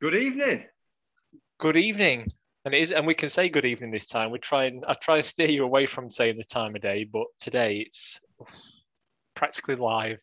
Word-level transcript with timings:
Good 0.00 0.14
evening. 0.14 0.64
Good 1.58 1.76
evening. 1.76 2.26
And 2.64 2.74
it 2.74 2.80
is, 2.80 2.92
and 2.92 3.06
we 3.06 3.14
can 3.14 3.28
say 3.28 3.48
good 3.48 3.64
evening 3.64 3.90
this 3.92 4.06
time. 4.06 4.30
We 4.30 4.38
try 4.38 4.64
and 4.64 4.84
I 4.86 4.94
try 4.94 5.16
and 5.16 5.24
steer 5.24 5.48
you 5.48 5.64
away 5.64 5.86
from 5.86 6.10
saying 6.10 6.36
the 6.36 6.44
time 6.44 6.74
of 6.74 6.82
day, 6.82 7.04
but 7.10 7.26
today 7.40 7.86
it's 7.86 8.20
practically 9.34 9.76
live. 9.76 10.18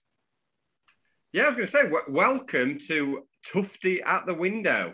Yeah, 1.31 1.43
I 1.43 1.47
was 1.47 1.55
going 1.55 1.67
to 1.67 1.71
say, 1.71 1.83
w- 1.83 2.03
welcome 2.09 2.77
to 2.87 3.23
Tufty 3.51 4.01
at 4.03 4.25
the 4.25 4.33
Window, 4.35 4.93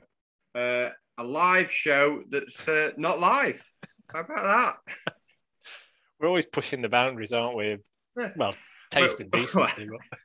uh, 0.55 0.89
a 1.18 1.23
live 1.23 1.71
show 1.71 2.21
that's 2.30 2.68
uh, 2.68 2.91
not 2.98 3.20
live. 3.20 3.61
How 4.14 4.21
about 4.21 4.77
that? 4.86 5.14
We're 6.20 6.27
always 6.30 6.46
pushing 6.46 6.82
the 6.82 6.89
boundaries, 6.89 7.34
aren't 7.34 7.57
we? 7.57 7.77
Well, 8.38 8.55
taste 8.91 9.20
and 9.21 9.32
decency. 9.32 9.88
but- 9.89 10.20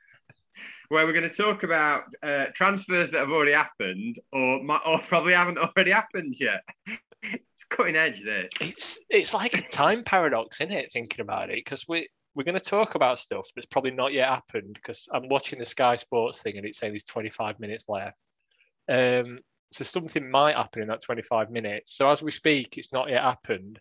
Where 0.89 1.05
we're 1.05 1.13
going 1.13 1.29
to 1.29 1.35
talk 1.35 1.63
about 1.63 2.03
uh, 2.21 2.45
transfers 2.53 3.11
that 3.11 3.19
have 3.19 3.31
already 3.31 3.53
happened 3.53 4.19
or, 4.31 4.61
or 4.85 4.99
probably 4.99 5.33
haven't 5.33 5.57
already 5.77 5.91
happened 5.91 6.35
yet. 6.39 6.61
it's 7.23 7.63
cutting 7.69 7.95
edge, 7.95 8.23
this. 8.23 8.49
it's 8.61 8.99
it's 9.09 9.33
like 9.33 9.53
a 9.55 9.67
time 9.67 10.03
paradox, 10.03 10.61
isn't 10.61 10.71
it? 10.73 10.91
Thinking 10.93 11.21
about 11.21 11.49
it, 11.49 11.55
because 11.55 11.85
we 11.87 12.07
we're 12.35 12.43
going 12.43 12.59
to 12.59 12.63
talk 12.63 12.95
about 12.95 13.19
stuff 13.19 13.47
that's 13.55 13.65
probably 13.65 13.91
not 13.91 14.13
yet 14.13 14.29
happened. 14.29 14.73
Because 14.73 15.07
I'm 15.11 15.29
watching 15.29 15.59
the 15.59 15.65
Sky 15.65 15.95
Sports 15.95 16.41
thing, 16.41 16.57
and 16.57 16.65
it's 16.65 16.77
saying 16.77 16.93
there's 16.93 17.03
25 17.05 17.59
minutes 17.59 17.85
left. 17.87 18.21
Um, 18.89 19.39
so 19.71 19.83
something 19.83 20.29
might 20.29 20.55
happen 20.55 20.83
in 20.83 20.87
that 20.89 21.01
25 21.01 21.49
minutes. 21.49 21.95
So 21.95 22.09
as 22.09 22.21
we 22.21 22.31
speak, 22.31 22.77
it's 22.77 22.93
not 22.93 23.09
yet 23.09 23.23
happened. 23.23 23.79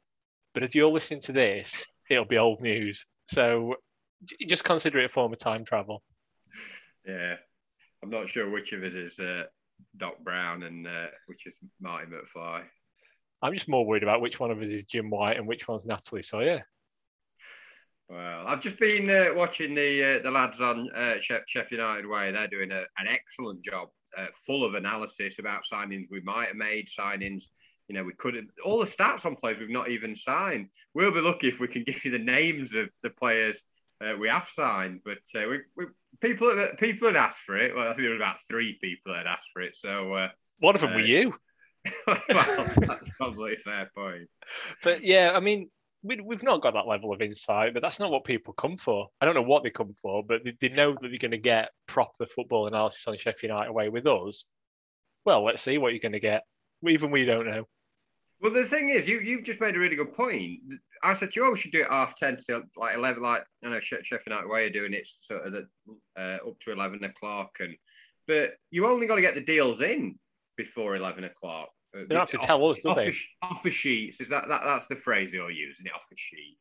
But 0.54 0.62
as 0.62 0.74
you're 0.74 0.90
listening 0.90 1.20
to 1.22 1.32
this, 1.32 1.86
it'll 2.08 2.24
be 2.24 2.38
old 2.38 2.60
news. 2.60 3.04
So 3.28 3.74
just 4.46 4.64
consider 4.64 5.00
it 5.00 5.06
a 5.06 5.08
form 5.08 5.32
of 5.32 5.38
time 5.38 5.64
travel. 5.64 6.02
Yeah. 7.06 7.36
I'm 8.02 8.10
not 8.10 8.28
sure 8.28 8.50
which 8.50 8.72
of 8.72 8.82
us 8.82 8.94
is 8.94 9.18
uh, 9.18 9.44
Doc 9.96 10.22
Brown 10.22 10.62
and 10.62 10.86
uh, 10.86 11.06
which 11.26 11.46
is 11.46 11.58
Marty 11.80 12.06
McFly. 12.06 12.62
I'm 13.42 13.54
just 13.54 13.68
more 13.68 13.86
worried 13.86 14.02
about 14.02 14.20
which 14.20 14.40
one 14.40 14.50
of 14.50 14.60
us 14.60 14.68
is 14.68 14.84
Jim 14.84 15.10
White 15.10 15.36
and 15.36 15.46
which 15.46 15.68
one's 15.68 15.84
Natalie 15.84 16.22
Sawyer. 16.22 16.66
Well, 18.08 18.46
I've 18.46 18.60
just 18.60 18.78
been 18.78 19.08
uh, 19.08 19.34
watching 19.34 19.74
the 19.74 20.18
uh, 20.18 20.22
the 20.22 20.30
lads 20.30 20.60
on 20.60 20.90
uh, 20.94 21.16
Sheff 21.18 21.70
United 21.70 22.06
Way. 22.06 22.32
They're 22.32 22.48
doing 22.48 22.70
a, 22.70 22.80
an 22.98 23.06
excellent 23.08 23.64
job, 23.64 23.88
uh, 24.16 24.26
full 24.46 24.64
of 24.64 24.74
analysis 24.74 25.38
about 25.38 25.64
signings 25.64 26.06
we 26.10 26.20
might 26.20 26.48
have 26.48 26.56
made, 26.56 26.88
signings 26.88 27.44
you 27.88 27.94
know 27.94 28.04
we 28.04 28.12
couldn't. 28.14 28.48
All 28.64 28.78
the 28.78 28.84
stats 28.86 29.26
on 29.26 29.36
players 29.36 29.60
we've 29.60 29.70
not 29.70 29.90
even 29.90 30.16
signed. 30.16 30.68
We'll 30.94 31.12
be 31.12 31.20
lucky 31.20 31.48
if 31.48 31.60
we 31.60 31.68
can 31.68 31.84
give 31.84 32.04
you 32.04 32.10
the 32.10 32.18
names 32.18 32.74
of 32.74 32.90
the 33.02 33.10
players 33.10 33.62
uh, 34.04 34.16
we 34.18 34.28
have 34.28 34.48
signed. 34.52 35.00
But 35.04 35.18
uh, 35.34 35.48
we, 35.48 35.58
we 35.76 35.86
people 36.20 36.56
had- 36.56 36.78
people 36.78 37.08
had 37.08 37.16
asked 37.16 37.40
for 37.40 37.56
it. 37.56 37.74
Well, 37.74 37.84
I 37.84 37.92
think 37.92 38.02
there 38.02 38.10
were 38.10 38.16
about 38.16 38.38
three 38.48 38.78
people 38.80 39.12
that 39.12 39.26
had 39.26 39.32
asked 39.32 39.50
for 39.52 39.62
it. 39.62 39.74
So, 39.76 40.12
uh, 40.14 40.28
One 40.58 40.74
of 40.74 40.80
them 40.80 40.94
were 40.94 41.00
Uh, 41.00 41.04
you. 41.04 41.34
well, 42.06 42.18
that's 42.28 43.02
probably 43.18 43.54
a 43.54 43.58
fair 43.58 43.90
point. 43.94 44.28
But 44.82 45.04
yeah, 45.04 45.32
I 45.34 45.40
mean, 45.40 45.70
we, 46.02 46.20
we've 46.20 46.42
not 46.42 46.62
got 46.62 46.74
that 46.74 46.86
level 46.86 47.12
of 47.12 47.20
insight, 47.20 47.74
but 47.74 47.82
that's 47.82 48.00
not 48.00 48.10
what 48.10 48.24
people 48.24 48.54
come 48.54 48.76
for. 48.76 49.08
I 49.20 49.26
don't 49.26 49.34
know 49.34 49.42
what 49.42 49.62
they 49.62 49.70
come 49.70 49.94
for, 50.00 50.22
but 50.22 50.44
they, 50.44 50.54
they 50.60 50.68
know 50.74 50.92
that 50.92 51.00
they're 51.08 51.18
going 51.18 51.30
to 51.32 51.38
get 51.38 51.70
proper 51.86 52.26
football 52.26 52.66
analysis 52.66 53.06
on 53.06 53.16
Sheffield 53.16 53.50
United 53.50 53.70
away 53.70 53.88
with 53.88 54.06
us. 54.06 54.46
Well, 55.24 55.44
let's 55.44 55.62
see 55.62 55.78
what 55.78 55.92
you're 55.92 56.00
going 56.00 56.12
to 56.12 56.20
get. 56.20 56.44
Even 56.86 57.10
we 57.10 57.24
don't 57.24 57.46
know. 57.46 57.64
Well, 58.40 58.52
the 58.52 58.64
thing 58.64 58.90
is, 58.90 59.08
you 59.08 59.20
you've 59.20 59.44
just 59.44 59.60
made 59.60 59.76
a 59.76 59.78
really 59.78 59.96
good 59.96 60.14
point. 60.14 60.60
I 61.02 61.14
said 61.14 61.32
to 61.32 61.40
you, 61.40 61.46
oh, 61.46 61.52
we 61.52 61.58
should 61.58 61.72
do 61.72 61.82
it 61.82 61.90
half 61.90 62.16
ten 62.16 62.36
till 62.36 62.62
like 62.76 62.94
eleven. 62.94 63.22
Like 63.22 63.44
I 63.64 63.68
know 63.68 63.78
Sheff 63.78 64.04
Sheffield 64.04 64.26
United 64.26 64.48
way 64.48 64.66
are 64.66 64.70
doing 64.70 64.92
it 64.92 65.06
sort 65.06 65.46
of 65.46 65.52
the, 65.52 65.66
uh, 66.18 66.48
up 66.48 66.58
to 66.60 66.72
eleven 66.72 67.02
o'clock, 67.04 67.52
and 67.60 67.74
but 68.26 68.52
you 68.70 68.86
only 68.86 69.06
got 69.06 69.16
to 69.16 69.22
get 69.22 69.34
the 69.34 69.40
deals 69.40 69.80
in 69.80 70.18
before 70.56 70.96
eleven 70.96 71.24
o'clock. 71.24 71.68
Uh, 71.96 72.04
don't 72.08 72.18
have 72.18 72.28
to 72.28 72.38
tell 72.38 72.68
us, 72.68 72.80
do 72.80 72.94
they? 72.94 73.12
Offer 73.42 73.70
sheets 73.70 74.20
is 74.20 74.28
that, 74.28 74.48
that 74.48 74.62
that's 74.64 74.88
the 74.88 74.96
phrase 74.96 75.32
you're 75.32 75.50
using? 75.50 75.86
It 75.86 75.92
offer 75.94 76.14
sheet. 76.16 76.58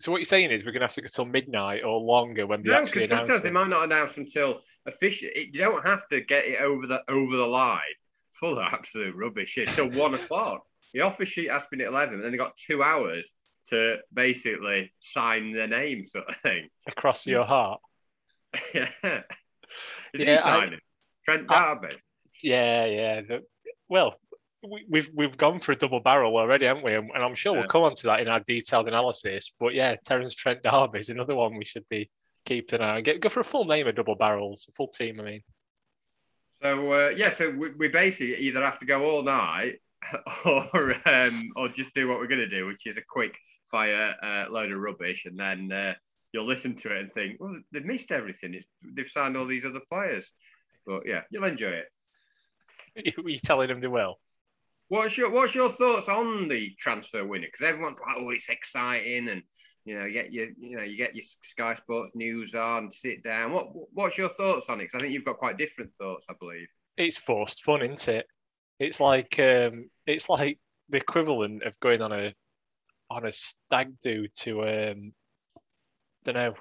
So 0.00 0.12
what 0.12 0.18
you're 0.18 0.26
saying 0.26 0.52
is 0.52 0.64
we're 0.64 0.70
going 0.72 0.80
to 0.80 0.86
have 0.86 0.94
to 0.94 1.02
go 1.02 1.08
till 1.12 1.24
midnight 1.24 1.82
or 1.82 1.98
longer 1.98 2.46
when 2.46 2.62
they 2.62 2.68
No, 2.68 2.82
actually 2.82 3.04
announce 3.04 3.26
sometimes 3.26 3.42
they 3.42 3.50
might 3.50 3.68
not 3.68 3.84
announce 3.84 4.16
until 4.16 4.60
official. 4.86 5.28
You 5.34 5.52
don't 5.52 5.84
have 5.84 6.06
to 6.08 6.20
get 6.20 6.44
it 6.44 6.60
over 6.60 6.86
the 6.86 7.00
over 7.08 7.36
the 7.36 7.46
line. 7.46 7.80
Full 8.38 8.58
of 8.58 8.72
absolute 8.72 9.16
rubbish 9.16 9.48
shit 9.48 9.72
till 9.72 9.90
one 9.90 10.14
o'clock. 10.14 10.62
The 10.94 11.00
offer 11.02 11.24
sheet 11.24 11.50
has 11.50 11.66
been 11.70 11.80
at 11.80 11.88
eleven, 11.88 12.14
and 12.16 12.24
then 12.24 12.32
they 12.32 12.38
got 12.38 12.56
two 12.56 12.82
hours 12.82 13.30
to 13.68 13.96
basically 14.12 14.92
sign 14.98 15.52
their 15.52 15.68
name, 15.68 16.04
sort 16.04 16.28
of 16.28 16.36
thing. 16.36 16.68
across 16.86 17.26
your 17.26 17.44
heart. 17.44 17.80
yeah, 18.74 18.88
is 20.14 20.20
he 20.20 20.24
Yeah, 20.24 20.40
I- 20.44 20.60
signing? 20.60 20.80
Trent 21.26 21.46
I- 21.50 21.76
Yeah, 22.42 22.86
yeah. 22.86 23.20
The, 23.20 23.42
well, 23.90 24.14
we, 24.66 24.84
we've 24.88 25.10
we've 25.14 25.36
gone 25.36 25.60
for 25.60 25.72
a 25.72 25.76
double 25.76 26.00
barrel 26.00 26.36
already, 26.36 26.64
haven't 26.66 26.84
we? 26.84 26.94
And, 26.94 27.10
and 27.14 27.22
I'm 27.22 27.34
sure 27.34 27.52
Yeah. 27.54 27.60
we'll 27.60 27.68
come 27.68 27.82
on 27.82 27.94
to 27.96 28.02
that 28.04 28.20
in 28.20 28.28
our 28.28 28.40
detailed 28.40 28.88
analysis. 28.88 29.52
But 29.60 29.74
yeah, 29.74 29.96
Terence 30.06 30.34
Trent 30.34 30.62
D'Arby 30.62 30.98
is 31.00 31.10
another 31.10 31.34
one 31.34 31.56
we 31.56 31.64
should 31.66 31.86
be 31.90 32.08
keeping 32.46 32.80
an 32.80 32.86
eye 32.88 32.96
on. 32.96 33.02
Get, 33.02 33.20
go 33.20 33.28
for 33.28 33.40
a 33.40 33.44
full 33.44 33.66
name 33.66 33.86
of 33.86 33.94
double 33.94 34.14
barrels, 34.16 34.66
a 34.70 34.72
full 34.72 34.88
team. 34.88 35.20
I 35.20 35.22
mean, 35.24 35.42
So 36.62 36.92
uh, 36.92 37.08
yeah, 37.10 37.28
so 37.30 37.50
we, 37.50 37.70
we 37.72 37.88
basically 37.88 38.36
either 38.36 38.64
have 38.64 38.78
to 38.80 38.86
go 38.86 39.04
all 39.10 39.22
night 39.22 39.80
or 40.44 40.94
um, 41.08 41.50
or 41.56 41.68
just 41.68 41.94
do 41.94 42.08
what 42.08 42.18
we're 42.18 42.28
going 42.28 42.40
to 42.40 42.48
do, 42.48 42.66
which 42.66 42.86
is 42.86 42.98
a 42.98 43.02
quick 43.08 43.36
fire 43.70 44.14
uh, 44.22 44.50
load 44.50 44.72
of 44.72 44.78
rubbish, 44.78 45.26
and 45.26 45.38
then 45.38 45.70
uh, 45.72 45.94
you'll 46.32 46.46
listen 46.46 46.74
to 46.76 46.94
it 46.94 47.00
and 47.00 47.12
think, 47.12 47.36
well, 47.40 47.56
they've 47.72 47.84
missed 47.84 48.12
everything. 48.12 48.54
It's, 48.54 48.66
they've 48.94 49.06
signed 49.06 49.36
all 49.36 49.46
these 49.46 49.66
other 49.66 49.80
players, 49.90 50.30
but 50.86 51.02
yeah, 51.06 51.22
you'll 51.30 51.44
enjoy 51.44 51.82
it. 52.96 53.14
you 53.24 53.38
telling 53.38 53.68
them 53.68 53.80
they 53.80 53.88
will. 53.88 54.18
What's 54.88 55.18
your 55.18 55.30
What's 55.30 55.54
your 55.54 55.70
thoughts 55.70 56.08
on 56.08 56.48
the 56.48 56.70
transfer 56.78 57.24
window? 57.24 57.48
Because 57.48 57.68
everyone's 57.68 57.98
like, 57.98 58.16
"Oh, 58.18 58.30
it's 58.30 58.48
exciting," 58.48 59.28
and 59.28 59.42
you 59.84 59.98
know, 59.98 60.06
you 60.06 60.12
get 60.14 60.32
your 60.32 60.46
you 60.58 60.76
know, 60.76 60.82
you 60.82 60.96
get 60.96 61.14
your 61.14 61.24
Sky 61.42 61.74
Sports 61.74 62.12
news 62.14 62.54
on, 62.54 62.90
sit 62.90 63.22
down. 63.22 63.52
What 63.52 63.68
What's 63.92 64.16
your 64.16 64.30
thoughts 64.30 64.70
on 64.70 64.80
it? 64.80 64.84
Because 64.84 64.94
I 64.96 65.00
think 65.00 65.12
you've 65.12 65.26
got 65.26 65.36
quite 65.36 65.58
different 65.58 65.92
thoughts, 65.94 66.26
I 66.30 66.34
believe. 66.40 66.68
It's 66.96 67.18
forced 67.18 67.62
fun, 67.62 67.82
isn't 67.82 68.08
it? 68.08 68.26
It's 68.78 69.00
like 69.00 69.38
um, 69.38 69.90
it's 70.06 70.28
like 70.28 70.58
the 70.88 70.98
equivalent 70.98 71.64
of 71.64 71.78
going 71.80 72.02
on 72.02 72.12
a 72.12 72.34
on 73.10 73.26
a 73.26 73.32
stag 73.32 73.98
do 74.00 74.26
to 74.40 74.62
um, 74.62 75.12
don't 76.24 76.34
know 76.34 76.54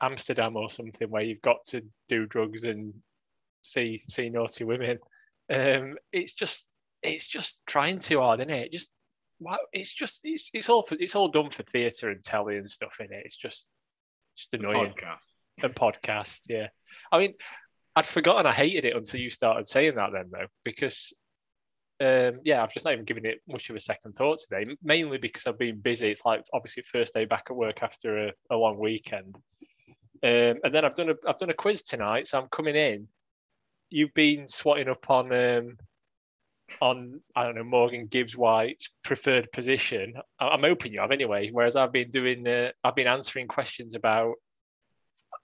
Amsterdam 0.00 0.56
or 0.56 0.70
something 0.70 1.10
where 1.10 1.22
you've 1.22 1.42
got 1.42 1.64
to 1.68 1.82
do 2.08 2.26
drugs 2.26 2.64
and 2.64 2.94
see 3.62 3.98
see 3.98 4.28
naughty 4.28 4.64
women. 4.64 4.98
Um, 5.52 5.96
it's 6.12 6.34
just 6.34 6.68
it's 7.02 7.26
just 7.26 7.62
trying 7.66 7.98
too 7.98 8.20
hard, 8.20 8.40
isn't 8.40 8.50
it? 8.50 8.72
Just 8.72 8.92
wow, 9.40 9.58
it's 9.72 9.92
just 9.92 10.20
it's 10.24 10.50
it's 10.52 10.68
all 10.68 10.82
for, 10.82 10.96
it's 10.98 11.14
all 11.14 11.28
done 11.28 11.50
for 11.50 11.62
theatre 11.62 12.10
and 12.10 12.22
telly 12.22 12.56
and 12.56 12.70
stuff 12.70 12.98
in 13.00 13.12
it. 13.12 13.22
It's 13.24 13.36
just 13.36 13.68
just 14.36 14.54
annoying 14.54 14.92
Podcast. 14.92 15.64
and 15.64 15.74
podcast. 15.74 16.40
Yeah, 16.48 16.68
I 17.10 17.18
mean, 17.18 17.34
I'd 17.94 18.06
forgotten 18.06 18.46
I 18.46 18.52
hated 18.52 18.84
it 18.84 18.96
until 18.96 19.20
you 19.20 19.30
started 19.30 19.66
saying 19.66 19.94
that. 19.96 20.10
Then 20.12 20.30
though, 20.30 20.46
because 20.64 21.12
um, 22.00 22.40
yeah, 22.44 22.62
I've 22.62 22.72
just 22.72 22.84
not 22.84 22.92
even 22.92 23.04
given 23.04 23.24
it 23.24 23.40
much 23.48 23.70
of 23.70 23.76
a 23.76 23.80
second 23.80 24.14
thought 24.14 24.38
today. 24.40 24.76
Mainly 24.82 25.18
because 25.18 25.46
I've 25.46 25.58
been 25.58 25.80
busy. 25.80 26.08
It's 26.08 26.24
like 26.24 26.44
obviously 26.52 26.82
first 26.82 27.14
day 27.14 27.24
back 27.24 27.44
at 27.48 27.56
work 27.56 27.82
after 27.82 28.28
a, 28.28 28.32
a 28.50 28.56
long 28.56 28.78
weekend, 28.78 29.36
um, 30.22 30.56
and 30.62 30.74
then 30.74 30.84
I've 30.84 30.94
done 30.94 31.10
a 31.10 31.14
I've 31.26 31.38
done 31.38 31.50
a 31.50 31.54
quiz 31.54 31.82
tonight, 31.82 32.28
so 32.28 32.38
I'm 32.40 32.48
coming 32.48 32.76
in. 32.76 33.08
You've 33.88 34.14
been 34.14 34.48
swatting 34.48 34.88
up 34.88 35.08
on 35.08 35.32
um, 35.32 35.76
on 36.80 37.20
I 37.34 37.44
don't 37.44 37.54
know 37.54 37.64
Morgan 37.64 38.06
Gibbs 38.06 38.36
White's 38.36 38.90
preferred 39.02 39.50
position. 39.52 40.14
I- 40.38 40.48
I'm 40.48 40.62
hoping 40.62 40.92
you 40.92 41.00
have 41.00 41.12
anyway. 41.12 41.50
Whereas 41.50 41.76
I've 41.76 41.92
been 41.92 42.10
doing 42.10 42.46
uh, 42.46 42.72
I've 42.84 42.96
been 42.96 43.06
answering 43.06 43.48
questions 43.48 43.94
about 43.94 44.34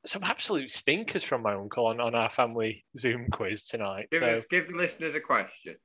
some 0.04 0.24
absolute 0.24 0.70
stinkers 0.70 1.22
from 1.22 1.42
my 1.42 1.54
uncle 1.54 1.86
on, 1.86 2.00
on 2.00 2.14
our 2.14 2.30
family 2.30 2.84
Zoom 2.96 3.28
quiz 3.30 3.66
tonight. 3.68 4.08
Give, 4.10 4.20
so 4.20 4.26
us, 4.26 4.44
give 4.46 4.66
the 4.68 4.74
listeners 4.74 5.14
a 5.14 5.20
question. 5.20 5.76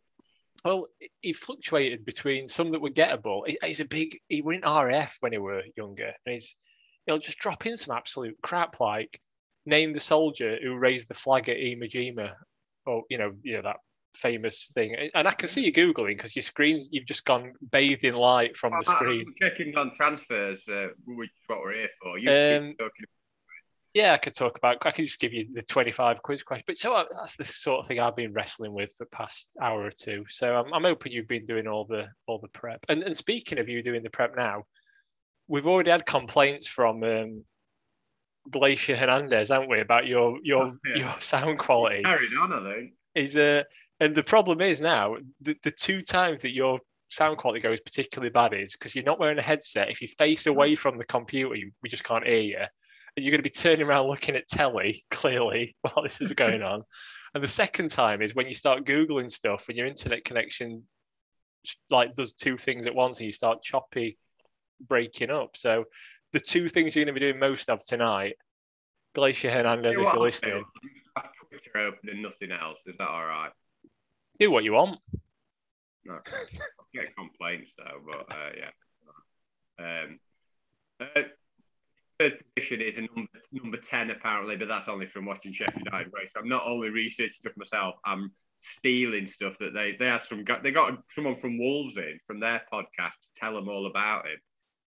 Well, 0.66 0.88
he 1.22 1.34
fluctuated 1.34 2.06
between 2.06 2.48
some 2.50 2.70
that 2.70 2.82
were 2.82 2.90
gettable. 2.90 3.42
He- 3.48 3.58
He's 3.64 3.80
a 3.80 3.86
big. 3.86 4.18
He 4.28 4.42
were 4.42 4.54
in 4.54 4.62
RF 4.62 5.16
when 5.22 5.32
he 5.32 5.38
were 5.38 5.64
younger, 5.76 6.14
and 6.26 6.34
he's 6.34 6.56
he'll 7.06 7.20
just 7.20 7.40
drop 7.40 7.66
in 7.66 7.78
some 7.78 7.96
absolute 7.96 8.36
crap 8.42 8.80
like 8.80 9.20
name 9.66 9.94
the 9.94 10.00
soldier 10.00 10.58
who 10.62 10.76
raised 10.76 11.08
the 11.10 11.14
flag 11.14 11.50
at 11.50 11.58
Iwo 11.58 11.84
Jima, 11.90 12.34
or 12.86 13.04
you 13.10 13.18
know, 13.18 13.34
you 13.44 13.56
know 13.56 13.62
that 13.64 13.78
famous 14.16 14.72
thing. 14.74 14.96
And 15.14 15.28
I 15.28 15.32
can 15.32 15.48
see 15.48 15.64
you 15.66 15.72
googling 15.72 16.16
because 16.18 16.36
your 16.36 16.42
screens 16.44 16.90
you've 16.92 17.06
just 17.06 17.24
gone 17.26 17.54
bathed 17.72 18.04
in 18.04 18.16
light 18.16 18.58
from 18.58 18.74
the 18.80 18.84
screen. 18.84 19.26
I'm 19.28 19.34
checking 19.40 19.78
on 19.78 19.94
transfers, 19.94 20.68
uh, 20.68 20.88
which 21.06 21.30
is 21.30 21.44
what 21.48 21.60
we're 21.60 21.74
here 21.76 21.90
for. 22.02 22.18
You 22.18 22.32
Um, 22.32 22.68
keep 22.70 22.80
talking 22.80 23.06
Yeah, 23.98 24.14
I 24.14 24.18
could 24.18 24.36
talk 24.36 24.60
about. 24.60 24.78
I 24.82 24.92
can 24.92 25.06
just 25.06 25.20
give 25.20 25.34
you 25.34 25.48
the 25.52 25.64
twenty-five 25.64 26.22
quiz 26.22 26.44
question. 26.44 26.66
But 26.68 26.78
so 26.78 26.94
uh, 26.94 27.06
that's 27.18 27.36
the 27.36 27.46
sort 27.46 27.80
of 27.80 27.88
thing 27.88 28.00
I've 28.00 28.16
been 28.16 28.32
wrestling 28.32 28.74
with 28.74 28.92
for 28.96 29.06
the 29.06 29.10
past 29.10 29.50
hour 29.60 29.82
or 29.84 29.90
two. 29.90 30.24
So 30.30 30.46
I'm, 30.56 30.72
I'm 30.72 30.84
hoping 30.84 31.14
you've 31.14 31.28
been 31.36 31.46
doing 31.46 31.68
all 31.68 31.86
the 31.86 32.04
all 32.28 32.40
the 32.40 32.48
prep. 32.60 32.86
And, 32.90 33.02
and 33.02 33.18
speaking 33.18 33.58
of 33.58 33.68
you 33.68 33.82
doing 33.82 34.04
the 34.04 34.12
prep 34.12 34.36
now, 34.38 34.66
we've 35.48 35.66
already 35.66 35.90
had 35.90 36.06
complaints 36.06 36.68
from 36.68 37.04
um, 37.04 37.44
Glacier 38.52 38.96
Hernandez, 38.96 39.50
haven't 39.50 39.72
we, 39.72 39.80
about 39.82 40.06
your 40.06 40.38
your 40.44 40.66
Oh, 40.66 40.78
yeah. 40.86 41.02
your 41.04 41.16
sound 41.20 41.58
quality? 41.58 42.04
Carried 42.04 42.38
on, 42.40 42.54
I 42.54 42.74
think. 42.76 42.94
He's 43.16 43.36
uh, 43.36 43.64
And 44.00 44.14
the 44.14 44.24
problem 44.24 44.62
is 44.62 44.80
now 44.80 45.16
the, 45.42 45.56
the 45.64 45.72
two 45.72 46.02
times 46.02 46.44
that 46.44 46.54
your 46.54 46.80
sound 47.10 47.38
quality 47.38 47.62
goes 47.62 47.82
particularly 47.82 48.30
bad 48.30 48.54
is 48.54 48.74
because 48.74 48.94
you're 48.94 49.04
not 49.06 49.20
wearing 49.20 49.40
a 49.40 49.42
headset. 49.42 49.90
If 49.90 50.02
you 50.02 50.08
face 50.08 50.46
away 50.46 50.76
from 50.76 50.98
the 50.98 51.06
computer, 51.06 51.56
you, 51.56 51.72
we 51.82 51.90
just 51.90 52.04
can't 52.04 52.28
hear 52.28 52.40
you. 52.40 52.66
You're 53.18 53.32
going 53.32 53.40
to 53.40 53.44
be 53.44 53.50
turning 53.50 53.88
around 53.88 54.08
looking 54.08 54.36
at 54.36 54.48
telly 54.48 55.04
clearly 55.10 55.76
while 55.82 56.04
this 56.04 56.22
is 56.22 56.34
going 56.34 56.62
on. 56.62 56.84
And 57.34 57.44
the 57.44 57.48
second 57.48 57.90
time 57.90 58.22
is 58.22 58.36
when 58.36 58.48
you 58.48 58.54
start 58.54 58.86
Googling 58.86 59.32
stuff 59.32 59.70
and 59.70 59.78
your 59.78 59.88
internet 59.88 60.24
connection 60.24 60.84
like 61.90 62.14
does 62.14 62.34
two 62.34 62.58
things 62.58 62.88
at 62.88 62.96
once 62.96 63.20
and 63.20 63.26
you 63.26 63.32
start 63.32 63.62
choppy 63.62 64.18
breaking 64.88 65.32
up. 65.32 65.58
So 65.58 65.86
the 66.32 66.40
two 66.40 66.70
things 66.70 66.96
you're 66.96 67.04
going 67.04 67.14
to 67.14 67.20
be 67.20 67.26
doing 67.26 67.40
most 67.40 67.70
of 67.70 67.84
tonight, 67.86 68.36
Glacier 69.16 69.52
Hernandez, 69.52 69.96
You 69.96 70.04
if 70.04 70.14
you're 70.14 70.22
listening, 70.22 70.64
do? 70.82 70.90
I'll 71.18 71.24
Twitter 71.50 71.88
open 71.88 72.10
and 72.10 72.22
nothing 72.22 72.52
else. 72.52 72.78
Is 72.86 72.96
that 72.98 73.08
all 73.10 73.26
right? 73.26 73.52
do 74.40 74.52
what 74.52 74.64
you 74.64 74.74
want. 74.74 75.00
No, 76.06 76.20
get 76.94 77.16
complaints 77.16 77.72
though, 77.78 78.00
but 78.06 78.34
uh, 78.34 78.50
yeah. 78.58 80.04
Um, 80.04 80.20
uh, 81.02 81.22
third 82.20 82.44
position 82.56 82.82
is 82.82 82.98
a 82.98 83.02
number 83.02 83.32
number 83.52 83.78
ten 83.78 84.10
apparently, 84.10 84.56
but 84.56 84.68
that's 84.68 84.88
only 84.88 85.06
from 85.06 85.26
watching 85.26 85.52
Sheffield 85.52 85.86
United 85.86 86.12
race. 86.14 86.32
I'm 86.38 86.50
not 86.50 86.66
only 86.66 86.90
researching 86.90 87.32
stuff 87.32 87.54
myself. 87.58 87.96
I'm 88.06 88.32
stealing 88.60 89.28
stuff 89.28 89.58
that 89.60 89.74
they 89.74 89.96
they 89.98 90.08
had 90.08 90.24
some 90.24 90.44
they 90.64 90.72
got 90.72 90.98
someone 91.12 91.36
from 91.36 91.60
Wolves 91.60 91.98
in 91.98 92.18
from 92.26 92.40
their 92.40 92.64
podcast 92.72 93.20
to 93.22 93.30
tell 93.36 93.54
them 93.54 93.70
all 93.70 93.88
about 93.88 94.26
him. 94.26 94.38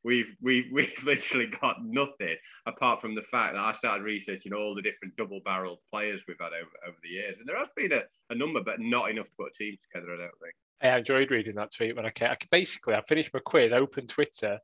We've 0.03 0.35
we 0.41 0.69
we've 0.73 1.03
literally 1.03 1.47
got 1.47 1.83
nothing 1.83 2.35
apart 2.65 3.01
from 3.01 3.15
the 3.15 3.21
fact 3.21 3.53
that 3.53 3.63
I 3.63 3.71
started 3.73 4.03
researching 4.03 4.53
all 4.53 4.75
the 4.75 4.81
different 4.81 5.15
double 5.15 5.41
barreled 5.43 5.79
players 5.91 6.23
we've 6.27 6.37
had 6.39 6.53
over, 6.53 6.71
over 6.87 6.97
the 7.03 7.09
years, 7.09 7.37
and 7.39 7.47
there 7.47 7.57
has 7.57 7.69
been 7.75 7.93
a, 7.93 8.03
a 8.29 8.35
number, 8.35 8.61
but 8.63 8.79
not 8.79 9.09
enough 9.09 9.29
to 9.29 9.35
put 9.37 9.51
a 9.51 9.63
team 9.63 9.77
together. 9.91 10.13
I 10.13 10.17
don't 10.17 10.31
think. 10.41 10.53
I 10.81 10.97
enjoyed 10.97 11.29
reading 11.29 11.55
that 11.55 11.73
tweet 11.73 11.95
when 11.95 12.05
I 12.05 12.09
came. 12.09 12.29
I 12.29 12.37
basically, 12.49 12.95
I 12.95 13.01
finished 13.01 13.33
my 13.33 13.41
quiz, 13.43 13.73
opened 13.73 14.07
Twitter, 14.07 14.59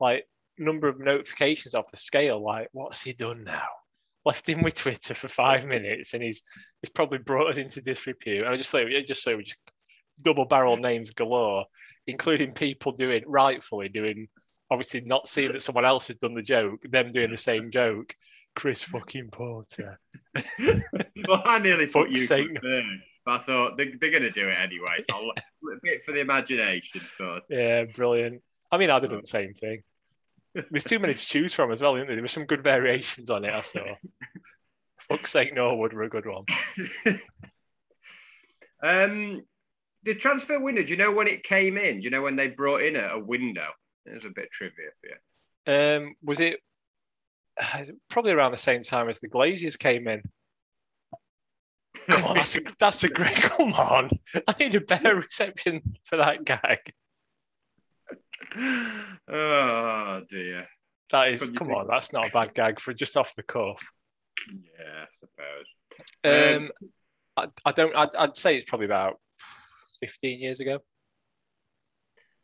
like 0.00 0.24
number 0.58 0.88
of 0.88 0.98
notifications 0.98 1.74
off 1.74 1.90
the 1.90 1.96
scale. 1.96 2.42
Like, 2.42 2.68
what's 2.72 3.02
he 3.02 3.12
done 3.12 3.44
now? 3.44 3.66
Left 4.24 4.48
him 4.48 4.62
with 4.62 4.74
Twitter 4.74 5.14
for 5.14 5.28
five 5.28 5.66
minutes, 5.66 6.14
and 6.14 6.22
he's 6.22 6.42
he's 6.80 6.90
probably 6.90 7.18
brought 7.18 7.50
us 7.50 7.56
into 7.56 7.80
disrepute. 7.80 8.44
And 8.44 8.48
I 8.48 8.56
just 8.56 8.70
say, 8.70 9.02
just 9.02 9.24
say, 9.24 9.34
we 9.34 9.42
just 9.42 9.58
double 10.22 10.44
barrel 10.44 10.76
names 10.76 11.10
galore, 11.10 11.64
including 12.06 12.52
people 12.52 12.92
doing 12.92 13.24
rightfully 13.26 13.88
doing, 13.88 14.28
obviously 14.70 15.00
not 15.00 15.28
seeing 15.28 15.52
that 15.52 15.62
someone 15.62 15.84
else 15.84 16.06
has 16.06 16.16
done 16.16 16.34
the 16.34 16.42
joke, 16.42 16.80
them 16.88 17.12
doing 17.12 17.30
the 17.30 17.36
same 17.36 17.70
joke. 17.70 18.14
Chris 18.54 18.82
fucking 18.82 19.30
Porter. 19.30 19.98
well, 20.58 21.42
I 21.46 21.58
nearly 21.58 21.86
put 21.86 22.10
you 22.10 22.26
sake. 22.26 22.48
but 23.24 23.34
I 23.34 23.38
thought 23.38 23.76
they, 23.76 23.92
they're 23.98 24.10
going 24.10 24.22
to 24.22 24.30
do 24.30 24.48
it 24.48 24.56
anyway. 24.58 25.02
So 25.10 25.16
a 25.72 25.80
bit 25.82 26.04
for 26.04 26.12
the 26.12 26.20
imagination. 26.20 27.00
So 27.00 27.40
Yeah, 27.48 27.84
brilliant. 27.84 28.42
I 28.70 28.78
mean, 28.78 28.90
I 28.90 28.98
did 28.98 29.10
the 29.10 29.22
same 29.24 29.54
thing. 29.54 29.82
There's 30.54 30.84
too 30.84 30.98
many 30.98 31.14
to 31.14 31.26
choose 31.26 31.54
from 31.54 31.72
as 31.72 31.80
well, 31.80 31.96
isn't 31.96 32.06
there? 32.06 32.16
There 32.16 32.22
were 32.22 32.28
some 32.28 32.44
good 32.44 32.62
variations 32.62 33.30
on 33.30 33.44
it, 33.44 33.52
I 33.52 33.62
saw. 33.62 33.84
Fuck's 35.08 35.30
sake, 35.30 35.54
Norwood 35.54 35.92
were 35.92 36.02
a 36.02 36.10
good 36.10 36.26
one. 36.26 36.44
um, 38.82 39.42
the 40.02 40.14
transfer 40.14 40.60
window. 40.60 40.82
Do 40.82 40.90
you 40.90 40.96
know 40.96 41.12
when 41.12 41.26
it 41.26 41.42
came 41.42 41.78
in? 41.78 41.98
Do 41.98 42.04
you 42.04 42.10
know 42.10 42.22
when 42.22 42.36
they 42.36 42.48
brought 42.48 42.82
in 42.82 42.96
a, 42.96 43.14
a 43.14 43.18
window? 43.18 43.68
There's 44.04 44.24
a 44.24 44.30
bit 44.30 44.50
trivia 44.50 44.90
for 45.00 45.08
you. 45.08 45.16
Um, 45.66 46.14
was 46.22 46.40
it 46.40 46.60
probably 48.10 48.32
around 48.32 48.52
the 48.52 48.58
same 48.58 48.82
time 48.82 49.08
as 49.08 49.20
the 49.20 49.28
Glaziers 49.28 49.76
came 49.78 50.08
in? 50.08 50.22
Come 52.08 52.24
on, 52.24 52.36
that's 52.36 52.56
a, 52.56 52.60
that's 52.78 53.04
a 53.04 53.08
great. 53.08 53.34
Come 53.36 53.74
on, 53.74 54.10
I 54.48 54.54
need 54.58 54.74
a 54.74 54.80
better 54.80 55.16
reception 55.16 55.82
for 56.04 56.16
that 56.16 56.44
gag. 56.44 56.92
Oh 59.28 60.22
dear. 60.28 60.66
That 61.10 61.32
is, 61.32 61.50
come 61.50 61.70
on, 61.72 61.86
that's 61.88 62.12
not 62.12 62.28
a 62.28 62.32
bad 62.32 62.54
gag 62.54 62.80
for 62.80 62.94
just 62.94 63.16
off 63.16 63.34
the 63.36 63.42
cuff. 63.42 63.82
Yeah, 64.48 65.04
I 65.04 65.06
suppose. 65.12 66.62
Um, 66.62 66.70
I, 67.36 67.46
I 67.66 67.72
don't. 67.72 67.94
I'd, 67.94 68.14
I'd 68.16 68.36
say 68.36 68.56
it's 68.56 68.68
probably 68.68 68.86
about 68.86 69.20
fifteen 70.00 70.40
years 70.40 70.60
ago. 70.60 70.78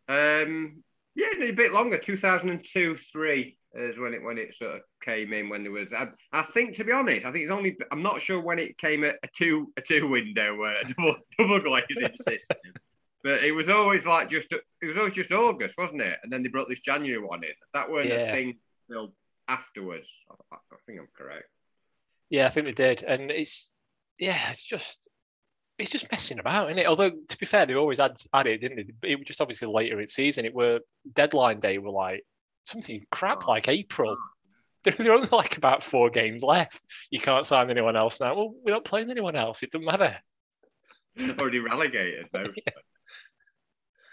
Um, 0.08 0.82
yeah, 1.14 1.26
a 1.40 1.50
bit 1.50 1.72
longer. 1.72 1.98
Two 1.98 2.16
thousand 2.16 2.50
and 2.50 2.64
two, 2.64 2.96
three 2.96 3.58
is 3.74 3.98
when 3.98 4.14
it 4.14 4.22
when 4.22 4.38
it 4.38 4.54
sort 4.54 4.76
of 4.76 4.80
came 5.02 5.32
in. 5.32 5.48
When 5.48 5.62
there 5.62 5.72
was, 5.72 5.92
I, 5.92 6.08
I 6.32 6.42
think 6.42 6.76
to 6.76 6.84
be 6.84 6.92
honest, 6.92 7.26
I 7.26 7.32
think 7.32 7.42
it's 7.42 7.50
only. 7.50 7.76
I'm 7.90 8.02
not 8.02 8.20
sure 8.20 8.40
when 8.40 8.58
it 8.58 8.78
came 8.78 9.04
at 9.04 9.16
a 9.22 9.28
two 9.34 9.72
a 9.76 9.80
two 9.80 10.08
window, 10.08 10.62
uh, 10.62 10.82
double 10.88 11.16
double 11.38 11.60
glazing 11.60 12.16
system. 12.16 12.56
But 13.24 13.42
it 13.42 13.52
was 13.52 13.68
always 13.68 14.06
like 14.06 14.28
just 14.28 14.52
it 14.52 14.86
was 14.86 14.96
always 14.96 15.14
just 15.14 15.32
August, 15.32 15.76
wasn't 15.76 16.02
it? 16.02 16.18
And 16.22 16.32
then 16.32 16.42
they 16.42 16.48
brought 16.48 16.68
this 16.68 16.80
January 16.80 17.20
one 17.22 17.42
in. 17.42 17.50
That 17.74 17.90
weren't 17.90 18.12
a 18.12 18.18
thing 18.32 18.58
till 18.90 19.12
afterwards. 19.48 20.08
I, 20.30 20.56
I 20.56 20.76
think 20.86 21.00
I'm 21.00 21.08
correct. 21.16 21.44
Yeah, 22.30 22.46
I 22.46 22.50
think 22.50 22.66
they 22.66 22.72
did, 22.72 23.02
and 23.02 23.30
it's 23.30 23.72
yeah, 24.18 24.50
it's 24.50 24.62
just 24.64 25.08
it's 25.78 25.90
just 25.90 26.10
messing 26.12 26.38
about, 26.38 26.68
isn't 26.70 26.78
it? 26.78 26.86
Although 26.86 27.10
to 27.10 27.38
be 27.38 27.46
fair, 27.46 27.66
they 27.66 27.74
always 27.74 27.98
had, 27.98 28.16
had 28.32 28.46
it, 28.46 28.60
didn't 28.60 28.76
they? 28.76 28.92
But 29.00 29.10
It 29.10 29.16
was 29.18 29.26
just 29.26 29.40
obviously 29.40 29.68
later 29.68 29.98
in 29.98 30.06
the 30.06 30.10
season. 30.10 30.44
It 30.44 30.54
were 30.54 30.80
deadline 31.14 31.60
day 31.60 31.78
were 31.78 31.90
like 31.90 32.24
something 32.64 33.04
crap 33.10 33.44
Oh. 33.46 33.50
like 33.50 33.68
April. 33.68 34.10
Oh. 34.12 34.16
There 34.84 34.92
there 34.92 35.10
are 35.10 35.16
only 35.16 35.28
like 35.32 35.56
about 35.56 35.82
four 35.82 36.08
games 36.08 36.44
left. 36.44 36.80
You 37.10 37.18
can't 37.18 37.44
sign 37.44 37.68
anyone 37.68 37.96
else 37.96 38.20
now. 38.20 38.36
Well, 38.36 38.54
we're 38.64 38.72
not 38.72 38.84
playing 38.84 39.10
anyone 39.10 39.34
else. 39.34 39.64
It 39.64 39.72
doesn't 39.72 39.84
matter. 39.84 40.16
already 41.36 41.58
relegated. 41.58 42.26
Mostly. 42.32 42.62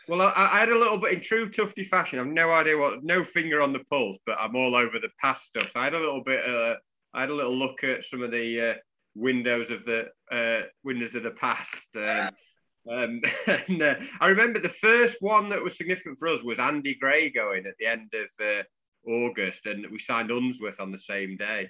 Well, 0.07 0.22
I, 0.22 0.31
I 0.36 0.60
had 0.60 0.69
a 0.69 0.78
little 0.78 0.98
bit 0.98 1.13
in 1.13 1.22
true 1.22 1.48
Tufty 1.48 1.84
fashion. 1.84 2.19
I've 2.19 2.28
no 2.28 2.52
idea 2.52 2.78
what, 2.78 3.04
no 3.04 3.24
finger 3.24 3.62
on 3.62 3.74
the 3.74 3.84
pulse, 3.90 4.18
but 4.25 4.38
I'm 4.40 4.56
all 4.56 4.75
over 4.75 5.00
the 5.00 5.10
past 5.19 5.46
stuff. 5.46 5.72
So 5.72 5.80
I 5.80 5.86
had 5.86 5.96
a 5.96 6.00
little 6.00 6.24
bit. 6.24 6.48
Uh, 6.48 6.75
I 7.13 7.22
had 7.22 7.30
a 7.30 7.36
little 7.36 7.56
look 7.57 7.84
at 7.84 8.04
some 8.04 8.22
of 8.22 8.31
the 8.31 8.72
uh, 8.72 8.74
windows 9.16 9.72
of 9.72 9.86
the 9.86 10.07
uh, 10.31 10.68
windows 10.84 11.16
of 11.16 11.24
the 11.24 11.31
past. 11.31 11.88
Um, 11.96 12.30
um, 12.92 13.22
and 13.48 13.81
uh, 13.81 13.96
I 14.19 14.28
remember 14.28 14.60
the 14.60 14.69
first 14.69 15.18
one 15.22 15.50
that 15.50 15.63
was 15.63 15.78
significant 15.78 16.18
for 16.19 16.28
us 16.28 16.44
was 16.44 16.60
Andy 16.60 16.96
Gray 16.96 17.30
going 17.30 17.66
at 17.66 17.74
the 17.80 17.88
end 17.88 18.13
of 18.13 18.46
uh, 18.46 18.63
August, 19.10 19.66
and 19.66 19.86
we 19.92 20.00
signed 20.00 20.30
Unsworth 20.31 20.80
on 20.80 20.92
the 20.92 21.00
same 21.00 21.38
day. 21.38 21.69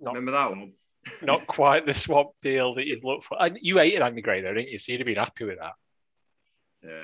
Not- 0.00 0.14
Remember 0.14 0.32
that 0.32 0.50
one? 0.50 0.72
Not 1.22 1.46
quite 1.46 1.84
the 1.84 1.94
swap 1.94 2.32
deal 2.42 2.74
that 2.74 2.86
you'd 2.86 3.04
look 3.04 3.24
for. 3.24 3.40
And 3.42 3.58
you 3.60 3.78
hated 3.78 4.02
Andy 4.02 4.22
Gray 4.22 4.40
though, 4.40 4.54
didn't 4.54 4.68
you? 4.68 4.78
So 4.78 4.92
you'd 4.92 5.00
have 5.00 5.06
been 5.06 5.16
happy 5.16 5.44
with 5.44 5.58
that. 5.58 5.72
Yeah. 6.82 7.02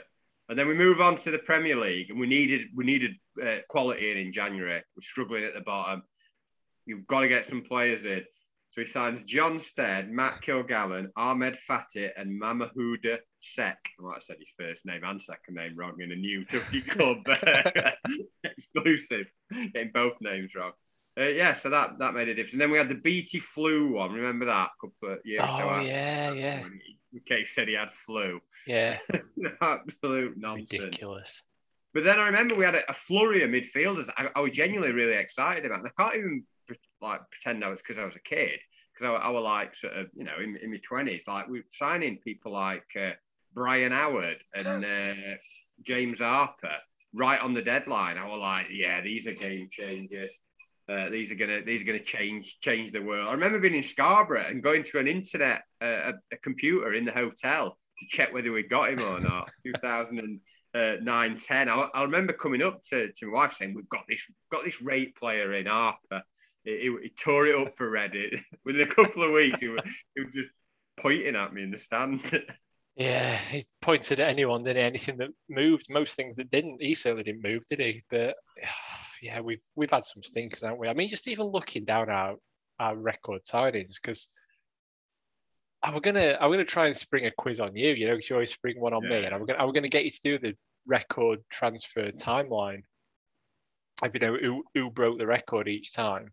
And 0.48 0.58
then 0.58 0.66
we 0.66 0.74
move 0.74 1.00
on 1.00 1.16
to 1.18 1.30
the 1.30 1.38
Premier 1.38 1.76
League, 1.76 2.10
and 2.10 2.18
we 2.18 2.26
needed 2.26 2.68
we 2.74 2.84
needed 2.84 3.12
uh, 3.42 3.56
quality 3.68 4.10
in 4.10 4.16
in 4.18 4.32
January. 4.32 4.76
We're 4.96 5.00
struggling 5.02 5.44
at 5.44 5.54
the 5.54 5.60
bottom. 5.60 6.02
You've 6.86 7.06
got 7.06 7.20
to 7.20 7.28
get 7.28 7.44
some 7.46 7.62
players 7.62 8.04
in. 8.04 8.24
So 8.72 8.82
he 8.82 8.86
signs 8.86 9.24
Jon 9.24 9.58
Stead, 9.58 10.10
Matt 10.10 10.40
Kilgallon, 10.42 11.08
Ahmed 11.16 11.56
Fathi, 11.68 12.10
and 12.16 12.40
Mamahouda 12.40 13.18
Sek. 13.40 13.78
I 13.98 14.02
might 14.02 14.14
have 14.14 14.22
said 14.22 14.36
his 14.38 14.52
first 14.58 14.86
name 14.86 15.00
and 15.04 15.20
second 15.20 15.54
name 15.54 15.74
wrong 15.76 15.96
in 16.00 16.12
a 16.12 16.16
new 16.16 16.44
Tufty 16.44 16.80
club 16.92 17.18
exclusive, 18.44 19.26
getting 19.72 19.90
both 19.92 20.16
names 20.20 20.50
wrong. 20.54 20.72
Uh, 21.18 21.24
yeah, 21.24 21.52
so 21.52 21.70
that 21.70 21.98
that 21.98 22.14
made 22.14 22.28
a 22.28 22.34
difference. 22.34 22.52
And 22.52 22.60
then 22.60 22.70
we 22.70 22.78
had 22.78 22.88
the 22.88 22.94
BT 22.94 23.40
flu 23.40 23.92
one. 23.94 24.12
Remember 24.12 24.44
that? 24.46 24.68
A 24.82 24.86
couple 24.86 25.14
of 25.14 25.18
years 25.24 25.42
Oh 25.44 25.56
ago. 25.58 25.80
yeah, 25.80 26.32
yeah, 26.32 26.58
he- 26.62 26.97
Case 27.26 27.54
said 27.54 27.68
he 27.68 27.74
had 27.74 27.90
flu. 27.90 28.40
yeah. 28.66 28.98
Absolute 29.60 30.36
nonsense. 30.36 30.72
Ridiculous. 30.72 31.44
But 31.94 32.04
then 32.04 32.18
I 32.20 32.26
remember 32.26 32.54
we 32.54 32.64
had 32.64 32.74
a, 32.74 32.90
a 32.90 32.92
flurry 32.92 33.42
of 33.42 33.50
midfielders. 33.50 34.08
I, 34.16 34.28
I 34.34 34.40
was 34.40 34.54
genuinely 34.54 34.94
really 34.94 35.16
excited 35.16 35.64
about. 35.64 35.80
And 35.80 35.88
I 35.88 36.02
can't 36.02 36.16
even 36.16 36.44
like 37.00 37.20
pretend 37.30 37.64
I 37.64 37.70
was 37.70 37.80
because 37.80 37.98
I 37.98 38.04
was 38.04 38.16
a 38.16 38.20
kid. 38.20 38.58
Because 38.92 39.14
I, 39.20 39.26
I 39.26 39.30
was 39.30 39.42
like 39.42 39.74
sort 39.74 39.94
of 39.94 40.06
you 40.14 40.24
know 40.24 40.34
in, 40.42 40.56
in 40.62 40.70
my 40.70 40.78
twenties. 40.78 41.24
Like 41.26 41.48
we 41.48 41.60
were 41.60 41.66
signing 41.72 42.18
people 42.18 42.52
like 42.52 42.84
uh, 42.96 43.12
Brian 43.54 43.92
Howard 43.92 44.38
and 44.54 44.84
uh, 44.84 45.36
James 45.82 46.20
Harper 46.20 46.76
right 47.14 47.40
on 47.40 47.54
the 47.54 47.62
deadline. 47.62 48.18
I 48.18 48.28
was 48.28 48.42
like, 48.42 48.66
yeah, 48.70 49.00
these 49.00 49.26
are 49.26 49.32
game 49.32 49.68
changers. 49.70 50.38
Uh, 50.88 51.10
these 51.10 51.30
are 51.30 51.34
gonna 51.34 51.62
these 51.62 51.82
are 51.82 51.84
gonna 51.84 51.98
change 51.98 52.58
change 52.60 52.92
the 52.92 53.02
world. 53.02 53.28
I 53.28 53.32
remember 53.32 53.58
being 53.60 53.74
in 53.74 53.82
Scarborough 53.82 54.46
and 54.48 54.62
going 54.62 54.84
to 54.84 54.98
an 54.98 55.06
internet 55.06 55.62
uh, 55.82 56.12
a, 56.12 56.14
a 56.32 56.36
computer 56.42 56.94
in 56.94 57.04
the 57.04 57.12
hotel 57.12 57.76
to 57.98 58.06
check 58.08 58.32
whether 58.32 58.50
we 58.52 58.62
got 58.62 58.90
him 58.90 59.02
or 59.04 59.20
not. 59.32 59.50
2009 59.66 61.38
10. 61.38 61.68
I, 61.68 61.88
I 61.94 62.02
remember 62.02 62.32
coming 62.32 62.62
up 62.62 62.82
to, 62.84 63.12
to 63.12 63.26
my 63.26 63.32
wife 63.32 63.52
saying, 63.52 63.74
"We've 63.74 63.88
got 63.88 64.04
this 64.08 64.24
got 64.50 64.64
this 64.64 64.80
rate 64.80 65.14
player 65.16 65.52
in 65.54 65.66
Harper." 65.66 66.22
He, 66.64 66.96
he- 67.02 67.10
tore 67.10 67.46
it 67.46 67.54
up 67.54 67.74
for 67.74 67.90
Reading 67.90 68.42
within 68.64 68.82
a 68.88 68.94
couple 68.94 69.22
of 69.24 69.32
weeks. 69.32 69.60
He 69.60 69.68
was, 69.68 69.82
he 70.14 70.22
was 70.22 70.32
just 70.34 70.50
pointing 70.98 71.36
at 71.36 71.52
me 71.52 71.62
in 71.62 71.70
the 71.70 71.78
stand. 71.78 72.22
Yeah, 72.96 73.36
he 73.36 73.62
pointed 73.80 74.18
at 74.18 74.28
anyone, 74.28 74.64
didn't 74.64 74.78
he? 74.78 74.82
Anything 74.82 75.18
that 75.18 75.28
moved, 75.48 75.86
most 75.88 76.16
things 76.16 76.34
that 76.34 76.50
didn't. 76.50 76.82
He 76.82 76.94
certainly 76.94 77.22
didn't 77.22 77.44
move, 77.44 77.64
did 77.68 77.78
he? 77.78 78.02
But 78.10 78.34
yeah, 79.22 79.40
we've 79.40 79.62
we've 79.76 79.90
had 79.90 80.04
some 80.04 80.22
stinkers, 80.22 80.62
haven't 80.62 80.78
we? 80.78 80.88
I 80.88 80.94
mean, 80.94 81.08
just 81.08 81.28
even 81.28 81.46
looking 81.46 81.84
down 81.84 82.10
our 82.10 82.36
our 82.78 82.96
record 82.96 83.44
signings, 83.44 83.94
because 84.00 84.28
I'm 85.82 85.98
gonna 86.00 86.36
I'm 86.40 86.50
gonna 86.50 86.64
try 86.64 86.86
and 86.86 86.96
spring 86.96 87.26
a 87.26 87.30
quiz 87.30 87.60
on 87.60 87.76
you. 87.76 87.94
You 87.94 88.08
know, 88.08 88.14
you 88.14 88.34
always 88.34 88.52
spring 88.52 88.80
one 88.80 88.92
on 88.92 89.08
me, 89.08 89.24
and 89.24 89.34
I'm 89.34 89.44
gonna 89.46 89.58
I 89.58 89.64
was 89.64 89.72
gonna 89.74 89.88
get 89.88 90.04
you 90.04 90.10
to 90.10 90.20
do 90.22 90.38
the 90.38 90.54
record 90.86 91.40
transfer 91.50 92.10
timeline. 92.10 92.82
If 94.02 94.14
you 94.14 94.20
know 94.20 94.36
who 94.40 94.64
who 94.74 94.90
broke 94.90 95.18
the 95.18 95.26
record 95.26 95.68
each 95.68 95.92
time, 95.92 96.30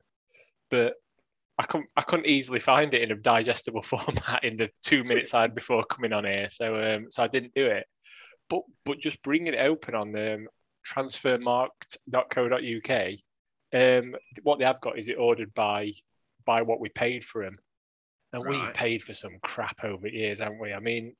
but 0.69 0.93
I 1.57 1.63
couldn't 1.63 1.89
I 1.95 2.01
couldn't 2.01 2.27
easily 2.27 2.59
find 2.59 2.93
it 2.93 3.01
in 3.01 3.11
a 3.11 3.15
digestible 3.15 3.81
format 3.83 4.43
in 4.43 4.57
the 4.57 4.69
two 4.83 5.03
minutes 5.03 5.33
I 5.33 5.41
had 5.41 5.55
before 5.55 5.85
coming 5.85 6.13
on 6.13 6.25
here, 6.25 6.49
so 6.49 6.75
um 6.75 7.07
so 7.11 7.23
I 7.23 7.27
didn't 7.27 7.53
do 7.53 7.65
it. 7.65 7.85
But 8.49 8.61
but 8.83 8.99
just 8.99 9.21
bringing 9.23 9.53
it 9.53 9.59
open 9.59 9.95
on 9.95 10.15
um, 10.17 10.47
transfermarkt.co.uk, 10.85 13.13
um, 13.73 14.15
what 14.43 14.59
they 14.59 14.65
have 14.65 14.81
got 14.81 14.97
is 14.97 15.09
it 15.09 15.17
ordered 15.17 15.53
by 15.53 15.91
by 16.45 16.61
what 16.61 16.79
we 16.79 16.89
paid 16.89 17.25
for 17.25 17.43
him, 17.43 17.57
and 18.31 18.45
we've 18.45 18.73
paid 18.73 19.01
for 19.01 19.13
some 19.13 19.37
crap 19.41 19.83
over 19.83 20.03
the 20.03 20.13
years, 20.13 20.39
haven't 20.39 20.59
we? 20.59 20.73
I 20.73 20.79
mean, 20.79 21.15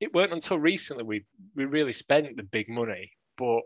it 0.00 0.14
weren't 0.14 0.32
until 0.32 0.58
recently 0.58 1.04
we 1.04 1.24
we 1.54 1.66
really 1.66 1.92
spent 1.92 2.36
the 2.36 2.42
big 2.42 2.68
money, 2.68 3.12
but 3.36 3.60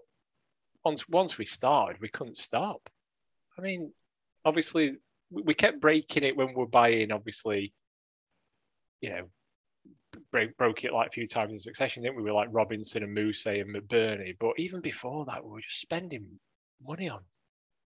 once 0.85 1.09
once 1.09 1.38
we 1.38 1.45
started, 1.45 2.00
we 2.00 2.09
couldn't 2.09 2.37
stop. 2.37 2.88
I 3.59 3.62
mean, 3.62 3.93
obviously 4.45 4.97
we 5.31 5.43
we 5.43 5.55
kept 5.55 5.81
breaking 5.81 6.25
it 6.25 6.37
when 6.37 6.49
we 6.49 6.55
were 6.55 6.67
buying. 6.67 7.12
Obviously, 7.12 7.73
you 9.00 9.11
know, 9.11 9.29
break, 10.32 10.56
broke 10.56 10.84
it 10.84 10.92
like 10.92 11.08
a 11.08 11.12
few 11.12 11.26
times 11.26 11.52
in 11.52 11.58
succession, 11.58 12.02
didn't 12.02 12.16
we? 12.16 12.22
We 12.22 12.30
were 12.30 12.36
like 12.36 12.48
Robinson 12.50 13.02
and 13.02 13.14
Moose 13.14 13.46
and 13.46 13.74
McBurnie, 13.74 14.36
but 14.40 14.52
even 14.58 14.80
before 14.80 15.24
that, 15.26 15.44
we 15.44 15.50
were 15.50 15.60
just 15.60 15.80
spending 15.80 16.26
money 16.84 17.08
on 17.08 17.20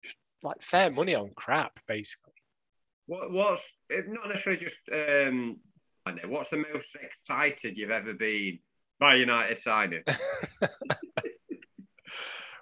just 0.03 0.17
like 0.43 0.63
fair 0.63 0.91
money 0.91 1.15
on 1.15 1.31
crap, 1.37 1.79
basically. 1.87 2.33
What, 3.07 3.31
what's 3.31 3.63
if 3.91 4.07
not 4.09 4.29
necessarily 4.29 4.65
just 4.65 4.79
um, 4.93 5.59
I 6.07 6.13
know, 6.13 6.29
what's 6.29 6.51
the 6.51 6.65
most 6.73 6.97
excited 7.01 7.77
you've 7.77 7.91
ever 7.91 8.15
been 8.15 8.61
by 8.99 9.17
United 9.17 9.59
signing? 9.59 10.03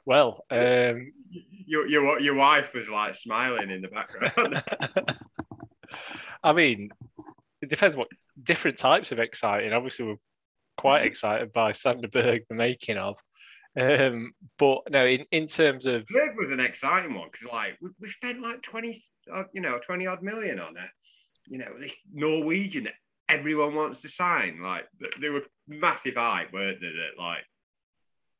Well, 0.06 0.44
um, 0.50 1.12
your, 1.66 1.86
your 1.86 2.20
your 2.20 2.34
wife 2.34 2.74
was 2.74 2.90
like 2.90 3.14
smiling 3.14 3.70
in 3.70 3.80
the 3.80 3.88
background. 3.88 4.62
I 6.44 6.52
mean, 6.52 6.90
it 7.64 7.70
depends 7.70 7.96
what 7.96 8.08
different 8.42 8.78
types 8.78 9.10
of 9.10 9.18
exciting. 9.18 9.72
Obviously, 9.72 10.06
we're 10.06 10.16
quite 10.76 11.04
excited 11.04 11.52
by 11.52 11.72
Sanderberg, 11.72 12.42
the 12.48 12.54
making 12.54 12.98
of. 12.98 13.18
Um, 13.78 14.32
but 14.58 14.82
no, 14.90 15.04
in, 15.04 15.24
in 15.32 15.46
terms 15.46 15.86
of 15.86 16.06
Berge 16.06 16.36
was 16.36 16.52
an 16.52 16.60
exciting 16.60 17.14
one 17.14 17.28
because 17.32 17.48
like 17.52 17.76
we, 17.82 17.90
we 18.00 18.08
spent 18.08 18.40
like 18.40 18.62
twenty, 18.62 19.00
uh, 19.32 19.44
you 19.52 19.60
know, 19.60 19.78
twenty 19.84 20.06
odd 20.06 20.22
million 20.22 20.60
on 20.60 20.76
it. 20.76 20.90
You 21.48 21.58
know, 21.58 21.72
this 21.80 21.96
Norwegian 22.12 22.84
that 22.84 22.92
everyone 23.28 23.74
wants 23.74 24.02
to 24.02 24.08
sign. 24.08 24.62
Like 24.62 24.84
they 25.20 25.30
were 25.30 25.42
massive 25.66 26.14
hype, 26.16 26.52
weren't 26.52 26.80
they? 26.80 26.86
That 26.86 27.20
like 27.20 27.44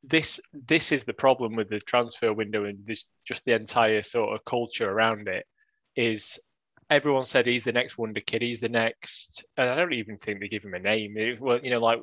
this, 0.03 0.39
this 0.53 0.91
is 0.91 1.03
the 1.03 1.13
problem 1.13 1.55
with 1.55 1.69
the 1.69 1.79
transfer 1.79 2.31
window 2.31 2.65
and 2.65 2.85
this 2.85 3.11
just 3.27 3.43
the 3.43 3.55
entire 3.55 4.03
sort 4.03 4.33
of 4.33 4.45
culture 4.45 4.89
around 4.89 5.27
it. 5.27 5.45
Is 5.97 6.39
everyone 6.89 7.23
said 7.23 7.45
he's 7.45 7.63
the 7.63 7.71
next 7.71 7.97
wonder 7.97 8.21
kid, 8.21 8.41
he's 8.41 8.59
the 8.59 8.69
next, 8.69 9.45
and 9.57 9.69
I 9.69 9.75
don't 9.75 9.93
even 9.93 10.17
think 10.17 10.39
they 10.39 10.47
give 10.47 10.63
him 10.63 10.73
a 10.73 10.79
name. 10.79 11.17
It, 11.17 11.39
well, 11.39 11.59
you 11.61 11.71
know, 11.71 11.79
like 11.79 12.01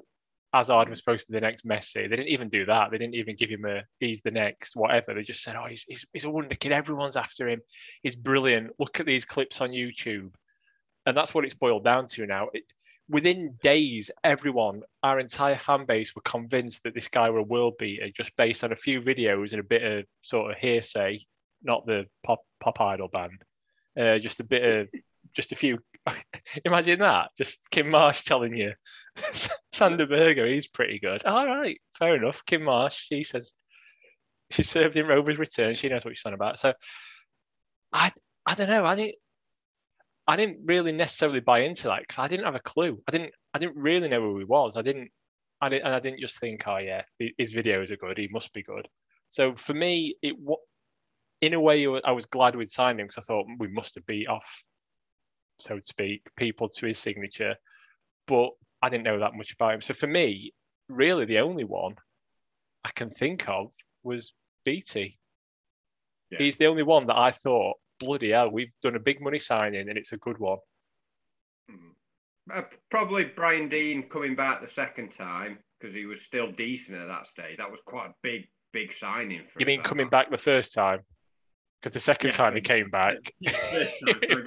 Hazard 0.53 0.89
was 0.89 0.99
supposed 0.99 1.27
to 1.27 1.33
be 1.33 1.37
the 1.37 1.47
next 1.47 1.67
Messi. 1.67 2.09
They 2.09 2.17
didn't 2.17 2.29
even 2.29 2.49
do 2.49 2.67
that. 2.67 2.91
They 2.91 2.99
didn't 2.99 3.15
even 3.15 3.37
give 3.37 3.51
him 3.51 3.65
a 3.65 3.83
he's 4.01 4.21
the 4.21 4.31
next 4.31 4.77
whatever. 4.77 5.15
They 5.15 5.23
just 5.23 5.43
said, 5.43 5.57
oh, 5.57 5.67
he's, 5.67 5.85
he's, 5.85 6.07
he's 6.12 6.25
a 6.25 6.31
wonder 6.31 6.55
kid. 6.55 6.73
Everyone's 6.73 7.17
after 7.17 7.49
him. 7.49 7.61
He's 8.03 8.17
brilliant. 8.17 8.73
Look 8.79 9.01
at 9.01 9.07
these 9.07 9.25
clips 9.25 9.61
on 9.61 9.71
YouTube. 9.71 10.33
And 11.07 11.17
that's 11.17 11.35
what 11.35 11.45
it's 11.45 11.55
boiled 11.55 11.85
down 11.85 12.07
to 12.09 12.27
now. 12.27 12.49
It, 12.53 12.65
within 13.09 13.59
days, 13.62 14.11
everyone, 14.23 14.83
our 15.03 15.19
entire 15.19 15.59
fan 15.59 15.87
base, 15.87 16.15
were 16.15 16.23
convinced 16.23 16.83
that 16.85 16.95
this 16.95 17.09
guy 17.09 17.31
were 17.31 17.39
a 17.39 17.45
world 17.45 17.75
beater 17.79 18.09
just 18.15 18.37
based 18.37 18.62
on 18.62 18.73
a 18.73 18.77
few 18.77 19.01
videos 19.01 19.53
and 19.53 19.61
a 19.61 19.65
bit 19.65 19.83
of 19.83 20.05
sort 20.23 20.51
of 20.51 20.59
hearsay, 20.59 21.19
not 21.62 21.87
the 21.87 22.07
pop 22.23 22.41
pop 22.61 22.81
idol 22.81 23.09
band, 23.09 23.43
uh, 23.99 24.18
just 24.18 24.40
a 24.40 24.44
bit 24.44 24.64
of 24.64 24.88
just 25.34 25.52
a 25.52 25.56
few. 25.56 25.78
Imagine 26.64 27.00
that, 27.00 27.30
just 27.37 27.70
Kim 27.70 27.90
Marsh 27.90 28.22
telling 28.22 28.56
you, 28.56 28.72
Sander 29.72 30.06
Berge, 30.06 30.38
he's 30.50 30.68
pretty 30.68 30.99
good. 30.99 31.25
All 31.25 31.46
right, 31.46 31.80
fair 31.99 32.16
enough. 32.16 32.44
Kim 32.44 32.64
Marsh, 32.64 33.06
she 33.08 33.22
says 33.22 33.54
she 34.50 34.62
served 34.62 34.96
in 34.96 35.06
Rover's 35.06 35.38
return. 35.38 35.75
She 35.75 35.88
knows 35.88 36.04
what 36.04 36.16
she's 36.16 36.26
on 36.26 36.34
about. 36.34 36.58
So, 36.58 36.75
I 37.92 38.12
I 38.46 38.54
don't 38.54 38.68
know. 38.68 38.84
I 38.84 38.96
didn't 38.96 39.16
I 40.26 40.37
didn't 40.37 40.66
really 40.66 40.92
necessarily 40.92 41.40
buy 41.40 41.61
into 41.61 41.88
that 41.88 42.00
because 42.00 42.18
I 42.18 42.28
didn't 42.28 42.44
have 42.44 42.54
a 42.54 42.61
clue. 42.61 43.02
I 43.08 43.11
didn't 43.12 43.32
I 43.54 43.58
didn't 43.58 43.76
really 43.76 44.08
know 44.08 44.20
who 44.20 44.38
he 44.38 44.44
was. 44.44 44.76
I 44.76 44.82
didn't 44.82 45.11
I 45.61 45.68
didn't 45.68 45.87
and 45.87 45.94
I 45.94 46.00
didn't 46.00 46.20
just 46.20 46.38
think, 46.38 46.66
oh 46.66 46.78
yeah, 46.78 47.02
his 47.38 47.54
videos 47.54 47.90
are 47.90 47.96
good. 47.96 48.18
He 48.18 48.28
must 48.28 48.52
be 48.52 48.62
good. 48.62 48.88
So 49.28 49.54
for 49.56 49.75
me, 49.75 50.14
it 50.22 50.38
wa- 50.38 50.56
in 51.42 51.54
a 51.54 51.61
way 51.61 51.87
I 52.04 52.12
was 52.12 52.25
glad 52.26 52.54
we'd 52.54 52.70
signed 52.70 53.00
him 53.00 53.06
because 53.06 53.18
I 53.18 53.26
thought 53.26 53.46
we 53.58 53.68
must 53.68 53.96
have 53.96 54.06
beat 54.06 54.28
off, 54.28 54.64
so 55.58 55.76
to 55.76 55.82
speak, 55.82 56.22
people 56.37 56.68
to 56.68 56.87
his 56.87 56.99
signature. 56.99 57.56
But 58.28 58.50
I 58.80 58.88
didn't 58.88 59.04
know 59.04 59.18
that 59.18 59.34
much 59.34 59.52
about 59.52 59.75
him. 59.75 59.80
So 59.82 59.92
for 59.92 60.06
me, 60.06 60.54
really 60.88 61.25
the 61.25 61.40
only 61.40 61.64
one 61.64 61.96
I 62.84 62.90
can 62.94 63.11
think 63.11 63.49
of 63.49 63.72
was 64.04 64.32
Beattie. 64.64 65.18
Yeah. 66.30 66.38
He's 66.38 66.56
the 66.56 66.66
only 66.66 66.84
one 66.84 67.08
that 67.08 67.18
I 67.18 67.32
thought, 67.32 67.76
bloody 67.99 68.30
hell, 68.30 68.50
we've 68.50 68.72
done 68.82 68.94
a 68.94 69.00
big 69.00 69.20
money 69.20 69.40
signing 69.40 69.88
and 69.88 69.99
it's 69.99 70.12
a 70.12 70.18
good 70.18 70.38
one. 70.38 70.58
uh, 72.52 72.62
probably 72.88 73.25
Brian 73.25 73.68
Deane 73.68 74.04
coming 74.04 74.37
back 74.37 74.61
the 74.61 74.68
second 74.68 75.11
time 75.11 75.58
because 75.78 75.92
he 75.92 76.06
was 76.06 76.22
still 76.22 76.50
decent 76.52 76.99
at 76.99 77.08
that 77.08 77.26
stage. 77.26 77.58
That 77.58 77.70
was 77.70 77.80
quite 77.84 78.11
a 78.11 78.14
big 78.22 78.46
big 78.72 78.92
signing 78.92 79.42
for. 79.46 79.58
You 79.61 79.66
mean 79.66 79.82
coming 79.82 80.08
back 80.08 80.30
the 80.30 80.38
first 80.38 80.72
time? 80.72 81.00
Because 81.83 81.93
the 81.95 82.01
second 82.01 82.29
Yeah. 82.31 82.37
time 82.37 82.55
he 82.55 82.61
came 82.61 82.91
back, 82.91 83.17
Yeah, 83.41 83.51
first 83.73 83.97
time, 84.07 84.21
sorry, 84.31 84.45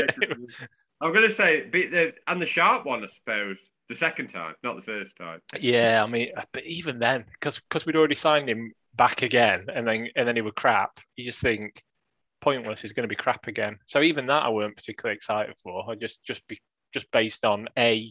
I'm 1.02 1.12
going 1.12 1.24
to 1.24 1.30
say, 1.30 1.68
be 1.70 1.88
the, 1.88 2.14
and 2.28 2.42
the 2.42 2.46
sharp 2.46 2.86
one, 2.86 3.04
I 3.04 3.08
suppose, 3.08 3.60
the 3.90 3.96
second 3.96 4.28
time, 4.30 4.56
not 4.64 4.78
the 4.78 4.82
first 4.82 5.18
time. 5.18 5.42
yeah, 5.60 6.02
I 6.04 6.08
mean, 6.08 6.30
but 6.54 6.64
even 6.64 6.98
then, 7.00 7.26
because 7.34 7.60
because 7.60 7.86
we'd 7.86 7.98
already 7.98 8.16
signed 8.16 8.50
him 8.50 8.72
back 8.96 9.22
again, 9.22 9.66
and 9.74 9.86
then 9.88 10.08
and 10.16 10.28
then 10.28 10.36
he 10.38 10.42
was 10.42 10.54
crap. 10.56 11.00
You 11.18 11.26
just 11.26 11.42
think 11.42 11.84
pointless. 12.42 12.82
He's 12.82 12.94
going 12.94 13.04
to 13.04 13.10
be 13.10 13.16
crap 13.16 13.48
again. 13.48 13.78
So 13.86 14.02
even 14.02 14.26
that, 14.28 14.44
I 14.44 14.50
weren't 14.50 14.76
particularly 14.78 15.16
excited 15.16 15.56
for. 15.62 15.90
I 15.92 15.96
just 15.96 16.24
just 16.24 16.48
be 16.48 16.58
just 16.94 17.12
based 17.12 17.44
on 17.46 17.68
a 17.78 18.10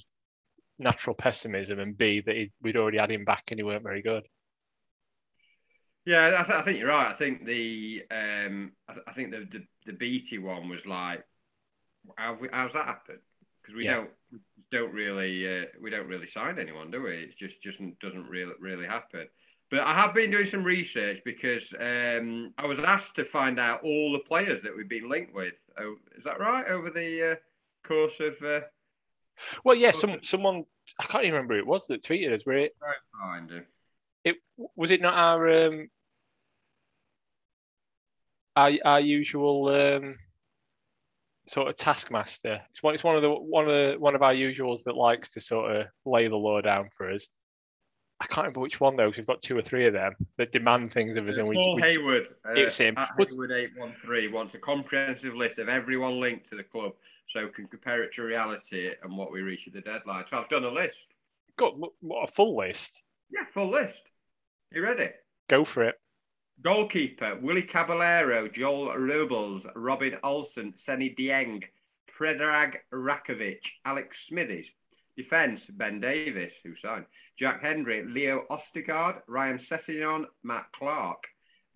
natural 0.78 1.14
pessimism 1.14 1.78
and 1.81 1.97
b 1.97 2.21
that 2.26 2.35
he, 2.37 2.50
we'd 2.61 2.76
already 2.76 2.99
had 2.99 3.11
him 3.11 3.25
back 3.25 3.45
and 3.50 3.59
he 3.59 3.62
weren't 3.64 3.83
very 3.85 4.02
good. 4.02 4.25
Yeah, 6.06 6.37
I, 6.40 6.42
th- 6.44 6.58
I 6.58 6.62
think 6.62 6.78
you're 6.78 6.88
right. 6.88 7.11
I 7.11 7.14
think 7.14 7.46
the 7.46 8.02
um, 8.11 8.73
I, 8.88 8.92
th- 8.92 9.04
I 9.06 9.12
think 9.12 9.30
the, 9.30 9.46
the 9.50 9.64
the 9.87 9.92
Beattie 9.92 10.38
one 10.38 10.68
was 10.68 10.87
like, 10.87 11.25
how 12.16 12.34
we, 12.40 12.49
how's 12.52 12.75
that 12.75 12.87
happened? 12.87 13.20
Because 13.62 13.75
we 13.75 13.84
Yeah. 13.84 13.94
don't 13.94 14.11
don't 14.70 14.92
really 14.92 15.62
uh, 15.62 15.66
we 15.80 15.90
don't 15.90 16.08
really 16.08 16.26
sign 16.26 16.58
anyone, 16.58 16.90
do 16.90 17.02
we? 17.02 17.12
It 17.12 17.37
just 17.38 17.62
just 17.62 17.80
doesn't 18.00 18.28
really 18.28 18.52
really 18.61 18.87
happen. 18.87 19.28
But 19.70 19.80
I 19.80 19.94
have 19.94 20.14
been 20.14 20.30
doing 20.30 20.44
some 20.44 20.62
research 20.62 21.20
because 21.25 21.73
um, 21.80 22.52
I 22.58 22.66
was 22.66 22.78
asked 22.78 23.16
to 23.16 23.25
find 23.25 23.58
out 23.58 23.82
all 23.82 24.12
the 24.12 24.18
players 24.18 24.62
that 24.62 24.76
we've 24.76 24.88
been 24.88 25.08
linked 25.08 25.34
with. 25.34 25.54
Oh, 25.80 25.96
is 26.16 26.25
that 26.25 26.38
right? 26.38 26.66
Over 26.66 26.90
the 26.90 27.32
uh, 27.32 27.88
course 27.88 28.20
of 28.20 28.37
uh, 28.42 28.61
Well, 29.64 29.75
yeah, 29.75 29.90
some 29.90 30.23
someone 30.23 30.64
I 31.00 31.04
can't 31.04 31.25
even 31.25 31.34
remember 31.34 31.54
who 31.54 31.61
it 31.61 31.66
was 31.66 31.87
that 31.87 32.02
tweeted 32.02 32.32
us. 32.32 32.44
Where 32.44 32.68
it, 34.25 34.28
find 34.28 34.35
him. 34.35 34.35
it 34.59 34.71
was 34.76 34.90
it 34.90 35.00
not 35.00 35.14
our 35.14 35.66
um 35.66 35.88
our, 38.57 38.71
our 38.85 39.00
usual 39.00 39.69
um 39.69 40.16
sort 41.47 41.69
of 41.69 41.76
taskmaster. 41.76 42.61
It's 42.71 42.83
one. 42.83 42.95
It's 42.95 43.04
one 43.04 43.16
of 43.16 43.23
the 43.23 43.31
one 43.31 43.66
of 43.66 43.71
the 43.71 43.97
one 43.99 44.14
of 44.14 44.23
our 44.23 44.35
usuals 44.35 44.85
that 44.85 44.97
likes 44.97 45.31
to 45.31 45.40
sort 45.40 45.76
of 45.76 45.87
lay 46.04 46.28
the 46.28 46.37
law 46.37 46.61
down 46.61 46.88
for 46.97 47.11
us. 47.11 47.28
I 48.21 48.26
can't 48.26 48.45
remember 48.45 48.61
which 48.61 48.81
one 48.81 48.97
though, 48.97 49.07
because 49.07 49.19
we've 49.19 49.26
got 49.26 49.43
two 49.43 49.59
or 49.59 49.62
three 49.62 49.87
of 49.87 49.93
them 49.93 50.14
that 50.38 50.52
demand 50.52 50.93
things 50.93 51.16
of 51.16 51.28
us, 51.28 51.37
and 51.37 51.49
we, 51.49 51.57
Paul 51.57 51.76
we 51.76 51.83
Hayward, 51.83 52.28
uh, 52.47 52.52
it's 52.52 52.78
him. 52.78 52.95
at 52.97 53.11
Hayward 53.19 53.52
eight 53.52 53.71
one 53.76 53.93
three 53.93 54.28
wants 54.28 54.54
a 54.54 54.59
comprehensive 54.59 55.35
list 55.35 55.59
of 55.59 55.69
everyone 55.69 56.21
linked 56.21 56.49
to 56.50 56.57
the 56.57 56.62
club, 56.62 56.93
so 57.28 57.45
we 57.45 57.50
can 57.50 57.66
compare 57.66 58.02
it 58.02 58.14
to 58.14 58.23
reality 58.23 58.93
and 59.02 59.16
what 59.16 59.33
we 59.33 59.43
reach 59.43 59.66
at 59.66 59.75
the 59.75 59.81
deadline. 59.81 60.25
So 60.28 60.38
I've 60.38 60.49
done 60.49 60.64
a 60.64 60.71
list. 60.71 61.12
got 61.57 61.75
what 62.00 62.23
a 62.23 62.33
full 62.33 62.57
list. 62.57 63.02
Yeah, 63.31 63.45
full 63.52 63.71
list. 63.71 64.04
You 64.75 64.83
ready? 64.83 65.11
Go 65.49 65.64
for 65.64 65.85
it. 65.85 65.95
Goalkeeper: 66.61 67.38
Willy 67.40 67.62
Caballero, 67.62 68.49
Joel 68.49 68.99
Robles, 68.99 69.69
Robin 69.76 70.16
Olsen, 70.25 70.73
Seni 70.75 71.14
Dieng, 71.14 71.62
Predrag 72.11 72.78
Rakovic, 72.93 73.61
Alex 73.85 74.26
Smithies. 74.26 74.73
Defence: 75.16 75.66
Ben 75.66 76.00
Davies, 76.00 76.59
who 76.64 76.75
signed, 76.75 77.04
Jack 77.38 77.62
Hendry, 77.62 78.04
Leo 78.04 78.47
Ostigard, 78.50 79.21
Ryan 79.28 79.59
Sessegnon, 79.59 80.25
Matt 80.43 80.66
Clarke. 80.73 81.28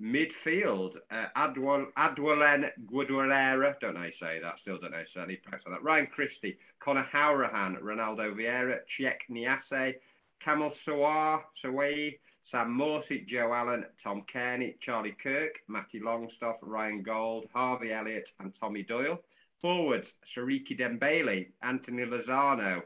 Midfield, 0.02 0.96
uh, 1.10 1.26
Adwal, 1.36 1.86
Adwalen 1.96 2.70
Guadalera, 2.86 3.78
don't 3.80 3.94
know 3.94 4.00
how 4.00 4.06
you 4.06 4.12
say 4.12 4.38
that, 4.40 4.60
still 4.60 4.78
don't 4.78 4.92
know 4.92 4.98
how 4.98 5.02
to 5.02 5.08
say 5.08 5.22
any 5.22 5.36
practice 5.36 5.66
on 5.66 5.72
that. 5.72 5.82
Ryan 5.82 6.06
Christie, 6.06 6.56
Conor 6.78 7.08
Hourihane, 7.12 7.80
Ronaldo 7.80 8.32
Vieira, 8.32 8.78
Cheikh 8.86 9.24
Niasse, 9.28 9.94
Kamal 10.38 10.70
Sawar, 10.70 11.42
Sawai, 11.60 12.14
Sam 12.48 12.78
Morsy, 12.78 13.26
Joe 13.26 13.52
Allen, 13.52 13.84
Tom 14.02 14.22
Kearney, 14.22 14.76
Charlie 14.80 15.12
Kirk, 15.22 15.60
Matty 15.68 16.00
Longstaff, 16.00 16.56
Ryan 16.62 17.02
Gauld, 17.02 17.44
Harvey 17.52 17.92
Elliott, 17.92 18.30
and 18.40 18.54
Tommy 18.54 18.82
Doyle. 18.82 19.18
Forwards, 19.60 20.16
Siriki 20.24 20.70
Dembele, 20.70 21.48
Anthony 21.60 22.06
Lozano, 22.06 22.80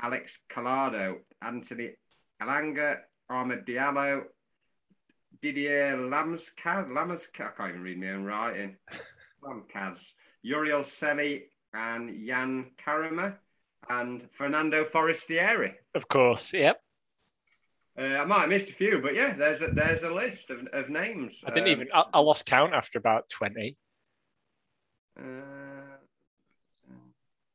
Alex 0.00 0.38
Collado, 0.48 1.18
Anthony 1.42 1.90
Elanga, 2.40 3.00
Ahmed 3.28 3.66
Diallo, 3.66 4.24
Didier 5.42 5.98
Lamskaz, 5.98 6.88
Lamskaz, 6.88 7.48
I 7.48 7.56
can't 7.58 7.68
even 7.68 7.82
read 7.82 8.00
my 8.00 8.08
own 8.08 8.24
writing. 8.24 8.76
Lamskaz, 9.44 10.14
Uriel 10.40 10.80
Selly, 10.80 11.42
and 11.74 12.26
Jan 12.26 12.70
Karama, 12.82 13.36
and 13.90 14.26
Fernando 14.32 14.82
Forestieri. 14.82 15.74
Of 15.94 16.08
course, 16.08 16.54
yep. 16.54 16.80
Uh, 17.96 18.02
I 18.02 18.24
might 18.24 18.40
have 18.40 18.48
missed 18.48 18.70
a 18.70 18.72
few, 18.72 19.00
but 19.00 19.14
yeah, 19.14 19.34
there's 19.34 19.62
a, 19.62 19.68
there's 19.68 20.02
a 20.02 20.10
list 20.10 20.50
of, 20.50 20.66
of 20.72 20.90
names. 20.90 21.44
I 21.46 21.50
didn't 21.50 21.68
um, 21.68 21.72
even, 21.72 21.88
I, 21.94 22.04
I, 22.14 22.18
lost 22.20 22.44
count 22.46 22.74
after 22.74 22.98
about 22.98 23.28
20. 23.28 23.76
Uh, 25.16 25.22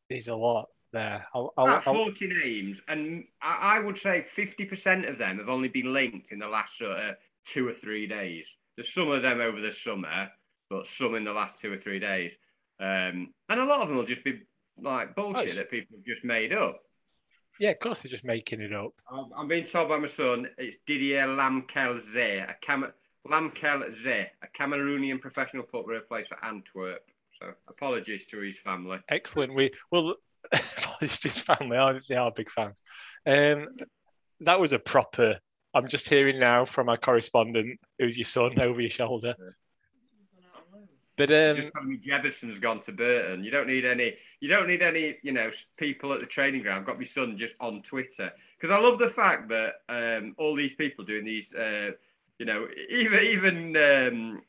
There's 0.10 0.30
a 0.30 0.36
lot 0.36 0.70
there. 0.94 1.28
I'll, 1.34 1.54
I'll, 1.58 1.68
I'll, 1.68 1.82
40 1.82 2.28
names, 2.28 2.82
and 2.88 3.26
I, 3.42 3.78
I 3.78 3.80
would 3.80 3.98
say 3.98 4.26
50% 4.26 5.10
of 5.10 5.18
them 5.18 5.40
have 5.40 5.50
only 5.50 5.68
been 5.68 5.92
linked 5.92 6.32
in 6.32 6.40
the 6.40 6.48
last 6.48 6.78
sort 6.78 6.98
of 6.98 7.16
two 7.46 7.68
or 7.68 7.74
three 7.74 8.08
days. 8.08 8.56
There's 8.78 8.94
some 8.94 9.12
of 9.12 9.22
them 9.22 9.42
over 9.42 9.60
the 9.60 9.72
summer, 9.72 10.30
but 10.70 10.88
some 10.88 11.16
in 11.16 11.26
the 11.26 11.34
last 11.34 11.60
two 11.60 11.74
or 11.74 11.78
three 11.78 12.00
days. 12.00 12.38
Um, 12.80 13.34
and 13.50 13.60
a 13.60 13.66
lot 13.66 13.82
of 13.82 13.90
them 13.90 13.98
will 13.98 14.06
just 14.06 14.24
be 14.24 14.44
like 14.82 15.16
bullshit 15.16 15.52
oh, 15.52 15.56
that 15.56 15.70
people 15.70 15.98
have 15.98 16.06
just 16.06 16.24
made 16.24 16.54
up. 16.54 16.80
Yeah, 17.60 17.72
of 17.72 17.80
course 17.80 18.00
they're 18.00 18.10
just 18.10 18.24
making 18.24 18.62
it 18.62 18.74
up. 18.74 18.94
I'm, 19.12 19.30
I'm 19.36 19.48
being 19.48 19.66
told 19.66 19.90
by 19.90 19.98
my 19.98 20.08
son 20.08 20.48
it's 20.58 20.78
Didier 20.86 21.28
Lamkel 21.28 22.02
Zé, 22.02 22.50
a 22.50 22.56
Cam- 22.62 22.94
Lamkel 23.28 23.94
Zé, 24.04 24.28
a 24.42 24.48
Cameroonian 24.58 25.20
professional 25.20 25.64
footballer 25.64 26.00
plays 26.02 26.28
for 26.28 26.44
Antwerp. 26.44 27.04
So 27.40 27.52
apologies 27.68 28.26
to 28.28 28.40
his 28.40 28.58
family. 28.58 29.00
Excellent. 29.10 29.54
We 29.54 29.72
well 29.92 30.16
apologies 30.52 31.20
to 31.20 31.30
his 31.30 31.40
family. 31.40 32.00
They 32.10 32.16
are 32.16 32.32
big 32.32 32.50
fans. 32.50 32.82
Um, 33.26 33.68
that 34.42 34.60
was 34.60 34.74
a 34.74 34.80
proper 34.80 35.38
I'm 35.74 35.88
just 35.88 36.10
hearing 36.10 36.40
now 36.40 36.66
from 36.66 36.90
our 36.90 36.98
correspondent, 36.98 37.80
who's 38.00 38.18
your 38.18 38.26
son 38.26 38.60
over 38.60 38.82
your 38.82 38.90
shoulder. 38.90 39.36
But 41.20 41.32
um, 41.32 41.56
just 41.58 41.74
telling 41.74 41.90
me 41.90 41.98
Jebbison's 41.98 42.60
gone 42.60 42.80
to 42.80 42.94
Burton. 42.94 43.44
You 43.44 43.52
don't 43.52 43.68
need 43.68 43.84
any. 43.84 44.16
You 44.40 44.48
don't 44.48 44.70
need 44.70 44.82
any. 44.82 45.18
You 45.22 45.34
know, 45.34 45.50
people 45.78 46.14
at 46.14 46.22
the 46.22 46.26
training 46.26 46.62
ground. 46.62 46.80
I've 46.80 46.86
got 46.86 46.98
my 46.98 47.04
son 47.04 47.36
just 47.36 47.56
on 47.60 47.82
Twitter 47.82 48.32
because 48.58 48.74
I 48.74 48.80
love 48.80 49.00
the 49.00 49.10
fact 49.10 49.50
that 49.50 49.82
um, 49.90 50.34
all 50.38 50.56
these 50.56 50.74
people 50.74 51.04
doing 51.04 51.26
these. 51.26 51.54
Uh, 51.54 51.92
you 52.38 52.46
know, 52.46 52.70
even 52.90 53.20
even 53.20 53.76
um, 53.76 54.42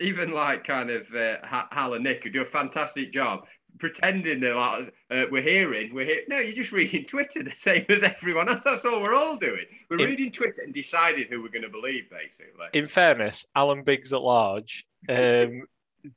even 0.00 0.32
like 0.32 0.64
kind 0.64 0.88
of 0.88 1.06
uh, 1.14 1.36
Hal 1.70 1.92
and 1.92 2.04
Nick 2.04 2.24
who 2.24 2.30
do 2.30 2.40
a 2.40 2.46
fantastic 2.46 3.12
job 3.12 3.44
pretending 3.78 4.40
they're 4.40 4.54
like 4.54 4.94
uh, 5.10 5.24
we're 5.32 5.42
hearing 5.42 5.92
we're 5.92 6.04
here 6.04 6.20
no 6.28 6.38
you're 6.38 6.54
just 6.54 6.70
reading 6.70 7.04
twitter 7.04 7.42
the 7.42 7.50
same 7.50 7.84
as 7.88 8.04
everyone 8.04 8.48
else 8.48 8.62
that's 8.62 8.84
all 8.84 9.02
we're 9.02 9.16
all 9.16 9.36
doing 9.36 9.64
we're 9.90 9.98
in, 9.98 10.10
reading 10.10 10.30
twitter 10.30 10.62
and 10.62 10.72
deciding 10.72 11.26
who 11.28 11.42
we're 11.42 11.48
going 11.48 11.60
to 11.60 11.68
believe 11.68 12.08
basically 12.08 12.66
in 12.72 12.86
fairness 12.86 13.44
alan 13.56 13.82
biggs 13.82 14.12
at 14.12 14.22
large 14.22 14.86
um, 15.08 15.64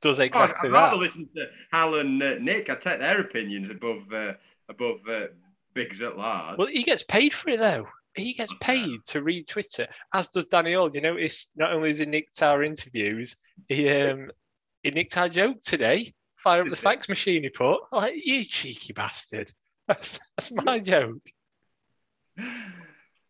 does 0.02 0.20
exactly 0.20 0.70
oh, 0.70 0.74
I'd 0.74 0.76
that. 0.76 0.86
rather 0.86 0.98
listen 0.98 1.30
to 1.36 1.48
Hal 1.72 1.96
and 1.96 2.22
uh, 2.22 2.36
Nick. 2.40 2.70
I 2.70 2.76
take 2.76 3.00
their 3.00 3.22
opinions 3.22 3.70
above 3.70 4.12
uh, 4.14 4.34
above 4.70 5.00
uh, 5.10 5.28
Biggs 5.74 6.02
at 6.02 6.18
large. 6.18 6.58
Well, 6.58 6.68
he 6.68 6.84
gets 6.84 7.04
paid 7.04 7.34
for 7.34 7.50
it 7.50 7.60
though. 7.60 7.88
He 8.16 8.34
gets 8.34 8.54
paid 8.60 9.06
to 9.10 9.22
read 9.22 9.48
Twitter, 9.48 9.88
as 10.14 10.30
does 10.30 10.48
Danny 10.48 10.74
Hall. 10.74 10.90
You 10.92 11.02
notice 11.02 11.52
not 11.56 11.74
only 11.74 11.92
is 11.92 12.00
he 12.00 12.06
nicked 12.06 12.42
our 12.42 12.64
interviews, 12.64 13.38
he 13.68 13.90
um, 13.90 14.32
he 14.82 14.92
nicked 14.92 15.18
our 15.18 15.30
joke 15.30 15.58
today 15.64 16.14
fire 16.38 16.62
up 16.62 16.70
the 16.70 16.76
fax 16.76 17.10
machine 17.10 17.44
he 17.44 17.50
put. 17.50 17.82
Like, 17.92 18.14
you 18.16 18.46
cheeky 18.46 18.94
bastard. 18.94 19.52
That's, 19.88 20.20
that's 20.38 20.52
my 20.52 20.80
joke. 20.80 21.22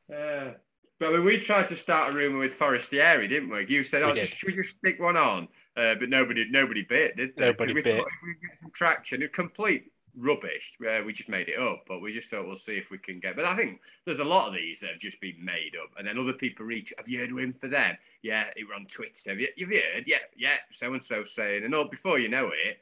Uh, 0.10 0.54
but 1.02 1.10
I 1.10 1.12
mean, 1.12 1.26
we 1.26 1.38
tried 1.38 1.68
to 1.68 1.76
start 1.76 2.14
a 2.14 2.18
rumor 2.18 2.40
with 2.40 2.54
Forestieri, 2.54 3.28
didn't 3.28 3.50
we? 3.50 3.66
You 3.68 3.84
said, 3.84 4.04
"Oh, 4.04 4.14
we 4.14 4.22
just, 4.22 4.38
should 4.38 4.48
we 4.48 4.56
just 4.56 4.78
stick 4.78 5.02
one 5.02 5.18
on?" 5.18 5.50
Uh, 5.78 5.96
but 6.00 6.10
nobody, 6.10 6.46
nobody 6.50 6.82
bit, 6.82 7.16
did 7.16 7.36
they? 7.36 7.46
Nobody 7.46 7.74
we 7.74 7.84
bit. 7.84 7.98
Thought 7.98 8.08
if 8.08 8.24
we 8.24 8.48
get 8.48 8.60
some 8.60 8.72
traction, 8.72 9.22
it's 9.22 9.36
complete 9.36 9.92
rubbish. 10.18 10.76
Uh, 10.82 11.04
we 11.06 11.14
just 11.14 11.30
made 11.30 11.50
it 11.50 11.60
up, 11.60 11.84
but 11.88 12.02
we 12.02 12.14
just 12.14 12.30
thought 12.30 12.48
we'll 12.48 12.56
see 12.56 12.78
if 12.78 12.90
we 12.90 12.98
can 12.98 13.20
get. 13.20 13.36
But 13.36 13.46
I 13.46 13.56
think 13.56 13.80
there's 14.04 14.20
a 14.20 14.26
lot 14.26 14.48
of 14.48 14.56
these 14.56 14.80
that 14.80 14.92
have 14.92 15.00
just 15.00 15.22
been 15.22 15.44
made 15.44 15.74
up, 15.82 15.92
and 15.98 16.08
then 16.08 16.18
other 16.18 16.34
people 16.34 16.66
reach. 16.66 16.94
Have 16.98 17.08
you 17.08 17.20
heard 17.20 17.32
of 17.32 17.38
him 17.38 17.54
for 17.54 17.68
them? 17.68 17.96
Yeah, 18.24 18.46
he 18.56 18.64
were 18.64 18.74
on 18.74 18.88
Twitter. 18.88 19.30
Have 19.30 19.40
you, 19.40 19.48
have 19.58 19.72
you 19.72 19.82
heard? 19.94 20.06
Yeah, 20.08 20.18
yeah. 20.36 20.58
So 20.72 20.94
and 20.94 21.04
so 21.04 21.24
saying, 21.24 21.64
and 21.64 21.76
all 21.76 21.88
before 21.88 22.18
you 22.18 22.30
know 22.30 22.48
it, 22.48 22.80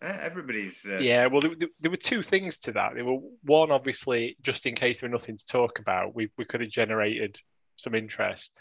uh, 0.00 0.18
everybody's. 0.20 0.84
Uh... 0.88 0.98
Yeah, 0.98 1.26
well, 1.26 1.40
there, 1.40 1.68
there, 1.80 1.90
were 1.90 1.96
two 1.96 2.22
things 2.22 2.58
to 2.58 2.72
that. 2.72 2.94
There 2.94 3.04
were 3.04 3.20
one, 3.42 3.70
obviously, 3.70 4.36
just 4.42 4.66
in 4.66 4.74
case 4.74 5.00
there 5.00 5.08
were 5.08 5.14
nothing 5.14 5.36
to 5.36 5.46
talk 5.46 5.78
about, 5.78 6.14
we, 6.14 6.30
we 6.38 6.44
could 6.44 6.60
have 6.60 6.70
generated 6.70 7.40
some 7.76 7.94
interest, 7.94 8.56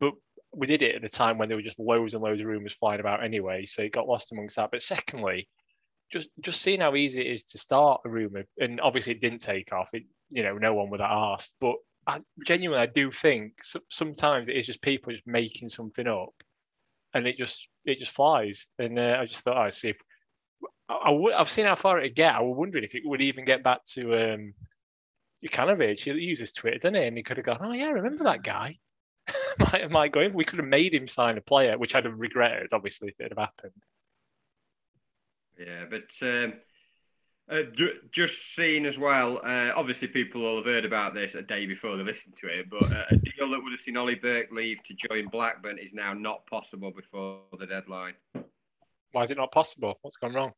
but 0.00 0.12
we 0.56 0.66
did 0.66 0.82
it 0.82 0.96
at 0.96 1.04
a 1.04 1.08
time 1.08 1.38
when 1.38 1.48
there 1.48 1.56
were 1.56 1.62
just 1.62 1.78
loads 1.78 2.14
and 2.14 2.22
loads 2.22 2.40
of 2.40 2.46
rumours 2.46 2.74
flying 2.74 3.00
about 3.00 3.22
anyway, 3.22 3.64
so 3.66 3.82
it 3.82 3.92
got 3.92 4.08
lost 4.08 4.32
amongst 4.32 4.56
that. 4.56 4.70
But 4.70 4.82
secondly, 4.82 5.48
just 6.10 6.30
just 6.40 6.62
seeing 6.62 6.80
how 6.80 6.94
easy 6.94 7.20
it 7.20 7.32
is 7.32 7.44
to 7.44 7.58
start 7.58 8.00
a 8.04 8.08
rumor, 8.08 8.44
and 8.58 8.80
obviously 8.80 9.12
it 9.12 9.20
didn't 9.20 9.40
take 9.40 9.72
off. 9.72 9.90
It, 9.92 10.04
you 10.30 10.42
know, 10.42 10.56
no 10.56 10.74
one 10.74 10.90
would 10.90 11.00
have 11.00 11.10
asked, 11.10 11.54
but 11.60 11.76
I, 12.06 12.20
genuinely, 12.44 12.82
I 12.82 12.86
do 12.86 13.10
think 13.10 13.62
so, 13.62 13.80
sometimes 13.90 14.48
it 14.48 14.56
is 14.56 14.66
just 14.66 14.82
people 14.82 15.12
just 15.12 15.26
making 15.26 15.68
something 15.68 16.06
up, 16.06 16.34
and 17.14 17.26
it 17.26 17.36
just 17.36 17.68
it 17.84 17.98
just 17.98 18.12
flies. 18.12 18.68
And 18.78 18.98
uh, 18.98 19.18
I 19.20 19.26
just 19.26 19.42
thought, 19.42 19.56
I 19.56 19.66
oh, 19.66 19.70
see 19.70 19.90
if 19.90 19.98
I, 20.88 21.10
w- 21.10 21.34
I've 21.36 21.50
seen 21.50 21.66
how 21.66 21.74
far 21.74 21.98
it 21.98 22.02
would 22.02 22.14
get. 22.14 22.34
I 22.34 22.40
was 22.40 22.56
wondering 22.56 22.84
if 22.84 22.94
it 22.94 23.02
would 23.04 23.22
even 23.22 23.44
get 23.44 23.64
back 23.64 23.84
to 23.94 24.34
um, 24.34 24.54
Jokanovic. 25.44 26.00
He 26.00 26.12
uses 26.12 26.52
Twitter, 26.52 26.78
doesn't 26.78 26.94
he? 26.94 27.02
And 27.02 27.16
he 27.16 27.22
could 27.22 27.36
have 27.36 27.46
gone, 27.46 27.58
oh, 27.60 27.72
yeah, 27.72 27.86
I 27.86 27.90
remember 27.90 28.24
that 28.24 28.44
guy. 28.44 28.78
Might, 29.58 29.90
might 29.90 30.12
go 30.12 30.20
in. 30.20 30.32
We 30.32 30.44
could 30.44 30.58
have 30.58 30.68
made 30.68 30.94
him 30.94 31.08
sign 31.08 31.38
a 31.38 31.40
player, 31.40 31.78
which 31.78 31.94
I'd 31.94 32.04
have 32.04 32.18
regretted, 32.18 32.72
obviously, 32.72 33.08
if 33.08 33.20
it 33.20 33.32
had 33.32 33.38
happened. 33.38 33.72
Yeah, 35.58 35.86
but 35.88 36.10
um, 36.22 36.52
uh, 37.48 37.62
just 38.10 38.54
seen 38.54 38.86
as 38.86 38.98
well, 38.98 39.38
uh, 39.42 39.72
obviously, 39.74 40.08
people 40.08 40.42
will 40.42 40.56
have 40.56 40.64
heard 40.64 40.84
about 40.84 41.14
this 41.14 41.34
a 41.34 41.42
day 41.42 41.64
before 41.64 41.96
they 41.96 42.02
listen 42.02 42.32
to 42.36 42.48
it, 42.48 42.68
but 42.68 42.90
uh, 42.92 43.04
a 43.10 43.16
deal 43.16 43.50
that 43.50 43.60
would 43.62 43.72
have 43.72 43.80
seen 43.80 43.96
Ollie 43.96 44.16
Burke 44.16 44.50
leave 44.50 44.82
to 44.84 44.94
join 44.94 45.28
Blackburn 45.28 45.78
is 45.78 45.94
now 45.94 46.12
not 46.12 46.46
possible 46.46 46.90
before 46.90 47.40
the 47.58 47.66
deadline. 47.66 48.14
Why 49.12 49.22
is 49.22 49.30
it 49.30 49.36
not 49.36 49.52
possible? 49.52 49.98
What's 50.02 50.16
gone 50.16 50.34
wrong? 50.34 50.52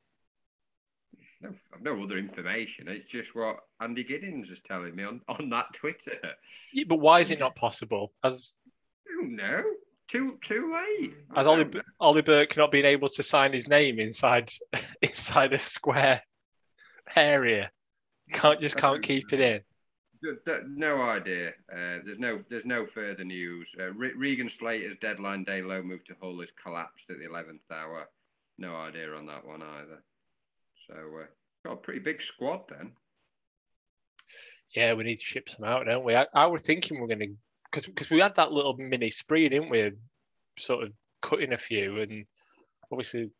No, 1.40 1.50
I've 1.72 1.82
no 1.82 2.02
other 2.02 2.18
information. 2.18 2.88
It's 2.88 3.06
just 3.06 3.34
what 3.34 3.58
Andy 3.80 4.02
Giddings 4.02 4.50
is 4.50 4.60
telling 4.60 4.96
me 4.96 5.04
on, 5.04 5.20
on 5.28 5.50
that 5.50 5.72
Twitter. 5.72 6.18
Yeah, 6.72 6.84
but 6.88 6.98
why 6.98 7.20
is 7.20 7.30
it 7.30 7.38
not 7.38 7.54
possible? 7.54 8.12
As 8.24 8.56
no, 9.22 9.62
too 10.08 10.38
too 10.44 10.72
late. 10.72 11.14
As 11.36 11.46
Ollie, 11.46 11.70
Ollie 12.00 12.22
Burke 12.22 12.56
not 12.56 12.70
being 12.70 12.84
able 12.84 13.08
to 13.08 13.22
sign 13.22 13.52
his 13.52 13.68
name 13.68 13.98
inside 13.98 14.50
inside 15.02 15.52
a 15.52 15.58
square 15.58 16.22
area, 17.16 17.70
can't 18.32 18.60
just 18.60 18.76
can't 18.76 19.02
keep 19.02 19.32
it 19.32 19.40
in. 19.40 19.60
No 20.66 21.02
idea. 21.02 21.50
Uh, 21.72 21.98
there's 22.04 22.18
no 22.18 22.38
there's 22.48 22.66
no 22.66 22.84
further 22.84 23.24
news. 23.24 23.70
Uh, 23.78 23.92
Regan 23.92 24.50
Slater's 24.50 24.96
deadline 24.96 25.44
day 25.44 25.62
low 25.62 25.82
move 25.82 26.04
to 26.04 26.16
Hull 26.20 26.40
has 26.40 26.50
collapsed 26.62 27.10
at 27.10 27.18
the 27.18 27.26
eleventh 27.26 27.62
hour. 27.70 28.08
No 28.58 28.74
idea 28.74 29.14
on 29.14 29.26
that 29.26 29.46
one 29.46 29.62
either. 29.62 30.02
So 30.88 30.94
uh, 30.94 31.26
got 31.64 31.74
a 31.74 31.76
pretty 31.76 32.00
big 32.00 32.20
squad 32.20 32.62
then. 32.68 32.92
Yeah, 34.74 34.94
we 34.94 35.04
need 35.04 35.16
to 35.16 35.24
ship 35.24 35.48
some 35.48 35.64
out, 35.64 35.86
don't 35.86 36.04
we? 36.04 36.14
I, 36.14 36.26
I 36.34 36.46
was 36.46 36.62
thinking 36.62 37.00
we're 37.00 37.06
going 37.06 37.20
to 37.20 37.36
because 37.70 37.86
because 37.86 38.10
we 38.10 38.20
had 38.20 38.34
that 38.36 38.52
little 38.52 38.76
mini 38.76 39.10
spree, 39.10 39.48
didn't 39.48 39.70
we? 39.70 39.92
Sort 40.58 40.84
of 40.84 40.92
cutting 41.22 41.52
a 41.52 41.58
few, 41.58 42.00
and 42.00 42.24
obviously 42.90 43.30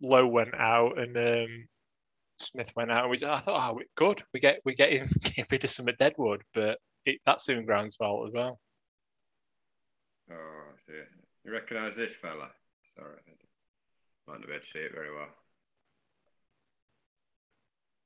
Lowe 0.00 0.26
went 0.26 0.54
out 0.54 0.98
and 0.98 1.16
um, 1.16 1.68
Smith 2.38 2.72
went 2.76 2.90
out. 2.90 3.04
And 3.04 3.10
we 3.10 3.26
I 3.26 3.40
thought, 3.40 3.74
oh, 3.74 3.80
good, 3.96 4.22
we 4.32 4.40
get 4.40 4.60
we 4.64 4.74
get 4.74 4.92
in 4.92 5.08
get 5.36 5.50
rid 5.50 5.64
of 5.64 5.70
some 5.70 5.88
of 5.88 5.98
Deadwood, 5.98 6.42
but 6.54 6.78
it, 7.04 7.20
that's 7.24 7.44
soon 7.44 7.66
fault 7.66 8.28
as 8.28 8.32
well. 8.32 8.60
Oh, 10.30 10.72
dear. 10.86 11.08
you 11.44 11.52
recognise 11.52 11.96
this 11.96 12.14
fella? 12.14 12.48
Sorry, 12.96 13.16
I 13.26 14.30
might 14.30 14.40
not 14.40 14.46
be 14.46 14.52
able 14.52 14.62
to 14.62 14.66
see 14.66 14.78
it 14.78 14.92
very 14.94 15.12
well. 15.14 15.28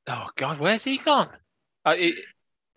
Oh 0.09 0.29
God, 0.37 0.59
where's 0.59 0.85
he 0.85 0.99
gone? 0.99 1.29
It, 1.87 2.25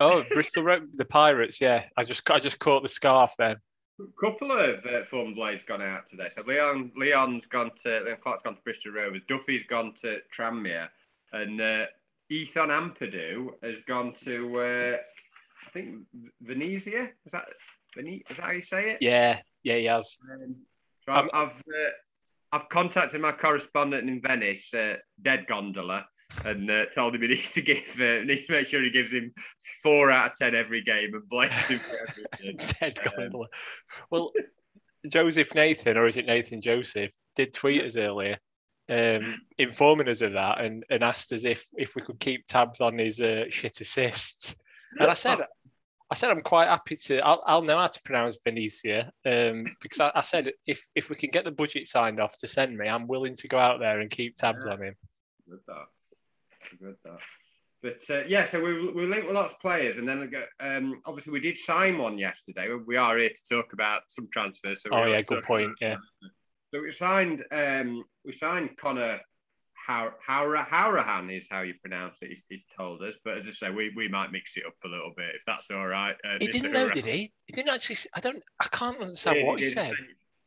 oh, 0.00 0.24
Bristol 0.30 0.80
the 0.92 1.04
Pirates. 1.04 1.60
Yeah, 1.60 1.84
I 1.96 2.04
just 2.04 2.28
I 2.30 2.40
just 2.40 2.58
caught 2.58 2.82
the 2.82 2.88
scarf 2.88 3.34
then. 3.38 3.56
A 4.00 4.20
couple 4.20 4.50
of 4.50 4.84
uh, 4.86 5.04
former 5.04 5.34
blades 5.34 5.62
gone 5.62 5.82
out 5.82 6.08
today. 6.08 6.28
So 6.30 6.42
Leon 6.42 6.92
Leon's 6.96 7.46
gone 7.46 7.70
to 7.84 8.00
Leon 8.00 8.18
Clarke's 8.22 8.42
gone 8.42 8.56
to 8.56 8.62
Bristol 8.62 8.92
Rovers. 8.92 9.22
Duffy's 9.28 9.64
gone 9.64 9.94
to 10.00 10.18
Tranmere, 10.34 10.88
and 11.32 11.60
uh, 11.60 11.86
Ethan 12.30 12.70
Ampadu 12.70 13.50
has 13.62 13.82
gone 13.82 14.14
to 14.24 14.60
uh, 14.60 14.96
I 15.66 15.70
think 15.72 16.06
Venezia. 16.40 17.10
Is 17.24 17.32
that 17.32 17.44
Vene- 17.94 18.22
is 18.28 18.36
that 18.36 18.44
how 18.44 18.52
you 18.52 18.60
say 18.60 18.90
it? 18.90 18.98
Yeah, 19.00 19.40
yeah, 19.62 19.76
he 19.76 19.84
has. 19.84 20.16
Um, 20.32 20.56
so 21.04 21.12
I've 21.12 21.28
I've, 21.32 21.58
uh, 21.58 21.90
I've 22.52 22.68
contacted 22.68 23.20
my 23.20 23.32
correspondent 23.32 24.08
in 24.08 24.20
Venice, 24.20 24.72
uh, 24.74 24.96
Dead 25.20 25.46
Gondola, 25.46 26.06
and 26.44 26.70
uh, 26.70 26.86
told 26.94 27.14
him 27.14 27.22
he 27.22 27.28
needs 27.28 27.50
to 27.52 27.62
give 27.62 28.00
uh, 28.00 28.24
needs 28.24 28.46
to 28.46 28.52
make 28.52 28.66
sure 28.66 28.82
he 28.82 28.90
gives 28.90 29.12
him 29.12 29.32
four 29.82 30.10
out 30.10 30.30
of 30.30 30.38
ten 30.38 30.54
every 30.54 30.82
game 30.82 31.14
and 31.14 31.28
blames 31.28 31.54
him 31.66 31.78
for 31.78 32.08
everything. 32.08 32.68
Dead 32.80 32.98
gondola. 33.02 33.46
Well, 34.10 34.32
Joseph 35.08 35.54
Nathan, 35.54 35.96
or 35.96 36.06
is 36.06 36.16
it 36.16 36.26
Nathan 36.26 36.60
Joseph, 36.60 37.12
did 37.36 37.54
tweet 37.54 37.84
us 37.84 37.96
earlier, 37.96 38.38
um, 38.90 39.40
informing 39.58 40.08
us 40.08 40.20
of 40.20 40.32
that 40.32 40.60
and, 40.60 40.84
and 40.90 41.02
asked 41.02 41.32
us 41.32 41.44
if 41.44 41.66
if 41.76 41.94
we 41.94 42.02
could 42.02 42.20
keep 42.20 42.46
tabs 42.46 42.80
on 42.80 42.98
his 42.98 43.20
uh, 43.20 43.44
shit 43.48 43.80
assists. 43.80 44.56
And 44.98 45.08
I 45.08 45.14
said, 45.14 45.38
I 46.10 46.14
said 46.16 46.30
I'm 46.30 46.40
quite 46.40 46.68
happy 46.68 46.96
to. 46.96 47.20
I'll, 47.20 47.42
I'll 47.46 47.62
know 47.62 47.78
how 47.78 47.86
to 47.86 48.02
pronounce 48.02 48.38
Venetia 48.42 49.12
um, 49.24 49.62
because 49.80 50.00
I, 50.00 50.10
I, 50.16 50.20
said 50.20 50.50
if 50.66 50.88
if 50.96 51.08
we 51.08 51.14
can 51.14 51.30
get 51.30 51.44
the 51.44 51.52
budget 51.52 51.86
signed 51.86 52.18
off 52.18 52.36
to 52.40 52.48
send 52.48 52.76
me, 52.76 52.88
I'm 52.88 53.06
willing 53.06 53.36
to 53.36 53.48
go 53.48 53.58
out 53.58 53.78
there 53.78 54.00
and 54.00 54.10
keep 54.10 54.34
tabs 54.34 54.64
yeah. 54.66 54.72
on 54.72 54.82
him. 54.82 54.96
Good 56.70 56.78
that. 56.80 56.86
Good 56.86 56.96
that. 57.04 57.20
But 57.82 58.14
uh, 58.14 58.22
yeah, 58.28 58.44
so 58.44 58.60
we 58.60 58.92
we 58.92 59.06
linked 59.06 59.26
with 59.26 59.36
lots 59.36 59.54
of 59.54 59.60
players, 59.60 59.96
and 59.96 60.06
then 60.06 60.30
um, 60.60 61.00
obviously 61.06 61.32
we 61.32 61.40
did 61.40 61.56
sign 61.56 61.96
one 61.96 62.18
yesterday. 62.18 62.68
We 62.86 62.96
are 62.96 63.16
here 63.16 63.30
to 63.30 63.54
talk 63.54 63.72
about 63.72 64.02
some 64.08 64.28
transfers. 64.30 64.82
So 64.82 64.90
oh 64.92 65.06
yeah, 65.06 65.22
good 65.22 65.44
point. 65.44 65.72
Yeah. 65.80 65.96
So 66.74 66.82
we 66.82 66.90
signed 66.90 67.42
um, 67.50 68.04
we 68.24 68.32
signed 68.32 68.76
Conor 68.76 69.20
how 69.86 70.12
Hourihane 70.28 71.36
is 71.36 71.48
how 71.50 71.62
you 71.62 71.74
pronounce 71.80 72.18
it. 72.22 72.28
He's, 72.28 72.44
he's, 72.48 72.64
told 72.76 73.02
us, 73.02 73.16
but 73.24 73.38
as 73.38 73.46
I 73.48 73.50
say, 73.50 73.70
we, 73.70 73.92
we 73.96 74.08
might 74.08 74.30
mix 74.30 74.56
it 74.56 74.64
up 74.66 74.74
a 74.84 74.88
little 74.88 75.12
bit 75.16 75.34
if 75.34 75.42
that's 75.46 75.70
all 75.70 75.86
right. 75.86 76.14
Uh, 76.24 76.36
he 76.40 76.46
didn't 76.46 76.72
know, 76.72 76.88
did 76.88 77.04
he? 77.04 77.32
He 77.46 77.52
didn't 77.52 77.70
actually. 77.70 77.96
I 78.14 78.20
don't. 78.20 78.42
I 78.60 78.68
can't 78.68 79.00
understand 79.00 79.38
he 79.38 79.44
what 79.44 79.58
he, 79.58 79.64
he 79.64 79.70
said. 79.70 79.92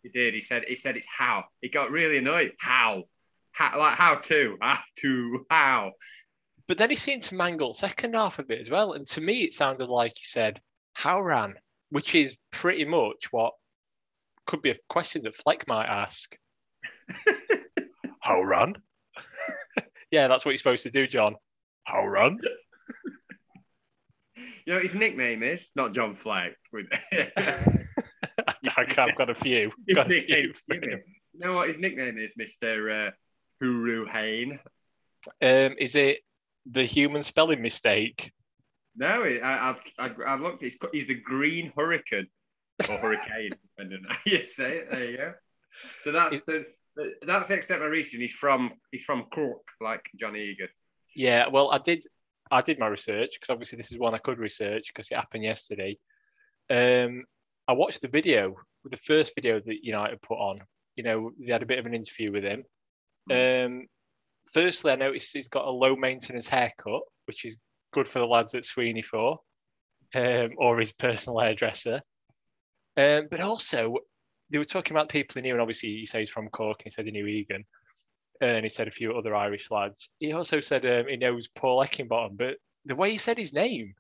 He 0.02 0.10
did. 0.10 0.34
He 0.34 0.42
said. 0.42 0.64
He 0.68 0.76
said 0.76 0.98
it's 0.98 1.08
how. 1.08 1.46
He 1.62 1.70
got 1.70 1.92
really 1.92 2.18
annoyed. 2.18 2.54
How? 2.60 3.04
How? 3.54 3.80
Like 3.80 3.96
how 3.96 4.16
to? 4.16 4.58
How 4.62 4.80
to? 4.98 5.46
How? 5.50 5.92
But 6.68 6.78
then 6.78 6.90
he 6.90 6.96
seemed 6.96 7.24
to 7.24 7.36
mangle 7.36 7.74
second 7.74 8.16
half 8.16 8.40
of 8.40 8.50
it 8.50 8.60
as 8.60 8.70
well, 8.70 8.94
and 8.94 9.06
to 9.08 9.22
me 9.22 9.42
it 9.42 9.54
sounded 9.54 9.88
like 9.88 10.14
he 10.16 10.26
said 10.26 10.60
Howran, 10.98 11.54
which 11.90 12.16
is 12.16 12.36
pretty 12.52 12.86
much 12.86 13.28
what 13.32 13.54
could 14.46 14.62
be 14.62 14.72
a 14.72 14.76
question 14.90 15.24
that 15.24 15.36
Fleck 15.36 15.68
might 15.68 15.88
ask. 15.88 16.36
Howran. 18.26 18.76
yeah, 20.12 20.28
that's 20.28 20.46
what 20.46 20.52
you're 20.52 20.58
supposed 20.58 20.84
to 20.84 20.92
do, 20.92 21.08
John. 21.08 21.36
How 21.84 22.06
run? 22.06 22.40
you 24.66 24.74
know 24.74 24.80
his 24.80 24.96
nickname 24.96 25.44
is? 25.44 25.72
Not 25.76 25.94
John 25.94 26.14
Fleck. 26.14 26.54
I've 28.78 29.18
got 29.18 29.30
a 29.30 29.36
few. 29.36 29.72
Got 29.94 30.12
a 30.12 30.20
few. 30.22 30.54
You 30.70 31.40
know 31.40 31.56
what 31.56 31.68
his 31.68 31.80
nickname 31.80 32.18
is, 32.18 32.34
Mister 32.38 33.08
uh, 33.08 33.12
Huru 33.64 34.06
Hain? 34.06 34.60
Um, 35.42 35.76
is 35.78 35.96
it 35.96 36.20
the 36.66 36.84
human 36.84 37.24
spelling 37.24 37.62
mistake? 37.62 38.32
No, 38.96 39.24
I, 39.24 39.76
have 39.98 40.16
I've 40.26 40.42
looked. 40.42 40.62
He's, 40.62 40.78
he's 40.92 41.08
the 41.08 41.16
Green 41.16 41.72
Hurricane 41.76 42.28
or 42.90 42.98
Hurricane, 42.98 43.52
depending 43.78 44.06
on 44.08 44.16
how 44.16 44.22
you 44.26 44.46
say 44.46 44.78
it. 44.78 44.92
There 44.92 45.10
you 45.10 45.18
go. 45.18 45.34
So 46.02 46.12
that's 46.12 46.44
the 46.44 46.66
that's 47.26 47.48
the 47.48 47.56
extent 47.56 47.82
of 47.82 47.88
my 47.88 47.92
research. 47.92 48.20
He's 48.20 48.36
from 48.36 48.74
he's 48.92 49.04
from 49.04 49.24
Cork, 49.34 49.64
like 49.82 50.08
Johnny 50.16 50.42
Egan. 50.50 50.68
Yeah, 51.16 51.48
well, 51.48 51.72
I 51.72 51.80
did 51.80 52.04
I 52.52 52.62
did 52.62 52.80
my 52.80 52.88
research 52.88 53.32
because 53.40 53.50
obviously 53.50 53.78
this 53.78 53.92
is 53.92 53.98
one 53.98 54.14
I 54.14 54.20
could 54.20 54.38
research 54.38 54.88
because 54.88 55.10
it 55.10 55.16
happened 55.16 55.44
yesterday. 55.44 55.98
Um, 56.70 57.24
I 57.68 57.74
watched 57.74 58.02
the 58.02 58.08
video, 58.10 58.56
the 58.84 58.98
first 58.98 59.34
video 59.36 59.60
that 59.60 59.84
United 59.84 60.22
put 60.22 60.36
on. 60.36 60.60
You 60.96 61.04
know, 61.04 61.32
they 61.40 61.52
had 61.52 61.64
a 61.64 61.68
bit 61.68 61.80
of 61.80 61.86
an 61.86 61.96
interview 61.96 62.32
with 62.32 62.44
him. 62.44 62.64
Um, 63.32 63.88
firstly, 64.52 64.92
I 64.92 64.96
noticed 64.96 65.34
he's 65.34 65.48
got 65.48 65.66
a 65.66 65.72
low 65.72 65.96
maintenance 65.96 66.48
haircut, 66.48 67.02
which 67.26 67.46
is 67.46 67.58
good 67.92 68.08
for 68.08 68.20
the 68.20 68.26
lads 68.26 68.56
at 68.56 68.66
Sweeney 68.66 69.02
for, 69.02 69.40
um, 70.16 70.52
or 70.58 70.80
his 70.80 70.92
personal 70.92 71.40
hairdresser. 71.40 72.02
Um, 72.98 73.28
but 73.30 73.40
also, 73.40 73.96
they 74.50 74.58
were 74.58 74.66
talking 74.66 74.96
about 74.96 75.10
people 75.10 75.36
he 75.36 75.42
knew, 75.42 75.54
and 75.54 75.62
obviously 75.62 75.90
he 75.90 76.06
says 76.06 76.30
from 76.30 76.50
Cork, 76.50 76.82
and 76.82 76.86
he 76.86 76.90
said 76.92 77.06
he 77.06 77.12
knew 77.12 77.28
Egan, 77.28 77.66
and 78.42 78.64
he 78.64 78.70
said 78.70 78.88
a 78.88 78.92
few 78.92 79.14
other 79.14 79.36
Irish 79.36 79.72
lads. 79.72 80.10
He 80.20 80.34
also 80.34 80.60
said 80.60 80.86
um, 80.86 81.08
he 81.08 81.18
knows 81.18 81.48
Paul 81.48 81.84
Heckingbottom, 81.84 82.38
but 82.38 82.56
the 82.86 82.96
way 82.96 83.12
he 83.12 83.18
said 83.18 83.38
his 83.38 83.54
name, 83.54 83.94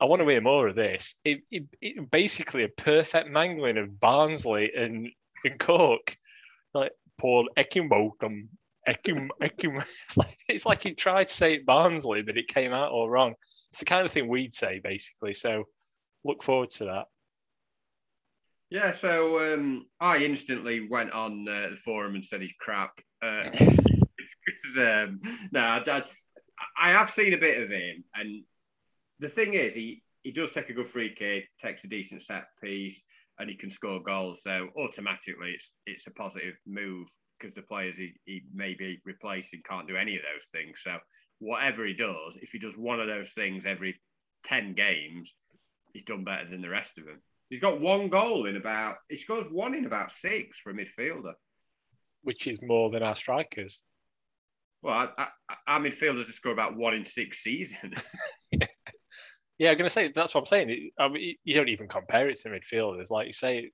I 0.00 0.04
want 0.04 0.22
to 0.22 0.28
hear 0.28 0.40
more 0.40 0.68
of 0.68 0.76
this. 0.76 1.18
It, 1.24 1.40
it, 1.50 1.64
it 1.80 2.10
basically 2.10 2.64
a 2.64 2.68
perfect 2.68 3.28
mangling 3.28 3.78
of 3.78 3.98
Barnsley 3.98 4.70
and, 4.76 5.08
and 5.44 5.58
Cork, 5.58 6.16
like 6.74 6.92
Paul 7.18 7.48
Heckingbottom. 7.56 8.48
Eckim, 8.88 9.28
Eckim. 9.42 9.84
It's 10.06 10.16
like, 10.16 10.38
it's 10.48 10.66
like 10.66 10.82
he 10.82 10.94
tried 10.94 11.28
to 11.28 11.34
say 11.34 11.54
it 11.54 11.66
Barnsley, 11.66 12.22
but 12.22 12.38
it 12.38 12.48
came 12.48 12.72
out 12.72 12.92
all 12.92 13.10
wrong. 13.10 13.34
It's 13.70 13.80
the 13.80 13.84
kind 13.84 14.06
of 14.06 14.12
thing 14.12 14.28
we'd 14.28 14.54
say, 14.54 14.80
basically. 14.82 15.34
So 15.34 15.64
look 16.24 16.42
forward 16.42 16.70
to 16.72 16.84
that. 16.84 17.06
Yeah, 18.70 18.92
so 18.92 19.54
um, 19.54 19.86
I 20.00 20.18
instantly 20.18 20.88
went 20.88 21.12
on 21.12 21.48
uh, 21.48 21.68
the 21.70 21.76
forum 21.76 22.14
and 22.16 22.24
said 22.24 22.40
he's 22.40 22.54
crap. 22.58 23.00
Uh, 23.22 23.44
um, 24.78 25.20
no, 25.52 25.60
I, 25.60 26.02
I, 26.78 26.90
have 26.90 27.10
seen 27.10 27.32
a 27.32 27.38
bit 27.38 27.62
of 27.62 27.70
him, 27.70 28.04
and 28.14 28.42
the 29.20 29.28
thing 29.28 29.54
is, 29.54 29.74
he 29.74 30.02
he 30.22 30.32
does 30.32 30.50
take 30.50 30.68
a 30.68 30.72
good 30.72 30.86
free 30.86 31.14
kick, 31.14 31.44
takes 31.60 31.84
a 31.84 31.88
decent 31.88 32.22
set 32.22 32.46
piece, 32.62 33.02
and 33.38 33.50
he 33.50 33.56
can 33.56 33.70
score 33.70 34.02
goals. 34.02 34.42
So 34.42 34.68
automatically, 34.76 35.52
it's 35.54 35.74
it's 35.86 36.06
a 36.06 36.12
positive 36.12 36.54
move 36.66 37.08
because 37.38 37.54
the 37.54 37.62
players 37.62 37.96
he, 37.96 38.14
he 38.24 38.42
may 38.54 38.74
be 38.74 39.00
replacing 39.04 39.62
can't 39.68 39.88
do 39.88 39.96
any 39.96 40.16
of 40.16 40.22
those 40.22 40.46
things. 40.52 40.80
So 40.82 40.96
whatever 41.38 41.84
he 41.84 41.94
does, 41.94 42.38
if 42.40 42.50
he 42.50 42.58
does 42.58 42.76
one 42.76 43.00
of 43.00 43.06
those 43.06 43.30
things 43.30 43.66
every 43.66 44.00
ten 44.44 44.74
games, 44.74 45.34
he's 45.92 46.04
done 46.04 46.24
better 46.24 46.48
than 46.48 46.62
the 46.62 46.70
rest 46.70 46.98
of 46.98 47.04
them. 47.04 47.20
He's 47.50 47.60
got 47.60 47.80
one 47.80 48.08
goal 48.08 48.46
in 48.46 48.56
about. 48.56 48.96
He 49.08 49.16
scores 49.16 49.46
one 49.50 49.74
in 49.74 49.86
about 49.86 50.12
six 50.12 50.58
for 50.58 50.70
a 50.70 50.74
midfielder, 50.74 51.34
which 52.22 52.46
is 52.46 52.58
more 52.62 52.90
than 52.90 53.02
our 53.02 53.16
strikers. 53.16 53.82
Well, 54.82 55.10
I, 55.16 55.28
I, 55.48 55.54
our 55.66 55.80
midfielders 55.80 56.24
score 56.26 56.52
about 56.52 56.76
one 56.76 56.94
in 56.94 57.04
six 57.04 57.42
seasons. 57.42 58.04
yeah, 59.58 59.70
I'm 59.70 59.76
going 59.76 59.86
to 59.88 59.92
say 59.92 60.12
that's 60.14 60.34
what 60.34 60.42
I'm 60.42 60.46
saying. 60.46 60.90
I 60.98 61.08
mean, 61.08 61.36
you 61.44 61.54
don't 61.54 61.68
even 61.68 61.88
compare 61.88 62.28
it 62.28 62.38
to 62.40 62.50
midfielders. 62.50 63.10
Like 63.10 63.26
you 63.26 63.32
say, 63.32 63.70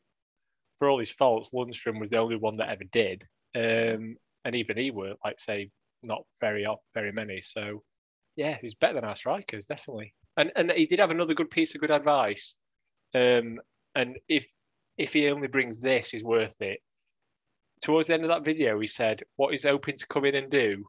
for 0.78 0.88
all 0.88 0.98
his 0.98 1.10
faults, 1.10 1.50
Lundstram 1.52 2.00
was 2.00 2.10
the 2.10 2.18
only 2.18 2.36
one 2.36 2.56
that 2.56 2.70
ever 2.70 2.84
did, 2.90 3.24
um, 3.54 4.16
and 4.44 4.54
even 4.54 4.76
he 4.76 4.90
were 4.90 5.14
like 5.24 5.40
say 5.40 5.70
not 6.02 6.22
very 6.40 6.66
very 6.94 7.12
many. 7.12 7.40
So 7.40 7.82
yeah, 8.36 8.58
he's 8.60 8.74
better 8.74 8.94
than 8.94 9.04
our 9.04 9.16
strikers, 9.16 9.66
definitely. 9.66 10.14
And 10.36 10.52
and 10.56 10.72
he 10.72 10.86
did 10.86 10.98
have 10.98 11.10
another 11.10 11.34
good 11.34 11.50
piece 11.50 11.74
of 11.74 11.80
good 11.80 11.90
advice 11.90 12.58
um, 13.14 13.60
and 13.94 14.18
if 14.28 14.46
if 14.98 15.12
he 15.12 15.30
only 15.30 15.48
brings 15.48 15.80
this, 15.80 16.10
he's 16.10 16.24
worth 16.24 16.60
it. 16.60 16.80
Towards 17.82 18.06
the 18.08 18.14
end 18.14 18.24
of 18.24 18.28
that 18.28 18.44
video, 18.44 18.78
he 18.78 18.86
said 18.86 19.22
what 19.36 19.50
he's 19.52 19.64
hoping 19.64 19.96
to 19.96 20.06
come 20.06 20.24
in 20.24 20.34
and 20.34 20.50
do 20.50 20.84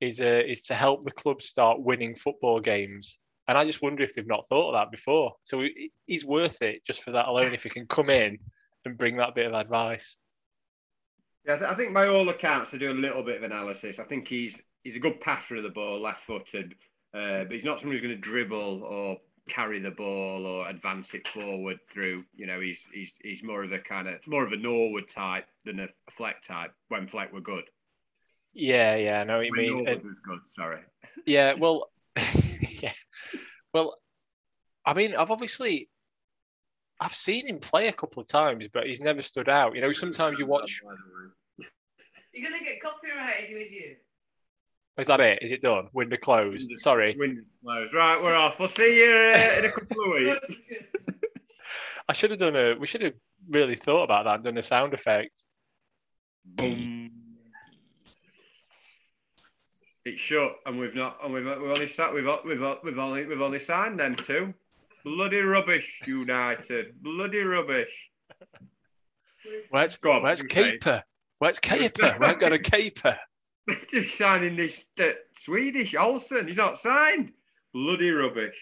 is 0.00 0.20
uh, 0.20 0.42
is 0.46 0.62
to 0.64 0.74
help 0.74 1.04
the 1.04 1.10
club 1.10 1.42
start 1.42 1.80
winning 1.80 2.16
football 2.16 2.60
games. 2.60 3.18
And 3.48 3.56
I 3.56 3.64
just 3.64 3.82
wonder 3.82 4.04
if 4.04 4.14
they've 4.14 4.26
not 4.26 4.46
thought 4.46 4.74
of 4.74 4.74
that 4.74 4.90
before. 4.90 5.32
So 5.42 5.64
he's 6.06 6.24
worth 6.24 6.60
it 6.60 6.84
just 6.86 7.02
for 7.02 7.12
that 7.12 7.28
alone. 7.28 7.54
If 7.54 7.64
he 7.64 7.70
can 7.70 7.86
come 7.86 8.10
in 8.10 8.38
and 8.84 8.98
bring 8.98 9.16
that 9.16 9.34
bit 9.34 9.46
of 9.46 9.54
advice. 9.54 10.18
Yeah, 11.46 11.58
I 11.66 11.74
think 11.74 11.94
by 11.94 12.08
all 12.08 12.28
accounts, 12.28 12.72
to 12.72 12.78
do 12.78 12.92
a 12.92 12.92
little 12.92 13.22
bit 13.22 13.38
of 13.38 13.42
analysis, 13.42 13.98
I 13.98 14.04
think 14.04 14.28
he's 14.28 14.62
he's 14.84 14.96
a 14.96 15.00
good 15.00 15.20
passer 15.20 15.56
of 15.56 15.62
the 15.62 15.70
ball, 15.70 16.00
left-footed, 16.00 16.74
uh, 17.14 17.44
but 17.44 17.52
he's 17.52 17.64
not 17.64 17.80
someone 17.80 17.96
who's 17.96 18.06
going 18.06 18.14
to 18.14 18.20
dribble 18.20 18.82
or 18.82 19.16
carry 19.48 19.80
the 19.80 19.90
ball 19.90 20.44
or 20.44 20.68
advance 20.68 21.14
it 21.14 21.26
forward 21.26 21.78
through. 21.90 22.24
You 22.36 22.46
know, 22.46 22.60
he's 22.60 22.86
he's 22.92 23.14
he's 23.22 23.42
more 23.42 23.64
of 23.64 23.72
a 23.72 23.78
kind 23.78 24.08
of 24.08 24.16
more 24.26 24.44
of 24.44 24.52
a 24.52 24.56
Norwood 24.58 25.08
type 25.08 25.46
than 25.64 25.80
a, 25.80 25.84
a 25.84 26.10
Fleck 26.10 26.42
type. 26.42 26.72
When 26.88 27.06
Fleck 27.06 27.32
were 27.32 27.40
good. 27.40 27.64
Yeah, 28.52 28.96
yeah, 28.96 29.20
I 29.20 29.24
know 29.24 29.38
what 29.38 29.46
you 29.46 29.52
when 29.52 29.60
mean. 29.60 29.84
Norwood 29.84 30.04
was 30.04 30.20
good. 30.20 30.40
Sorry. 30.46 30.80
Yeah, 31.24 31.54
well, 31.54 31.90
yeah, 32.82 32.92
well, 33.72 33.96
I 34.84 34.94
mean, 34.94 35.14
I've 35.14 35.30
obviously. 35.30 35.88
I've 37.00 37.14
seen 37.14 37.46
him 37.46 37.60
play 37.60 37.86
a 37.86 37.92
couple 37.92 38.20
of 38.20 38.26
times, 38.26 38.66
but 38.72 38.86
he's 38.86 39.00
never 39.00 39.22
stood 39.22 39.48
out. 39.48 39.76
You 39.76 39.80
know, 39.82 39.92
sometimes 39.92 40.36
you 40.38 40.46
watch. 40.46 40.80
You're 42.32 42.50
gonna 42.50 42.64
get 42.64 42.82
copyrighted, 42.82 43.54
with 43.54 43.70
you. 43.70 43.96
Is 44.98 45.06
that 45.06 45.20
it? 45.20 45.38
Is 45.42 45.52
it 45.52 45.62
done? 45.62 45.88
Window 45.92 46.16
closed. 46.16 46.68
Window, 46.68 46.80
Sorry. 46.80 47.16
Window 47.16 47.42
closed. 47.62 47.94
Right, 47.94 48.20
we're 48.20 48.34
off. 48.34 48.58
We'll 48.58 48.68
see 48.68 48.98
you 48.98 49.14
uh, 49.14 49.58
in 49.58 49.64
a 49.66 49.70
couple 49.70 50.04
of 50.04 50.10
weeks. 50.12 50.56
I 52.08 52.12
should 52.14 52.30
have 52.30 52.40
done 52.40 52.56
a. 52.56 52.74
We 52.74 52.88
should 52.88 53.02
have 53.02 53.14
really 53.48 53.76
thought 53.76 54.04
about 54.04 54.24
that 54.24 54.36
and 54.36 54.44
done 54.44 54.58
a 54.58 54.62
sound 54.62 54.94
effect. 54.94 55.44
Boom. 56.44 56.97
It's 60.04 60.20
shut, 60.20 60.56
and 60.64 60.78
we've 60.78 60.94
not, 60.94 61.18
and 61.22 61.34
we've, 61.34 61.44
we've 61.44 61.70
only 61.70 61.88
sat, 61.88 62.14
we've, 62.14 62.26
we've, 62.44 62.62
we've 62.84 62.98
only, 62.98 63.26
we've 63.26 63.40
only 63.40 63.58
signed 63.58 64.00
them 64.00 64.14
two. 64.14 64.54
Bloody 65.04 65.40
rubbish, 65.40 66.00
United. 66.06 67.02
Bloody 67.02 67.40
rubbish. 67.40 68.10
Where's 69.70 69.96
Go 69.98 70.12
on, 70.12 70.22
Where's 70.22 70.42
you 70.42 70.48
say. 70.50 70.72
Keeper? 70.72 71.02
Where's 71.38 71.58
Keeper? 71.58 72.16
We 72.20 72.26
ain't 72.26 72.40
got 72.40 72.52
a 72.52 72.58
Keeper. 72.58 73.18
They're 73.92 74.08
signing 74.08 74.56
this 74.56 74.84
uh, 75.00 75.10
Swedish 75.34 75.94
Olsen. 75.94 76.46
He's 76.48 76.56
not 76.56 76.78
signed. 76.78 77.32
Bloody 77.74 78.10
rubbish. 78.10 78.58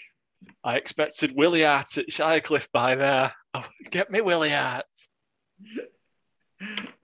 I 0.65 0.77
expected 0.77 1.33
Willie 1.35 1.63
Hart 1.63 1.97
at 1.99 2.09
Shirecliffe 2.09 2.69
by 2.73 2.97
now. 2.97 3.33
Get 3.91 4.11
me 4.11 4.21
Willie 4.21 4.51
Hart. 4.51 4.85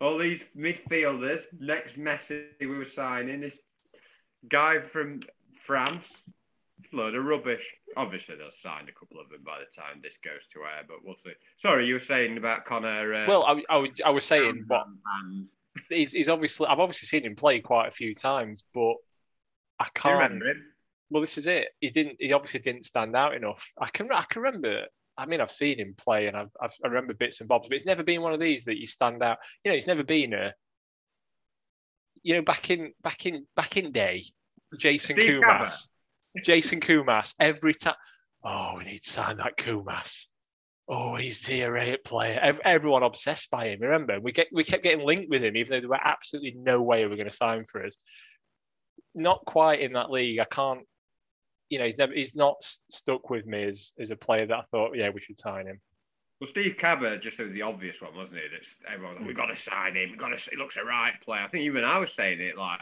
All 0.00 0.18
these 0.18 0.48
midfielders. 0.56 1.42
Next 1.58 1.98
Messi 1.98 2.44
we 2.60 2.66
were 2.66 2.84
signing. 2.84 3.40
This 3.40 3.58
guy 4.48 4.78
from 4.78 5.20
France. 5.52 6.22
Load 6.92 7.14
of 7.14 7.24
rubbish. 7.24 7.74
Obviously, 7.96 8.36
they'll 8.36 8.50
sign 8.50 8.88
a 8.88 8.92
couple 8.98 9.20
of 9.20 9.28
them 9.28 9.42
by 9.44 9.58
the 9.58 9.80
time 9.80 10.00
this 10.02 10.18
goes 10.24 10.48
to 10.52 10.60
air, 10.60 10.82
but 10.88 10.96
we'll 11.04 11.14
see. 11.14 11.32
Sorry, 11.56 11.86
you 11.86 11.92
were 11.92 11.98
saying 12.00 12.36
about 12.38 12.64
Conor. 12.64 13.14
Uh, 13.14 13.26
Well, 13.28 13.44
I, 13.44 13.62
I, 13.70 13.88
I 14.06 14.10
was 14.10 14.24
saying, 14.24 14.66
and 14.70 15.46
he's, 15.88 16.12
he's 16.12 16.28
obviously 16.28 16.66
I've 16.66 16.80
obviously 16.80 17.06
seen 17.06 17.24
him 17.24 17.36
play 17.36 17.60
quite 17.60 17.86
a 17.88 17.92
few 17.92 18.12
times, 18.14 18.64
but 18.74 18.94
I 19.78 19.86
can't. 19.94 20.14
remember 20.20 20.48
him? 20.50 20.64
Well, 21.10 21.20
this 21.20 21.38
is 21.38 21.46
it. 21.46 21.68
He 21.80 21.90
didn't. 21.90 22.16
He 22.18 22.32
obviously 22.32 22.60
didn't 22.60 22.86
stand 22.86 23.14
out 23.14 23.34
enough. 23.34 23.70
I 23.78 23.88
can. 23.88 24.10
I 24.10 24.22
can 24.28 24.42
remember. 24.42 24.86
I 25.20 25.26
mean, 25.26 25.40
I've 25.40 25.52
seen 25.52 25.78
him 25.78 25.94
play, 25.96 26.26
and 26.26 26.36
I've, 26.36 26.50
I've 26.60 26.74
I 26.82 26.88
remember 26.88 27.12
bits 27.12 27.40
and 27.40 27.48
bobs, 27.48 27.68
but 27.68 27.76
it's 27.76 27.84
never 27.84 28.02
been 28.02 28.22
one 28.22 28.32
of 28.32 28.40
these 28.40 28.64
that 28.64 28.78
you 28.78 28.86
stand 28.86 29.22
out. 29.22 29.36
You 29.64 29.70
know, 29.70 29.76
it's 29.76 29.86
never 29.86 30.02
been 30.02 30.32
a. 30.32 30.54
You 32.22 32.34
know, 32.34 32.42
back 32.42 32.70
in 32.70 32.92
back 33.02 33.26
in 33.26 33.46
back 33.54 33.76
in 33.76 33.92
day, 33.92 34.22
Jason 34.78 35.16
Steve 35.16 35.42
Koumas, 35.42 35.88
Jason 36.44 36.80
Koumas. 36.80 37.34
Every 37.38 37.74
time, 37.74 37.94
oh, 38.44 38.76
we 38.78 38.84
need 38.84 39.02
to 39.02 39.10
sign 39.10 39.36
that 39.38 39.56
Koumas. 39.56 40.26
Oh, 40.88 41.14
he's 41.16 41.40
tier 41.42 41.76
eight 41.76 42.02
player. 42.02 42.38
Ev- 42.42 42.60
everyone 42.64 43.04
obsessed 43.04 43.50
by 43.50 43.68
him. 43.68 43.80
Remember, 43.80 44.18
we 44.20 44.32
get 44.32 44.48
we 44.52 44.64
kept 44.64 44.82
getting 44.82 45.06
linked 45.06 45.30
with 45.30 45.44
him, 45.44 45.56
even 45.56 45.70
though 45.70 45.80
there 45.80 45.88
were 45.88 46.00
absolutely 46.04 46.56
no 46.56 46.82
way 46.82 47.04
we 47.04 47.10
were 47.10 47.16
going 47.16 47.30
to 47.30 47.36
sign 47.36 47.64
for 47.64 47.84
us. 47.84 47.96
Not 49.14 49.44
quite 49.46 49.80
in 49.80 49.92
that 49.92 50.10
league. 50.10 50.40
I 50.40 50.44
can't. 50.44 50.80
You 51.70 51.78
know, 51.78 51.84
he's 51.86 51.98
never. 51.98 52.12
He's 52.12 52.36
not 52.36 52.56
s- 52.62 52.82
stuck 52.90 53.30
with 53.30 53.46
me 53.46 53.64
as 53.64 53.92
as 53.98 54.10
a 54.10 54.16
player 54.16 54.44
that 54.46 54.58
I 54.58 54.62
thought, 54.70 54.96
yeah, 54.96 55.08
we 55.10 55.20
should 55.20 55.38
sign 55.40 55.66
him. 55.66 55.80
Well, 56.40 56.48
Steve 56.50 56.76
Cabot 56.78 57.20
just 57.22 57.38
was 57.38 57.52
the 57.52 57.62
obvious 57.62 58.00
one, 58.02 58.14
wasn't 58.16 58.42
he? 58.42 58.48
That's 58.50 58.76
everyone. 58.92 59.24
We've 59.26 59.36
got 59.36 59.46
to 59.46 59.56
sign 59.56 59.94
him. 59.94 60.10
We've 60.10 60.18
got 60.18 60.36
to. 60.36 60.50
He 60.50 60.56
looks 60.56 60.76
a 60.76 60.84
right 60.84 61.12
player. 61.22 61.42
I 61.42 61.46
think 61.46 61.64
even 61.64 61.84
I 61.84 61.98
was 61.98 62.12
saying 62.12 62.40
it 62.40 62.56
like, 62.56 62.80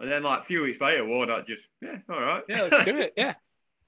and 0.00 0.10
then 0.10 0.22
like 0.22 0.40
a 0.40 0.44
few 0.44 0.62
weeks 0.62 0.80
later, 0.80 1.04
Warnock 1.04 1.46
just 1.46 1.68
yeah, 1.80 1.98
all 2.08 2.20
right. 2.20 2.42
Yeah, 2.48 2.62
let's 2.70 2.84
do 2.84 2.98
it. 3.00 3.12
Yeah, 3.16 3.34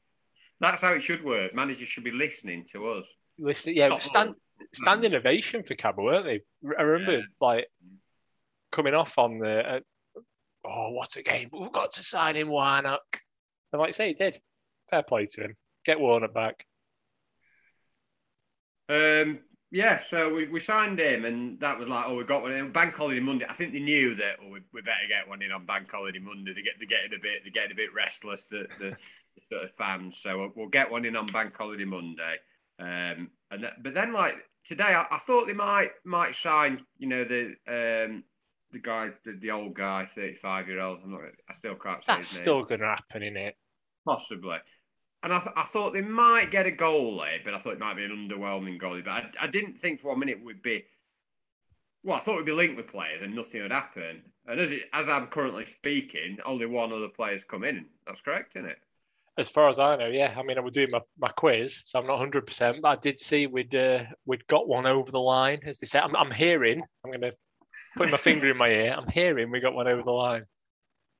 That's 0.60 0.82
how 0.82 0.92
it 0.94 1.02
should 1.02 1.24
work. 1.24 1.54
Managers 1.54 1.88
should 1.88 2.04
be 2.04 2.10
listening 2.10 2.64
to 2.72 2.88
us. 2.90 3.06
listen. 3.38 3.74
Yeah, 3.74 3.88
Not 3.88 4.02
stand 4.02 4.28
all. 4.30 4.34
standing 4.72 5.14
ovation 5.14 5.62
for 5.62 5.74
Cabo, 5.74 6.02
weren't 6.02 6.24
they? 6.24 6.40
I 6.78 6.82
remember 6.82 7.18
Yeah. 7.18 7.22
like 7.40 7.66
coming 8.72 8.94
off 8.94 9.16
on 9.18 9.38
the. 9.38 9.76
Uh, 9.76 9.80
oh, 10.64 10.90
what 10.90 11.14
a 11.16 11.22
game! 11.22 11.50
We've 11.52 11.70
got 11.72 11.92
to 11.92 12.02
sign 12.02 12.36
him, 12.36 12.48
Warnock. 12.48 13.20
And 13.72 13.80
like 13.80 13.88
I 13.88 13.92
say, 13.92 14.08
he 14.08 14.14
did. 14.14 14.40
Fair 14.88 15.02
play 15.02 15.26
to 15.26 15.44
him. 15.44 15.56
Get 15.84 16.00
Warner 16.00 16.28
back. 16.28 16.66
Um, 18.88 19.40
yeah, 19.70 19.98
so 19.98 20.34
we, 20.34 20.48
we 20.48 20.58
signed 20.58 20.98
him, 20.98 21.24
and 21.24 21.60
that 21.60 21.78
was 21.78 21.86
like, 21.86 22.04
oh, 22.08 22.16
we 22.16 22.24
got 22.24 22.42
one 22.42 22.52
in 22.52 22.72
Bank 22.72 22.96
Holiday 22.96 23.20
Monday. 23.20 23.46
I 23.48 23.52
think 23.52 23.72
they 23.72 23.78
knew 23.78 24.16
that 24.16 24.36
oh, 24.42 24.50
we, 24.50 24.60
we 24.72 24.82
better 24.82 25.06
get 25.08 25.28
one 25.28 25.42
in 25.42 25.52
on 25.52 25.64
Bank 25.64 25.88
Holiday 25.90 26.18
Monday. 26.18 26.52
They 26.52 26.62
get 26.62 26.74
they're 26.78 26.88
getting 26.88 27.16
a 27.16 27.22
bit 27.22 27.42
they're 27.44 27.52
getting 27.52 27.72
a 27.72 27.76
bit 27.76 27.94
restless, 27.94 28.48
the 28.48 28.66
the, 28.80 28.90
the 28.90 29.42
sort 29.48 29.64
of 29.64 29.72
fans. 29.72 30.18
So 30.18 30.38
we'll, 30.38 30.52
we'll 30.56 30.68
get 30.68 30.90
one 30.90 31.04
in 31.04 31.14
on 31.14 31.26
Bank 31.26 31.56
Holiday 31.56 31.84
Monday. 31.84 32.36
Um, 32.80 33.30
and 33.52 33.62
that, 33.62 33.82
but 33.82 33.94
then 33.94 34.12
like 34.12 34.38
today, 34.64 34.92
I, 34.94 35.06
I 35.08 35.18
thought 35.18 35.46
they 35.46 35.52
might 35.52 35.90
might 36.04 36.34
sign, 36.34 36.84
you 36.98 37.08
know, 37.08 37.24
the 37.24 37.54
um 37.68 38.24
the 38.72 38.78
guy, 38.78 39.10
the, 39.24 39.32
the 39.32 39.50
old 39.50 39.74
guy, 39.74 40.08
thirty 40.14 40.34
five 40.34 40.68
year 40.68 40.80
old. 40.80 41.00
I'm 41.04 41.10
not, 41.10 41.20
I 41.48 41.52
still 41.52 41.74
can't 41.74 42.02
say 42.02 42.14
That's 42.14 42.30
his 42.30 42.38
name. 42.38 42.42
still 42.42 42.64
going 42.64 42.80
to 42.80 42.86
happen, 42.86 43.22
in 43.22 43.36
it? 43.36 43.56
Possibly. 44.04 44.58
And 45.22 45.34
I, 45.34 45.38
th- 45.40 45.52
I 45.54 45.64
thought 45.64 45.92
they 45.92 46.00
might 46.00 46.50
get 46.50 46.66
a 46.66 46.70
goalie, 46.70 47.44
but 47.44 47.52
I 47.54 47.58
thought 47.58 47.74
it 47.74 47.78
might 47.78 47.96
be 47.96 48.04
an 48.04 48.10
underwhelming 48.10 48.80
goalie. 48.80 49.04
But 49.04 49.10
I, 49.10 49.30
I 49.42 49.46
didn't 49.48 49.78
think 49.78 50.00
for 50.00 50.08
one 50.08 50.20
minute 50.20 50.38
it 50.38 50.44
would 50.44 50.62
be. 50.62 50.84
Well, 52.02 52.16
I 52.16 52.20
thought 52.20 52.34
it 52.34 52.36
would 52.36 52.46
be 52.46 52.52
linked 52.52 52.76
with 52.78 52.88
players 52.88 53.20
and 53.22 53.34
nothing 53.34 53.60
would 53.60 53.70
happen. 53.70 54.22
And 54.46 54.58
as 54.58 54.72
it, 54.72 54.84
as 54.94 55.08
I'm 55.10 55.26
currently 55.26 55.66
speaking, 55.66 56.38
only 56.46 56.64
one 56.64 56.92
other 56.92 57.08
player's 57.08 57.44
come 57.44 57.64
in. 57.64 57.84
That's 58.06 58.22
correct, 58.22 58.56
isn't 58.56 58.70
it? 58.70 58.78
As 59.36 59.50
far 59.50 59.68
as 59.68 59.78
I 59.78 59.96
know, 59.96 60.06
yeah. 60.08 60.34
I 60.36 60.42
mean, 60.42 60.56
I 60.56 60.60
was 60.60 60.72
doing 60.72 60.90
my, 60.90 61.00
my 61.18 61.28
quiz, 61.28 61.82
so 61.84 61.98
I'm 61.98 62.06
not 62.06 62.14
100, 62.14 62.46
percent 62.46 62.78
but 62.82 62.88
I 62.88 62.96
did 62.96 63.18
see 63.18 63.46
we'd 63.46 63.74
uh, 63.74 64.04
we'd 64.24 64.46
got 64.46 64.68
one 64.68 64.86
over 64.86 65.10
the 65.10 65.20
line, 65.20 65.60
as 65.64 65.78
they 65.78 65.86
say. 65.86 65.98
I'm, 65.98 66.16
I'm 66.16 66.30
hearing. 66.30 66.82
I'm 67.04 67.10
going 67.10 67.20
to 67.20 67.32
put 67.96 68.10
my 68.10 68.16
finger 68.16 68.50
in 68.50 68.56
my 68.56 68.68
ear. 68.68 68.94
I'm 68.96 69.08
hearing 69.08 69.50
we 69.50 69.60
got 69.60 69.74
one 69.74 69.88
over 69.88 70.02
the 70.02 70.10
line. 70.10 70.46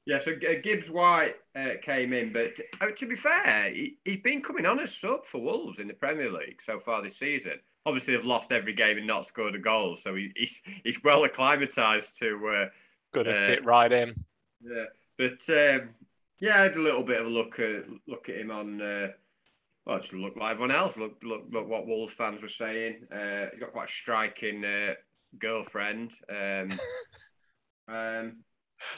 Yeah, 0.06 0.18
so 0.18 0.34
Gibbs 0.34 0.90
White 0.90 1.36
uh, 1.54 1.74
came 1.82 2.12
in, 2.12 2.32
but 2.32 2.52
uh, 2.80 2.86
to 2.96 3.06
be 3.06 3.14
fair, 3.14 3.70
he, 3.72 3.98
he's 4.04 4.20
been 4.22 4.42
coming 4.42 4.66
on 4.66 4.80
as 4.80 4.96
sub 4.96 5.24
for 5.24 5.40
Wolves 5.40 5.78
in 5.78 5.86
the 5.86 5.94
Premier 5.94 6.32
League 6.32 6.60
so 6.62 6.78
far 6.78 7.02
this 7.02 7.18
season. 7.18 7.60
Obviously, 7.86 8.16
they've 8.16 8.24
lost 8.26 8.50
every 8.50 8.72
game 8.72 8.98
and 8.98 9.06
not 9.06 9.26
scored 9.26 9.54
a 9.54 9.58
goal, 9.58 9.96
so 9.96 10.14
he, 10.14 10.32
he's 10.36 10.62
he's 10.84 11.02
well 11.04 11.24
acclimatised 11.24 12.18
to. 12.18 12.48
Uh, 12.48 12.68
Going 13.12 13.26
to 13.26 13.32
Uh, 13.32 13.46
fit 13.46 13.64
right 13.64 13.92
in. 13.92 14.14
Yeah, 14.62 14.84
but 15.18 15.40
um, 15.48 15.90
yeah, 16.38 16.60
I 16.60 16.62
had 16.62 16.76
a 16.76 16.80
little 16.82 17.02
bit 17.02 17.20
of 17.20 17.26
a 17.26 17.30
look 17.30 17.58
at 17.60 17.84
look 18.06 18.28
at 18.28 18.36
him 18.36 18.50
on. 18.50 18.80
Uh, 18.80 19.08
well, 19.86 20.00
just 20.00 20.12
look 20.12 20.36
like 20.36 20.52
everyone 20.52 20.72
else. 20.74 20.96
Look, 20.96 21.22
look, 21.22 21.44
look 21.50 21.68
what 21.68 21.86
Wolves 21.86 22.12
fans 22.12 22.42
were 22.42 22.48
saying. 22.48 23.06
Uh, 23.12 23.46
he's 23.50 23.60
got 23.60 23.72
quite 23.72 23.88
a 23.88 23.92
striking 23.92 24.64
uh, 24.64 24.94
girlfriend. 25.38 26.12
Um, 26.28 26.70
um, 27.88 28.32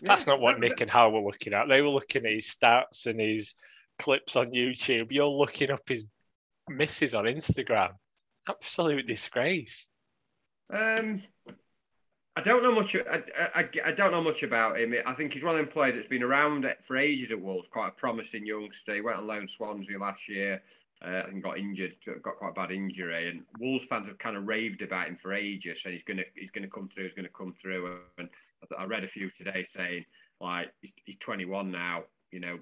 That's 0.03 0.27
yeah, 0.27 0.33
not 0.33 0.41
what 0.41 0.61
Nick 0.61 0.81
and 0.81 0.91
Hal 0.91 1.13
were 1.13 1.21
looking 1.21 1.53
at. 1.53 1.69
They 1.69 1.83
were 1.83 1.91
looking 1.91 2.25
at 2.25 2.33
his 2.33 2.55
stats 2.55 3.07
and 3.07 3.21
his 3.21 3.55
clips 3.99 4.37
on 4.37 4.51
YouTube. 4.53 5.13
You're 5.13 5.27
looking 5.27 5.71
up 5.71 5.89
his 5.89 6.05
misses 6.69 7.15
on 7.15 7.25
Instagram. 7.25 7.91
Absolute 8.49 9.07
disgrace. 9.07 9.87
Um, 10.73 11.23
I 12.35 12.41
don't 12.41 12.63
know 12.63 12.73
much. 12.73 12.97
I, 12.97 13.23
I, 13.55 13.69
I 13.85 13.93
don't 13.93 14.11
know 14.11 14.23
much 14.23 14.43
about 14.43 14.81
him. 14.81 14.95
I 15.05 15.13
think 15.13 15.35
he's 15.35 15.45
one 15.45 15.55
of 15.55 15.59
them 15.59 15.69
players 15.69 15.97
that's 15.97 16.09
been 16.09 16.23
around 16.23 16.67
for 16.81 16.97
ages 16.97 17.31
at 17.31 17.41
Wolves. 17.41 17.69
Quite 17.69 17.89
a 17.89 17.93
promising 17.93 18.47
youngster. 18.47 18.95
He 18.95 19.01
went 19.03 19.19
on 19.19 19.27
loan 19.27 19.47
Swansea 19.47 19.99
last 19.99 20.29
year. 20.29 20.63
Uh, 21.05 21.25
and 21.29 21.43
got 21.43 21.59
injured, 21.59 21.97
got 22.23 22.37
quite 22.37 22.51
a 22.51 22.53
bad 22.53 22.71
injury, 22.71 23.29
and 23.29 23.43
Wolves 23.59 23.85
fans 23.87 24.07
have 24.07 24.19
kind 24.19 24.37
of 24.37 24.47
raved 24.47 24.83
about 24.83 25.09
him 25.09 25.17
for 25.17 25.33
ages. 25.35 25.83
Saying 25.83 25.95
he's 25.97 26.05
gonna, 26.05 26.23
he's 26.37 26.53
gonna 26.53 26.69
come 26.69 26.89
through, 26.89 27.03
he's 27.05 27.15
gonna 27.15 27.29
come 27.29 27.53
through. 27.61 27.99
And 28.19 28.29
I, 28.79 28.83
I 28.83 28.85
read 28.85 29.03
a 29.03 29.09
few 29.09 29.29
today 29.29 29.67
saying 29.77 30.05
like 30.41 30.73
he's, 30.81 30.95
he's 31.05 31.19
21 31.19 31.73
now. 31.73 32.05
You 32.31 32.39
know, 32.39 32.59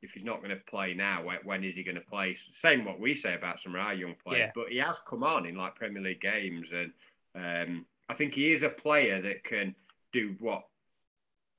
if 0.00 0.12
he's 0.12 0.24
not 0.24 0.38
going 0.38 0.50
to 0.56 0.62
play 0.64 0.94
now, 0.94 1.24
when, 1.44 1.62
is 1.62 1.76
he 1.76 1.82
going 1.82 1.96
to 1.96 2.00
play? 2.00 2.34
Same 2.34 2.84
what 2.84 2.98
we 3.00 3.12
say 3.12 3.34
about 3.34 3.60
some 3.60 3.74
of 3.74 3.80
our 3.80 3.92
young 3.92 4.14
players, 4.24 4.44
Yeah. 4.46 4.50
but 4.54 4.70
he 4.70 4.78
has 4.78 4.98
come 5.06 5.22
on 5.22 5.44
in 5.46 5.56
like 5.56 5.74
Premier 5.74 6.02
League 6.02 6.20
games, 6.20 6.72
and 6.72 6.92
um, 7.34 7.84
I 8.08 8.14
think 8.14 8.34
he 8.34 8.52
is 8.52 8.62
a 8.62 8.68
player 8.70 9.20
that 9.22 9.44
can 9.44 9.74
do 10.12 10.36
what. 10.38 10.62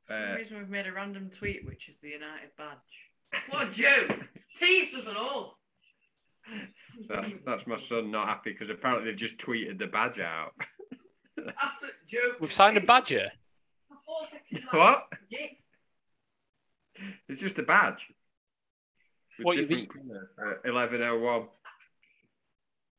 For 0.05 0.13
some 0.13 0.31
Uh, 0.31 0.35
reason, 0.35 0.57
we've 0.57 0.69
made 0.69 0.87
a 0.87 0.91
random 0.93 1.29
tweet, 1.29 1.65
which 1.65 1.87
is 1.89 1.97
the 1.97 2.09
United 2.09 2.49
badge. 2.57 3.43
What 3.49 3.67
a 3.67 3.71
joke! 3.71 4.19
Teased 4.55 4.95
us 4.95 5.07
and 5.07 5.17
all. 5.17 5.59
That's, 7.09 7.31
that's 7.45 7.67
my 7.67 7.77
son 7.77 8.11
not 8.11 8.27
happy 8.27 8.51
because 8.51 8.69
apparently 8.69 9.09
they've 9.09 9.19
just 9.19 9.37
tweeted 9.37 9.79
the 9.79 9.87
badge 9.87 10.19
out. 10.19 10.53
Absolute 11.37 11.93
joke. 12.07 12.39
We've 12.39 12.51
signed 12.51 12.77
a 12.77 12.81
badger. 12.81 13.29
For 13.87 13.97
four 14.05 14.27
seconds, 14.27 14.65
like, 14.73 14.73
what? 14.73 15.07
Yeah. 15.29 15.47
It's 17.27 17.41
just 17.41 17.59
a 17.59 17.63
badge. 17.63 18.07
With 19.37 19.45
What, 19.45 19.57
you 19.57 19.63
different 19.63 19.93
colours. 19.93 20.29
Uh, 20.39 20.71
1101. 20.71 21.47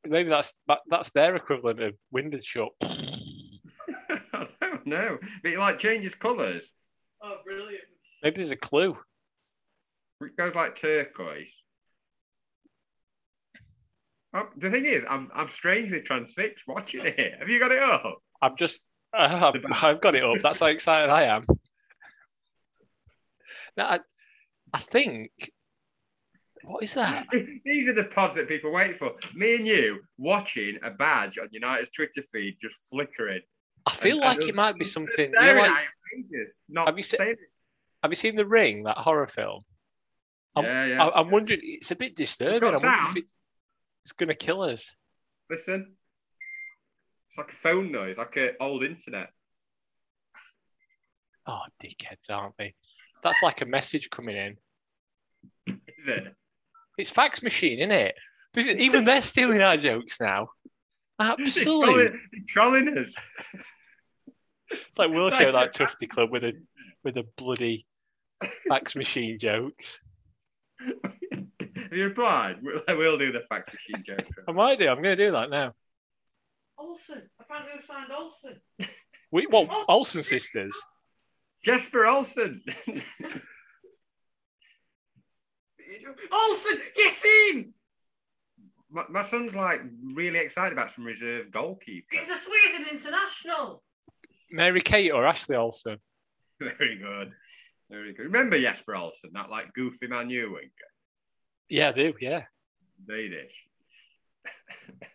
Maybe 0.05 0.29
that's 0.29 0.53
that, 0.67 0.79
that's 0.87 1.09
their 1.09 1.35
equivalent 1.35 1.81
of 1.81 1.95
Windows 2.11 2.45
Shut. 2.45 2.69
I 2.81 4.47
don't 4.61 4.85
know. 4.85 5.17
But 5.41 5.51
it 5.51 5.57
like 5.57 5.79
changes 5.79 6.15
colours. 6.15 6.73
Oh, 7.21 7.37
brilliant. 7.43 7.83
Maybe 8.23 8.35
there's 8.35 8.51
a 8.51 8.55
clue. 8.55 8.97
It 10.21 10.37
goes 10.37 10.55
like 10.55 10.79
turquoise. 10.79 11.51
Oh, 14.33 14.43
the 14.57 14.69
thing 14.69 14.85
is, 14.85 15.03
I'm 15.09 15.29
I'm 15.33 15.47
strangely 15.47 16.01
transfixed 16.01 16.67
watching 16.67 17.01
it. 17.05 17.35
Have 17.39 17.49
you 17.49 17.59
got 17.59 17.71
it 17.71 17.81
up? 17.81 18.17
I've 18.41 18.55
just 18.55 18.83
I've, 19.13 19.63
I've 19.83 20.01
got 20.01 20.15
it 20.15 20.23
up. 20.23 20.41
That's 20.41 20.59
how 20.59 20.67
excited 20.67 21.09
I 21.09 21.23
am. 21.23 21.45
Now, 23.75 23.87
I, 23.87 23.99
I 24.73 24.79
think 24.79 25.31
What 26.63 26.83
is 26.83 26.93
that? 26.95 27.27
These 27.65 27.87
are 27.87 27.93
the 27.93 28.03
pods 28.05 28.35
that 28.35 28.47
people 28.47 28.71
wait 28.71 28.97
for. 28.97 29.13
Me 29.35 29.55
and 29.55 29.65
you 29.67 30.01
watching 30.17 30.77
a 30.83 30.89
badge 30.91 31.37
on 31.37 31.47
United's 31.51 31.89
Twitter 31.91 32.21
feed 32.31 32.57
just 32.61 32.75
flickering. 32.89 33.41
I 33.85 33.93
feel 33.93 34.15
And- 34.17 34.21
like 34.25 34.39
and 34.41 34.49
it 34.49 34.55
might 34.55 34.75
be 34.77 34.83
something. 34.85 35.31
You 35.31 35.39
know, 35.39 35.53
like, 35.53 35.71
at 35.71 35.83
it 35.83 35.87
for 35.87 36.37
ages, 36.39 36.55
not 36.67 36.87
Have 36.87 36.97
you 36.97 37.03
se- 37.03 37.35
have 38.03 38.11
you 38.11 38.15
seen 38.15 38.35
The 38.35 38.45
Ring, 38.45 38.83
that 38.83 38.97
horror 38.97 39.27
film? 39.27 39.63
I'm- 40.55 40.65
Yeah, 40.65 40.85
yeah. 40.85 41.09
I'm 41.15 41.29
wondering. 41.31 41.61
It's 41.63 41.91
a 41.91 41.95
bit 41.95 42.15
disturbing. 42.15 42.81
It's, 44.19 44.27
to 44.27 44.45
kill 44.45 44.61
us. 44.61 44.95
Listen. 45.49 45.95
It's 47.29 47.37
like 47.37 47.51
a 47.51 47.55
phone 47.55 47.91
noise, 47.91 48.17
like 48.17 48.35
an 48.37 48.51
old 48.59 48.83
internet. 48.83 49.29
Oh, 51.45 51.61
dickheads, 51.81 52.29
aren't 52.29 52.57
they? 52.57 52.73
That's 53.23 53.41
like 53.41 53.61
a 53.61 53.65
message 53.65 54.09
coming 54.09 54.35
in. 54.35 54.57
Is 55.67 56.07
it? 56.07 56.33
It's 56.97 57.09
fax 57.09 57.41
machine, 57.41 57.79
isn't 57.79 57.91
it? 57.91 58.15
Even 58.57 59.05
they're 59.05 59.21
stealing 59.21 59.61
our 59.61 59.77
jokes 59.77 60.19
now. 60.19 60.47
Absolutely. 61.19 61.93
trolling, 61.93 62.19
trolling 62.47 62.97
us. 62.97 63.13
It's 64.69 64.99
like 64.99 65.11
we'll 65.11 65.31
show 65.31 65.51
that 65.51 65.73
Tufty 65.73 66.07
Club 66.07 66.31
with 66.31 66.43
a 66.43 66.53
with 67.03 67.17
a 67.17 67.25
bloody 67.37 67.85
fax 68.67 68.95
machine 68.95 69.39
jokes. 69.39 69.99
Have 71.77 71.93
you 71.93 72.05
replied? 72.05 72.57
We'll, 72.61 72.81
we'll 72.97 73.17
do 73.17 73.31
the 73.31 73.41
fact 73.49 73.71
machine 73.73 74.03
joke. 74.05 74.27
I 74.47 74.51
might 74.51 74.79
do. 74.79 74.87
I'm 74.87 75.01
going 75.01 75.17
to 75.17 75.25
do 75.25 75.31
that 75.31 75.49
now. 75.49 75.73
Olsen. 76.77 77.29
Apparently 77.39 77.73
we've 77.75 77.85
signed 77.85 78.11
Olsen. 78.15 78.61
We 79.29 79.45
well, 79.51 79.67
Olsen 79.89 80.23
sisters. 80.23 80.73
Jesper 81.65 82.05
Olsen. 82.05 82.61
Olsen, 86.31 86.81
get 86.95 87.25
in! 87.49 87.73
my, 88.89 89.03
my 89.09 89.21
son's 89.21 89.55
like 89.55 89.81
really 90.13 90.39
excited 90.39 90.73
about 90.73 90.91
some 90.91 91.05
reserve 91.05 91.51
goalkeeper. 91.51 92.07
He's 92.11 92.29
a 92.29 92.35
Sweden 92.35 92.87
international. 92.89 93.83
Mary 94.49 94.81
Kate 94.81 95.11
or 95.11 95.25
Ashley 95.25 95.55
Olsen. 95.55 95.97
Very 96.59 96.97
good. 96.97 97.31
Very 97.89 98.13
good. 98.13 98.23
Remember 98.23 98.59
Jesper 98.59 98.95
Olsen, 98.95 99.31
that 99.33 99.49
like 99.49 99.73
goofy 99.73 100.07
man 100.07 100.29
you 100.29 100.51
winger? 100.51 100.69
Yeah, 101.69 101.89
I 101.89 101.91
do. 101.91 102.13
Yeah. 102.19 102.43
Danish. 103.07 103.67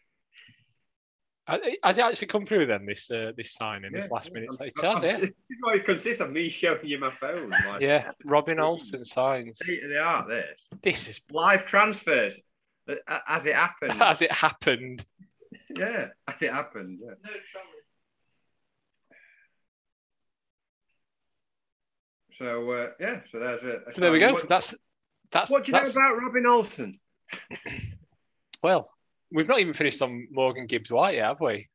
Uh, 1.49 1.59
Has 1.83 1.99
it 1.99 2.05
actually 2.05 2.29
come 2.29 2.47
through 2.47 2.67
then? 2.67 2.87
This 2.87 3.11
uh, 3.11 3.33
this 3.37 3.53
signing, 3.53 3.91
this 3.91 4.09
last 4.11 4.33
minute. 4.33 4.55
It 4.61 4.73
has, 4.81 5.03
yeah. 5.03 5.19
This 5.19 5.31
is 5.31 5.57
what 5.61 5.75
it 5.75 5.85
consists 5.85 6.21
of 6.21 6.31
me 6.31 6.49
showing 6.49 6.79
you 6.85 7.01
my 7.01 7.11
phone. 7.11 7.51
Like, 7.51 7.81
Yeah, 7.81 8.13
Robin 8.27 8.61
Olsen 8.61 9.05
signs. 9.05 9.59
State 9.59 9.83
of 9.83 9.91
the 9.91 9.99
art, 9.99 10.29
this. 10.29 10.69
This 10.83 11.09
is 11.09 11.21
Live 11.33 11.67
transfers 11.67 12.41
uh, 12.89 13.19
as 13.27 13.47
it 13.47 13.57
happened. 13.57 13.95
as 14.01 14.23
it 14.23 14.33
happened. 14.33 15.05
yeah, 15.75 16.11
as 16.29 16.43
it 16.43 16.53
happened. 16.53 17.01
Yeah. 17.03 17.15
No. 17.25 17.31
So 22.31 22.71
uh, 22.71 22.87
yeah, 23.01 23.21
so 23.25 23.41
there's 23.41 23.63
a. 23.65 23.81
a 23.89 23.93
So 23.93 24.01
there 24.01 24.13
we 24.13 24.21
go. 24.21 24.33
What, 24.35 24.49
That's 24.49 24.75
that's. 25.33 25.51
what 25.51 25.65
do 25.65 25.73
you 25.73 25.79
that's 25.79 25.97
know 25.97 26.07
about 26.07 26.23
Robin 26.23 26.47
Olsen? 26.47 27.01
well, 28.63 28.89
we've 29.33 29.49
not 29.49 29.61
even 29.61 29.75
finished 29.75 30.03
on 30.03 30.29
Morgan 30.31 30.67
Gibbs 30.67 30.91
White 30.91 31.17
yet, 31.17 31.27
have 31.27 31.41
we? 31.41 31.69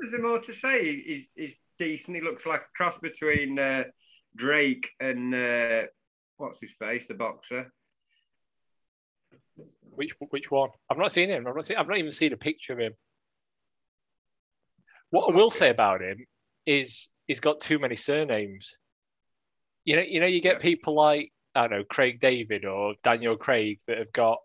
There's 0.00 0.12
there 0.12 0.22
more 0.22 0.40
to 0.40 0.52
say. 0.52 1.02
He's, 1.02 1.26
he's 1.34 1.54
decent. 1.78 2.16
He 2.16 2.22
looks 2.22 2.46
like 2.46 2.60
a 2.60 2.76
cross 2.76 2.98
between 2.98 3.58
uh, 3.58 3.84
Drake 4.34 4.90
and 5.00 5.34
uh, 5.34 5.82
what's 6.38 6.60
his 6.60 6.72
face, 6.72 7.08
the 7.08 7.14
boxer. 7.14 7.72
Which 9.94 10.14
which 10.30 10.50
one? 10.50 10.70
I've 10.90 10.98
not 10.98 11.12
seen 11.12 11.28
him. 11.28 11.46
I've 11.46 11.54
not 11.54 11.66
seen. 11.66 11.76
I've 11.76 11.88
not 11.88 11.98
even 11.98 12.12
seen 12.12 12.32
a 12.32 12.38
picture 12.38 12.72
of 12.72 12.78
him. 12.78 12.94
What 15.10 15.30
I 15.30 15.36
will 15.36 15.50
say 15.50 15.68
about 15.68 16.00
him 16.00 16.24
is 16.64 17.10
he's 17.26 17.40
got 17.40 17.60
too 17.60 17.78
many 17.78 17.96
surnames. 17.96 18.78
You 19.84 19.96
know, 19.96 20.02
you 20.02 20.20
know, 20.20 20.26
you 20.26 20.40
get 20.40 20.60
people 20.60 20.94
like 20.94 21.30
I 21.54 21.68
don't 21.68 21.70
know 21.70 21.84
Craig 21.84 22.20
David 22.20 22.64
or 22.64 22.94
Daniel 23.02 23.36
Craig 23.36 23.78
that 23.86 23.98
have 23.98 24.12
got 24.12 24.38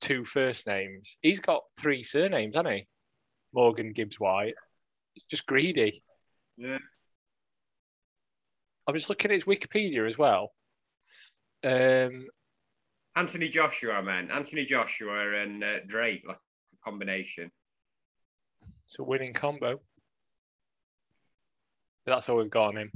two 0.00 0.24
first 0.24 0.66
names. 0.66 1.16
He's 1.22 1.40
got 1.40 1.62
three 1.78 2.02
surnames, 2.02 2.56
hasn't 2.56 2.74
he? 2.74 2.86
Morgan 3.52 3.92
Gibbs 3.92 4.18
White. 4.18 4.54
It's 5.16 5.24
just 5.24 5.46
greedy. 5.46 6.02
Yeah. 6.56 6.78
I'm 8.86 8.94
just 8.94 9.08
looking 9.08 9.30
at 9.30 9.34
his 9.34 9.44
Wikipedia 9.44 10.06
as 10.06 10.18
well. 10.18 10.50
Um, 11.62 12.26
Anthony 13.16 13.48
Joshua, 13.48 14.02
man. 14.02 14.30
Anthony 14.30 14.64
Joshua 14.64 15.42
and 15.42 15.62
uh, 15.62 15.80
Drake, 15.86 16.22
like 16.26 16.36
a 16.36 16.84
combination. 16.84 17.50
it's 18.86 18.98
a 18.98 19.02
winning 19.02 19.32
combo. 19.32 19.80
That's 22.06 22.28
all 22.28 22.36
we've 22.36 22.50
got 22.50 22.68
on 22.68 22.76
him. 22.76 22.92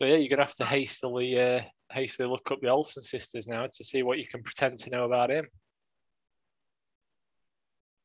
So 0.00 0.06
yeah, 0.06 0.16
you're 0.16 0.30
gonna 0.30 0.44
have 0.44 0.56
to 0.56 0.64
hastily, 0.64 1.38
uh, 1.38 1.60
hastily 1.92 2.26
look 2.26 2.50
up 2.50 2.62
the 2.62 2.68
Olsen 2.68 3.02
sisters 3.02 3.46
now 3.46 3.66
to 3.66 3.84
see 3.84 4.02
what 4.02 4.16
you 4.16 4.26
can 4.26 4.42
pretend 4.42 4.78
to 4.78 4.88
know 4.90 5.04
about 5.04 5.30
him. 5.30 5.46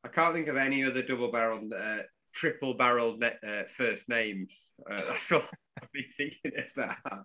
I 0.04 0.08
can't 0.08 0.34
think 0.34 0.48
of 0.48 0.58
any 0.58 0.84
other 0.84 1.00
double-barreled, 1.00 1.72
uh, 1.72 2.02
triple-barreled 2.34 3.24
uh, 3.24 3.62
first 3.66 4.10
names. 4.10 4.68
Uh, 4.78 4.96
that's 5.08 5.32
all 5.32 5.42
I've 5.82 5.90
been 5.90 6.04
thinking 6.14 6.52
about. 6.76 7.24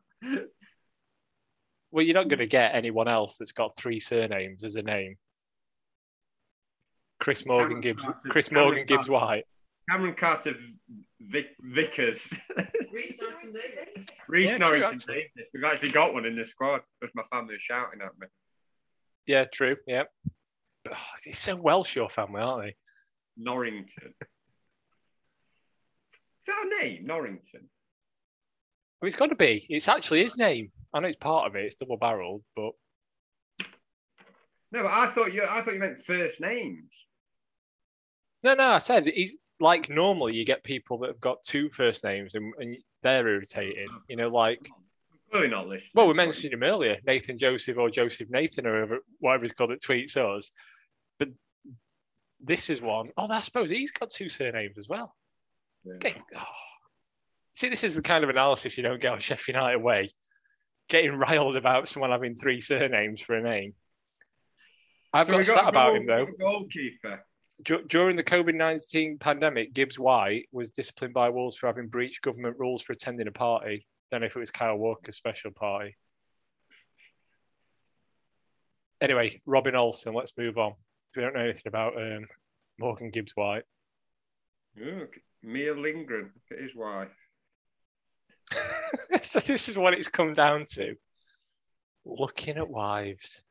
Well, 1.91 2.05
you're 2.05 2.15
not 2.15 2.29
gonna 2.29 2.45
get 2.45 2.73
anyone 2.73 3.09
else 3.09 3.35
that's 3.35 3.51
got 3.51 3.75
three 3.75 3.99
surnames 3.99 4.63
as 4.63 4.77
a 4.77 4.81
name. 4.83 5.17
Chris 7.19 7.45
Morgan 7.45 7.81
Cameron 7.81 7.81
Gibbs, 7.81 8.03
Carter- 8.03 8.29
Chris 8.29 8.47
Cameron 8.47 8.67
Morgan 8.67 8.85
Gibbs 8.85 9.07
Carter. 9.07 9.25
White. 9.25 9.45
Cameron 9.89 10.15
Carter 10.15 10.53
Vic- 11.27 11.55
Vickers. 11.59 12.33
Rhys 12.91 13.17
Norton 13.21 13.51
Davies. 13.53 14.07
Rhys 14.27 14.49
Yeah, 14.51 14.57
true, 14.57 14.59
Norrington 14.59 14.93
actually. 14.95 15.13
Davies. 15.15 15.49
We've 15.53 15.63
actually 15.63 15.91
got 15.91 16.13
one 16.13 16.25
in 16.25 16.35
the 16.35 16.45
squad 16.45 16.81
because 16.99 17.13
my 17.15 17.23
family 17.31 17.53
was 17.55 17.61
shouting 17.61 18.01
at 18.01 18.11
me. 18.19 18.27
Yeah, 19.27 19.45
true. 19.45 19.77
Yeah, 19.87 20.03
but, 20.83 20.93
oh, 20.95 21.07
it's 21.25 21.39
so 21.39 21.55
Welsh 21.55 21.95
your 21.95 22.09
family, 22.09 22.41
aren't 22.41 22.63
they? 22.65 22.75
Norrington. 23.37 24.13
Is 24.21 24.27
that 26.47 26.65
a 26.65 26.83
name? 26.83 27.05
Norrington. 27.05 27.69
Well, 29.01 29.07
it's 29.07 29.15
got 29.15 29.27
to 29.27 29.35
be. 29.35 29.65
It's 29.69 29.87
actually 29.87 30.23
his 30.23 30.37
name. 30.37 30.71
I 30.93 30.99
know 30.99 31.07
it's 31.07 31.15
part 31.15 31.47
of 31.47 31.55
it. 31.55 31.65
It's 31.65 31.75
double 31.75 31.97
barreled, 31.97 32.43
but 32.55 32.71
No, 34.71 34.83
but 34.83 34.91
I 34.91 35.07
thought 35.07 35.33
you. 35.33 35.43
I 35.47 35.61
thought 35.61 35.73
you 35.75 35.79
meant 35.79 35.99
first 35.99 36.41
names. 36.41 37.05
no, 38.43 38.53
no. 38.55 38.71
I 38.71 38.79
said 38.79 39.05
he's 39.07 39.37
like 39.61 39.89
normally 39.89 40.35
you 40.35 40.43
get 40.45 40.63
people 40.63 40.97
that 40.99 41.07
have 41.07 41.21
got 41.21 41.43
two 41.43 41.69
first 41.69 42.03
names 42.03 42.35
and, 42.35 42.53
and 42.59 42.77
they're 43.03 43.27
irritated. 43.27 43.89
You 44.09 44.15
know, 44.17 44.29
like 44.29 44.67
Clearly 45.31 45.47
not 45.47 45.67
listening. 45.67 45.91
well, 45.95 46.07
we 46.07 46.13
mentioned 46.13 46.53
him 46.53 46.63
earlier, 46.63 46.97
Nathan 47.05 47.37
Joseph 47.37 47.77
or 47.77 47.89
Joseph 47.89 48.29
Nathan 48.29 48.67
or 48.67 48.73
whatever, 48.73 48.99
whatever 49.19 49.43
he's 49.43 49.53
called 49.53 49.71
that 49.71 49.81
tweets 49.81 50.17
us. 50.17 50.51
But 51.19 51.29
this 52.41 52.69
is 52.69 52.81
one. 52.81 53.11
Oh, 53.15 53.27
I 53.29 53.39
suppose 53.39 53.69
he's 53.69 53.91
got 53.91 54.09
two 54.09 54.27
surnames 54.27 54.77
as 54.77 54.89
well. 54.89 55.15
Yeah. 55.85 56.13
Oh. 56.35 56.43
See, 57.53 57.69
this 57.69 57.83
is 57.83 57.95
the 57.95 58.01
kind 58.01 58.23
of 58.23 58.29
analysis 58.29 58.77
you 58.77 58.83
don't 58.83 59.01
get 59.01 59.13
on 59.13 59.19
Sheffield 59.19 59.55
United 59.55 59.81
way. 59.81 60.09
Getting 60.89 61.13
riled 61.17 61.55
about 61.55 61.87
someone 61.87 62.11
having 62.11 62.35
three 62.35 62.59
surnames 62.59 63.21
for 63.21 63.35
a 63.35 63.41
name. 63.41 63.73
I've 65.13 65.27
So 65.27 65.33
got 65.33 65.41
a 65.41 65.45
stat 65.45 65.67
about 65.67 65.95
him 65.95 66.05
though. 66.07 66.27
Goalkeeper. 66.39 67.25
Dur- 67.63 67.83
during 67.83 68.15
the 68.15 68.23
COVID 68.23 68.55
19 68.55 69.17
pandemic, 69.17 69.73
Gibbs 69.73 69.99
White 69.99 70.47
was 70.51 70.69
disciplined 70.69 71.13
by 71.13 71.29
Wolves 71.29 71.57
for 71.57 71.67
having 71.67 71.87
breached 71.87 72.21
government 72.21 72.57
rules 72.59 72.81
for 72.81 72.93
attending 72.93 73.27
a 73.27 73.31
party. 73.31 73.85
Don't 74.09 74.21
know 74.21 74.27
if 74.27 74.35
it 74.35 74.39
was 74.39 74.51
Kyle 74.51 74.77
Walker's 74.77 75.15
special 75.15 75.51
party. 75.51 75.95
Anyway, 78.99 79.41
Robin 79.45 79.75
Olsen, 79.75 80.13
let's 80.13 80.37
move 80.37 80.57
on. 80.57 80.73
We 81.15 81.23
don't 81.23 81.33
know 81.33 81.41
anything 81.41 81.67
about 81.67 81.97
um, 81.97 82.25
Morgan 82.77 83.09
Gibbs 83.09 83.35
White. 83.35 83.63
Look, 84.77 85.17
Mia 85.43 85.73
Lindgren. 85.73 86.31
Look 86.33 86.59
at 86.59 86.63
his 86.63 86.75
wife. 86.75 87.09
so, 89.21 89.39
this 89.39 89.69
is 89.69 89.77
what 89.77 89.93
it's 89.93 90.07
come 90.07 90.33
down 90.33 90.65
to 90.73 90.95
looking 92.05 92.57
at 92.57 92.69
wives. 92.69 93.41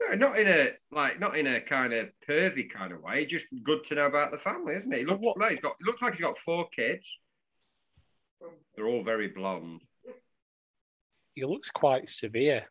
No, 0.00 0.16
not 0.16 0.38
in 0.38 0.48
a 0.48 0.70
like, 0.90 1.20
not 1.20 1.36
in 1.36 1.46
a 1.46 1.60
kind 1.60 1.92
of 1.92 2.10
pervy 2.28 2.68
kind 2.68 2.92
of 2.92 3.02
way. 3.02 3.24
Just 3.26 3.46
good 3.62 3.84
to 3.84 3.94
know 3.94 4.06
about 4.06 4.32
the 4.32 4.38
family, 4.38 4.74
isn't 4.74 4.92
it? 4.92 5.00
He 5.00 5.04
looks 5.04 5.24
like 5.36 5.50
he's 5.50 5.60
got. 5.60 5.76
Looks 5.82 6.02
like 6.02 6.14
he's 6.14 6.22
got 6.22 6.38
four 6.38 6.68
kids. 6.68 7.08
They're 8.74 8.86
all 8.86 9.02
very 9.02 9.28
blonde. 9.28 9.80
He 11.34 11.44
looks 11.44 11.70
quite 11.70 12.08
severe. 12.08 12.64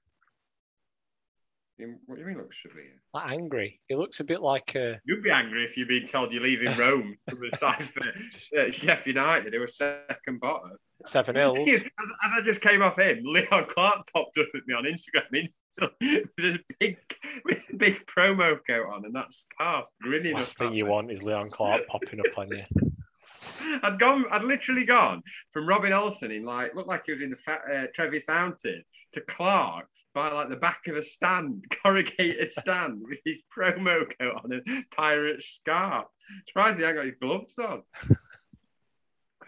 What 2.05 2.15
do 2.15 2.21
you 2.21 2.27
mean 2.27 2.37
looks 2.37 2.61
severe? 2.61 3.01
Like 3.13 3.31
angry. 3.31 3.81
He 3.87 3.95
looks 3.95 4.19
a 4.19 4.23
bit 4.23 4.41
like 4.41 4.75
a 4.75 4.99
You'd 5.05 5.23
be 5.23 5.31
angry 5.31 5.65
if 5.65 5.75
you'd 5.75 5.87
been 5.87 6.05
told 6.05 6.31
you're 6.31 6.43
leaving 6.43 6.75
Rome 6.77 7.15
to 7.29 7.35
the 7.35 7.57
side 7.57 7.83
for 7.83 8.01
uh, 8.59 8.71
Sheffield 8.71 9.15
United, 9.15 9.53
who 9.53 9.59
were 9.59 9.67
second 9.67 10.39
bottom. 10.39 10.77
seven 11.05 11.35
as, 11.37 11.83
as 12.23 12.31
I 12.37 12.41
just 12.41 12.61
came 12.61 12.81
off 12.81 12.99
him, 12.99 13.21
Leon 13.23 13.65
Clarke 13.67 14.07
popped 14.13 14.37
up 14.37 14.47
at 14.53 14.61
me 14.67 14.73
on 14.75 14.83
Instagram 14.83 15.49
with 15.79 15.91
a 16.39 16.59
big, 16.79 16.97
with 17.45 17.67
a 17.73 17.75
big 17.75 18.05
promo 18.05 18.57
coat 18.65 18.87
on 18.91 19.05
and 19.05 19.15
that 19.15 19.33
scarf 19.33 19.85
grinning. 20.01 20.33
Last 20.33 20.57
thing 20.57 20.73
you 20.73 20.85
me. 20.85 20.89
want 20.89 21.11
is 21.11 21.23
Leon 21.23 21.49
Clarke 21.49 21.87
popping 21.87 22.19
up 22.19 22.37
on 22.37 22.49
you. 22.49 22.63
I'd 23.83 23.99
gone, 23.99 24.25
I'd 24.31 24.43
literally 24.43 24.85
gone 24.85 25.23
from 25.51 25.67
Robin 25.67 25.93
Olsen 25.93 26.31
in 26.31 26.43
like 26.43 26.75
looked 26.75 26.89
like 26.89 27.03
he 27.05 27.13
was 27.13 27.21
in 27.21 27.29
the 27.29 27.35
fa- 27.37 27.61
uh, 27.73 27.87
Trevi 27.93 28.19
Fountain 28.19 28.83
to 29.13 29.21
Clarke 29.21 29.87
by 30.13 30.31
like 30.31 30.49
the 30.49 30.55
back 30.55 30.87
of 30.87 30.95
a 30.95 31.01
stand, 31.01 31.65
corrugated 31.81 32.49
stand 32.49 33.01
with 33.07 33.19
his 33.25 33.41
promo 33.55 34.05
coat 34.19 34.41
on 34.43 34.51
and 34.51 34.85
pirate 34.95 35.41
scarf. 35.41 36.05
He 36.53 36.59
hadn't 36.59 36.95
got 36.95 37.05
his 37.05 37.15
gloves 37.19 37.57
on. 37.57 37.83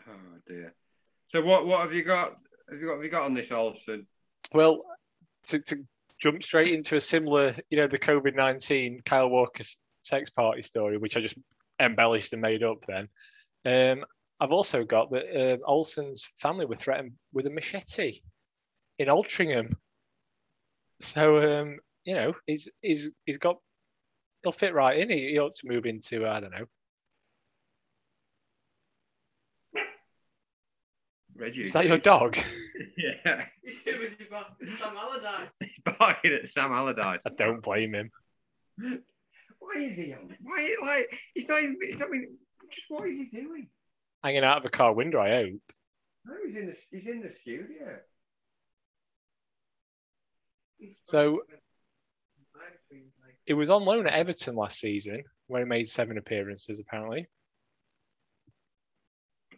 Oh 0.08 0.38
dear. 0.48 0.74
So 1.28 1.44
what 1.44 1.66
what 1.68 1.82
have 1.82 1.94
you 1.94 2.04
got? 2.04 2.36
Have 2.70 2.80
you 2.80 2.88
got 2.88 2.96
have 2.96 3.04
you 3.04 3.10
got 3.10 3.24
on 3.24 3.34
this 3.34 3.52
Olsen? 3.52 4.08
Well, 4.54 4.84
to, 5.48 5.60
to 5.60 5.86
jump 6.20 6.44
straight 6.44 6.74
into 6.74 6.96
a 6.96 7.02
similar, 7.02 7.56
you 7.70 7.78
know, 7.78 7.88
the 7.88 8.00
COVID 8.00 8.36
19 8.36 9.02
Kyle 9.06 9.30
Walker 9.30 9.64
sex 10.02 10.30
party 10.30 10.62
story, 10.62 10.98
which 10.98 11.18
I 11.18 11.22
just 11.22 11.38
embellished 11.80 12.34
and 12.34 12.42
made 12.42 12.64
up 12.64 12.86
then. 12.86 13.10
Um, 13.66 14.06
I've 14.40 14.52
also 14.52 14.84
got 14.84 15.12
that 15.12 15.54
um 15.54 15.60
Olsen's 15.66 16.30
family 16.38 16.66
were 16.66 16.76
threatened 16.76 17.14
with 17.34 17.48
a 17.48 17.50
machete 17.50 18.20
in 19.00 19.08
Altrincham. 19.08 19.74
So, 21.02 21.62
um, 21.62 21.80
you 22.04 22.16
know, 22.16 22.34
he's, 22.46 22.70
he's, 22.82 23.12
he's 23.26 23.38
got, 23.38 23.58
he'll 24.44 24.52
fit 24.52 24.74
right 24.74 24.98
in. 24.98 25.10
He, 25.10 25.32
he 25.32 25.40
ought 25.40 25.56
to 25.56 25.68
move 25.68 25.86
into, 25.86 26.26
I 26.28 26.40
don't 26.40 26.52
know. 26.52 26.66
Reggie. 31.38 31.66
Is 31.66 31.74
that 31.74 31.88
your 31.88 31.98
dog? 31.98 32.38
yeah. 32.98 33.46
He's 33.64 33.84
too 33.84 33.98
busy 34.00 34.28
about 34.28 34.56
Sam 34.78 34.96
Allardyce. 34.98 35.50
He's 35.60 35.80
barking 36.00 36.34
at 36.34 36.50
Sam 36.50 36.72
Allardyce. 36.72 37.22
I 37.26 37.30
don't 37.36 37.62
blame 37.62 37.96
him. 37.96 38.12
Why 38.78 39.82
is 39.82 39.98
he 39.98 40.14
on? 40.14 40.36
Why 40.42 40.76
like 40.82 41.20
he's 41.34 41.48
not 41.48 41.64
even 41.64 41.78
he's 41.82 42.00
not 42.00 42.10
even 42.10 42.38
just 42.70 42.86
what 42.90 43.08
is 43.08 43.18
he 43.18 43.26
doing? 43.26 43.68
Hanging 44.24 44.44
out 44.44 44.58
of 44.58 44.66
a 44.66 44.70
car 44.70 44.94
window, 44.94 45.20
I 45.20 45.30
hope. 45.30 45.62
No, 46.26 46.34
he's 46.46 46.56
in 46.56 46.68
the 46.68 46.76
he's 46.92 47.08
in 47.08 47.22
the 47.22 47.32
studio. 47.32 48.00
So 51.04 51.42
it 53.46 53.54
was 53.54 53.70
on 53.70 53.86
loan 53.86 54.08
at 54.08 54.14
Everton 54.14 54.56
last 54.56 54.80
season, 54.80 55.24
where 55.48 55.62
he 55.62 55.68
made 55.68 55.88
seven 55.88 56.18
appearances, 56.18 56.80
apparently. 56.80 57.28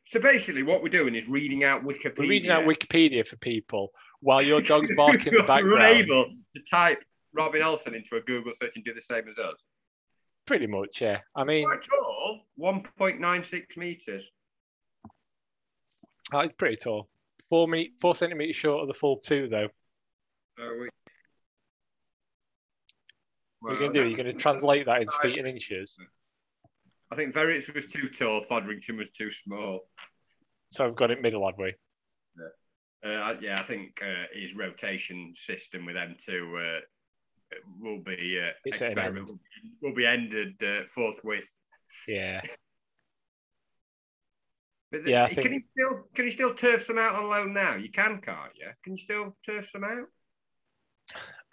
So 0.10 0.22
basically, 0.22 0.64
what 0.64 0.82
we're 0.82 0.89
doing 0.89 1.16
is 1.16 1.28
reading 1.28 1.64
out 1.66 1.84
Wikipedia. 1.84 2.18
We're 2.18 2.30
reading 2.30 2.51
out 2.51 2.64
Wikipedia 2.64 3.28
for 3.28 3.36
people 3.38 3.91
while 4.22 4.41
your 4.41 4.62
dog's 4.62 4.95
barking 4.97 5.34
in 5.34 5.39
the 5.39 5.43
background. 5.43 5.84
unable 5.84 6.26
to 6.55 6.62
type 6.70 7.03
Robin 7.34 7.62
Olsen 7.62 7.93
into 7.93 8.16
a 8.16 8.22
Google 8.22 8.51
search 8.53 8.72
and 8.76 8.86
do 8.86 8.93
the 8.93 9.01
same 9.01 9.28
as 9.28 9.38
us. 9.38 9.66
Pretty 10.45 10.66
much, 10.68 11.01
yeah. 11.01 11.20
I 11.36 11.43
mean, 11.43 11.66
Quite 11.66 11.84
tall, 11.84 12.39
1.96 12.58 13.76
meters. 13.76 14.24
that 16.32 16.45
is 16.45 16.51
pretty 16.53 16.78
tall. 16.78 17.10
Four 17.49 17.68
me- 17.68 17.91
four 17.99 18.16
centimeters 18.16 18.55
short 18.55 18.82
of 18.82 18.88
the 18.88 18.93
full 18.93 19.18
two, 19.18 19.49
though. 19.49 19.68
So 20.58 20.64
we, 20.80 20.89
What 23.60 23.72
are 23.72 23.74
you 23.74 23.80
going 23.80 23.93
to 23.93 24.01
do? 24.01 24.08
You're 24.08 24.18
going 24.18 24.34
to 24.34 24.41
translate 24.41 24.86
that 24.86 25.01
into 25.01 25.16
feet 25.22 25.38
and 25.38 25.47
inches. 25.47 25.97
I 27.12 27.16
think 27.16 27.34
Verrips 27.34 27.74
was 27.74 27.88
too 27.88 28.08
tall, 28.08 28.41
Foderingham 28.41 28.97
was 28.97 29.12
too 29.12 29.32
small. 29.32 29.88
So 30.70 30.86
I've 30.86 30.95
got 30.95 31.12
it 31.12 31.22
middle, 31.22 31.45
had 31.45 31.55
we? 31.58 31.74
Uh, 33.05 33.08
I- 33.10 33.38
yeah, 33.39 33.55
I 33.58 33.62
think 33.64 34.01
uh, 34.03 34.24
his 34.34 34.55
rotation 34.55 35.34
system 35.36 35.86
with 35.86 35.95
them 35.95 36.16
two 36.24 36.58
uh, 36.60 36.80
will 37.80 37.99
be 38.03 38.39
uh, 38.43 38.51
It's 38.66 38.82
at 38.82 38.97
an 38.97 39.39
will 39.82 39.95
be 39.95 40.05
ended 40.05 40.62
uh, 40.64 40.88
forthwith. 40.93 41.47
Yeah. 42.08 42.41
But 44.89 45.05
Yeah, 45.05 45.26
I 45.26 45.28
can 45.34 45.43
think- 45.43 45.53
he 45.53 45.64
still 45.78 46.03
can 46.16 46.26
he 46.26 46.32
still 46.32 46.53
turf 46.53 46.82
some 46.84 46.97
out 46.97 47.16
on 47.16 47.28
loan 47.30 47.53
now? 47.53 47.76
You 47.76 47.91
can, 47.91 48.22
can't 48.22 48.55
you? 48.55 48.68
Can 48.86 48.93
you 48.93 48.97
still 48.97 49.36
turf 49.45 49.68
some 49.70 49.84
out? 49.84 50.08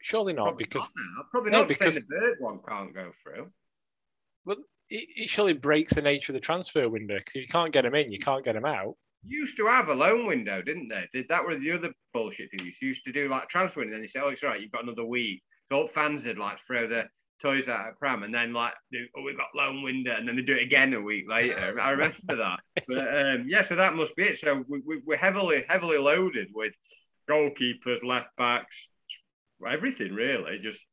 Surely 0.02 0.34
not, 0.34 0.44
Probably 0.44 0.66
because 0.66 0.92
not 0.94 1.02
now. 1.16 1.22
probably 1.32 1.50
No, 1.50 1.58
not 1.58 1.68
because- 1.68 1.94
the 1.96 2.16
third 2.20 2.36
one 2.38 2.60
can't 2.68 2.94
go 2.94 3.10
through. 3.22 3.50
It, 4.90 5.08
it 5.16 5.30
surely 5.30 5.52
breaks 5.52 5.94
the 5.94 6.02
nature 6.02 6.32
of 6.32 6.34
the 6.34 6.40
transfer 6.40 6.88
window. 6.88 7.16
Because 7.18 7.36
if 7.36 7.42
you 7.42 7.48
can't 7.48 7.72
get 7.72 7.82
them 7.82 7.94
in, 7.94 8.12
you 8.12 8.18
can't 8.18 8.44
get 8.44 8.54
them 8.54 8.64
out. 8.64 8.96
Used 9.26 9.56
to 9.56 9.66
have 9.66 9.88
a 9.88 9.94
loan 9.94 10.26
window, 10.26 10.60
didn't 10.60 10.88
they? 10.88 11.08
Did 11.12 11.28
that 11.28 11.44
were 11.44 11.58
the 11.58 11.72
other 11.72 11.92
bullshit 12.12 12.50
thing. 12.50 12.66
You 12.66 12.88
used 12.88 13.04
to 13.04 13.12
do 13.12 13.28
like 13.28 13.48
transfer 13.48 13.80
window, 13.80 13.94
and 13.94 13.96
then 13.96 14.02
they 14.02 14.06
say, 14.08 14.20
"Oh, 14.22 14.28
it's 14.28 14.42
all 14.44 14.50
right, 14.50 14.60
you've 14.60 14.72
got 14.72 14.82
another 14.84 15.04
week." 15.04 15.42
So 15.70 15.86
fans 15.86 16.26
would 16.26 16.38
like 16.38 16.58
throw 16.58 16.86
the 16.86 17.04
toys 17.40 17.68
out 17.68 17.88
of 17.88 17.98
pram, 17.98 18.22
and 18.22 18.34
then 18.34 18.52
like, 18.52 18.74
they, 18.92 18.98
"Oh, 19.16 19.22
we've 19.22 19.36
got 19.36 19.48
loan 19.54 19.82
window," 19.82 20.14
and 20.14 20.28
then 20.28 20.36
they 20.36 20.42
do 20.42 20.56
it 20.56 20.62
again 20.62 20.92
a 20.92 21.00
week 21.00 21.24
later. 21.28 21.78
I 21.80 21.90
remember 21.90 22.36
that. 22.36 22.60
But 22.86 22.98
um, 22.98 23.46
yeah, 23.48 23.62
so 23.62 23.76
that 23.76 23.94
must 23.94 24.14
be 24.14 24.24
it. 24.24 24.38
So 24.38 24.62
we, 24.68 24.80
we, 24.86 25.00
we're 25.06 25.16
heavily 25.16 25.64
heavily 25.66 25.98
loaded 25.98 26.48
with 26.54 26.74
goalkeepers, 27.28 28.04
left 28.04 28.28
backs, 28.36 28.88
everything 29.66 30.12
really. 30.12 30.58
Just 30.58 30.84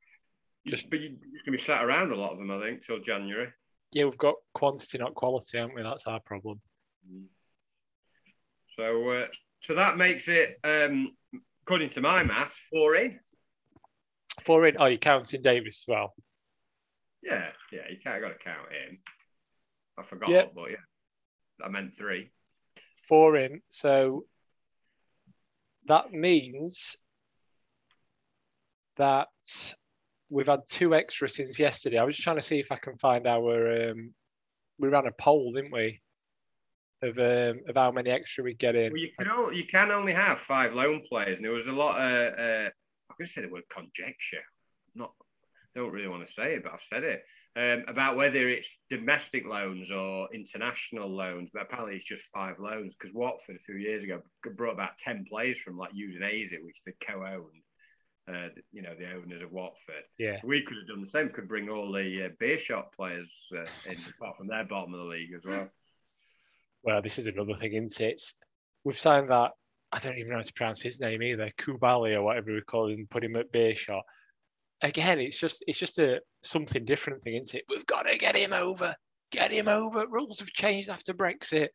just 0.67 0.89
but 0.89 0.99
you're 0.99 1.11
gonna 1.45 1.51
be 1.51 1.57
sat 1.57 1.83
around 1.83 2.11
a 2.11 2.15
lot 2.15 2.31
of 2.31 2.37
them, 2.37 2.51
I 2.51 2.61
think, 2.61 2.85
till 2.85 2.99
January. 2.99 3.49
Yeah, 3.91 4.05
we've 4.05 4.17
got 4.17 4.35
quantity, 4.53 4.97
not 4.97 5.15
quality, 5.15 5.57
haven't 5.57 5.75
we? 5.75 5.83
That's 5.83 6.07
our 6.07 6.19
problem. 6.21 6.61
So 8.77 9.09
uh, 9.09 9.27
so 9.59 9.75
that 9.75 9.97
makes 9.97 10.27
it, 10.27 10.57
um, 10.63 11.11
according 11.63 11.89
to 11.91 12.01
my 12.01 12.23
math, 12.23 12.53
four 12.71 12.95
in. 12.95 13.19
Four 14.43 14.65
in. 14.67 14.77
Oh, 14.79 14.85
you're 14.85 14.97
counting 14.97 15.41
Davies 15.41 15.83
as 15.83 15.91
well. 15.91 16.13
Yeah, 17.21 17.49
yeah, 17.71 17.81
you 17.89 17.97
can't 18.03 18.21
got 18.21 18.29
to 18.29 18.43
count 18.43 18.71
him. 18.71 18.99
I 19.97 20.03
forgot, 20.03 20.29
Yeah. 20.29 20.45
but 20.55 20.71
yeah, 20.71 20.77
I 21.63 21.69
meant 21.69 21.93
three. 21.93 22.31
Four 23.07 23.35
in. 23.35 23.61
So 23.69 24.25
that 25.85 26.11
means 26.11 26.97
that 28.97 29.27
we've 30.31 30.47
had 30.47 30.61
two 30.65 30.95
extra 30.95 31.29
since 31.29 31.59
yesterday. 31.59 31.99
I 31.99 32.03
was 32.03 32.17
trying 32.17 32.37
to 32.37 32.41
see 32.41 32.59
if 32.59 32.71
I 32.71 32.77
can 32.77 32.97
find 32.97 33.27
our. 33.27 33.91
Um, 33.91 34.13
we 34.79 34.87
ran 34.87 35.05
a 35.05 35.11
poll, 35.11 35.51
didn't 35.51 35.73
we? 35.73 36.01
Of 37.03 37.19
um, 37.19 37.61
of 37.67 37.75
how 37.75 37.91
many 37.91 38.09
extra 38.09 38.43
we 38.43 38.53
get 38.53 38.75
in. 38.75 38.93
Well, 38.93 39.01
you 39.01 39.09
can 39.19 39.29
only, 39.29 39.57
you 39.57 39.65
can 39.65 39.91
only 39.91 40.13
have 40.13 40.39
five 40.39 40.73
loan 40.73 41.01
players, 41.07 41.37
and 41.37 41.45
there 41.45 41.51
was 41.51 41.67
a 41.67 41.73
lot 41.73 41.99
of. 41.99 42.33
Uh, 42.39 42.69
I'm 43.09 43.17
going 43.17 43.27
to 43.27 43.27
say 43.27 43.41
the 43.41 43.49
word 43.49 43.63
conjecture. 43.69 44.43
Not, 44.95 45.11
don't 45.75 45.91
really 45.91 46.07
want 46.07 46.25
to 46.25 46.31
say 46.31 46.55
it, 46.55 46.63
but 46.63 46.73
I've 46.73 46.81
said 46.81 47.03
it 47.03 47.23
um, 47.55 47.83
about 47.87 48.15
whether 48.15 48.47
it's 48.47 48.79
domestic 48.89 49.45
loans 49.45 49.91
or 49.91 50.29
international 50.33 51.09
loans. 51.09 51.49
But 51.53 51.63
apparently, 51.63 51.95
it's 51.95 52.07
just 52.07 52.25
five 52.25 52.59
loans 52.59 52.95
because 52.95 53.13
Watford 53.13 53.57
a 53.57 53.59
few 53.59 53.75
years 53.75 54.03
ago 54.03 54.21
brought 54.55 54.73
about 54.73 54.97
ten 54.97 55.25
players 55.29 55.59
from 55.59 55.77
like 55.77 55.91
Udinese, 55.91 56.63
which 56.63 56.83
they 56.85 56.93
co-owned. 57.05 57.63
Uh, 58.27 58.49
you 58.71 58.81
know, 58.81 58.93
the 58.97 59.11
owners 59.11 59.41
of 59.41 59.51
Watford. 59.51 60.03
Yeah. 60.17 60.37
We 60.43 60.63
could 60.63 60.77
have 60.77 60.87
done 60.87 61.01
the 61.01 61.07
same. 61.07 61.29
Could 61.29 61.47
bring 61.47 61.69
all 61.69 61.91
the 61.91 62.25
uh, 62.25 62.29
Beerschot 62.41 62.93
players 62.95 63.29
uh, 63.53 63.61
in, 63.89 63.97
apart 64.17 64.37
from 64.37 64.47
their 64.47 64.63
bottom 64.63 64.93
of 64.93 64.99
the 64.99 65.05
league 65.05 65.33
as 65.35 65.45
well. 65.45 65.69
Well, 66.83 67.01
this 67.01 67.17
is 67.17 67.27
another 67.27 67.55
thing, 67.55 67.73
isn't 67.73 67.99
it? 68.01 68.13
It's, 68.13 68.35
we've 68.83 68.97
signed 68.97 69.29
that. 69.29 69.51
I 69.91 69.99
don't 69.99 70.17
even 70.17 70.31
know 70.31 70.37
how 70.37 70.43
to 70.43 70.53
pronounce 70.53 70.81
his 70.81 71.01
name 71.01 71.21
either. 71.21 71.51
Kubali 71.57 72.13
or 72.15 72.23
whatever 72.23 72.53
we 72.53 72.61
call 72.61 72.87
him. 72.89 73.07
Put 73.09 73.23
him 73.23 73.35
at 73.35 73.51
Beerschot. 73.51 74.01
Again, 74.81 75.19
it's 75.19 75.39
just 75.39 75.63
it's 75.67 75.77
just 75.77 75.99
a 75.99 76.21
something 76.43 76.85
different 76.85 77.21
thing, 77.21 77.35
isn't 77.35 77.55
it? 77.55 77.65
We've 77.69 77.85
got 77.85 78.03
to 78.03 78.17
get 78.17 78.35
him 78.35 78.53
over. 78.53 78.95
Get 79.31 79.51
him 79.51 79.67
over. 79.67 80.05
Rules 80.09 80.39
have 80.39 80.51
changed 80.51 80.89
after 80.89 81.13
Brexit. 81.13 81.69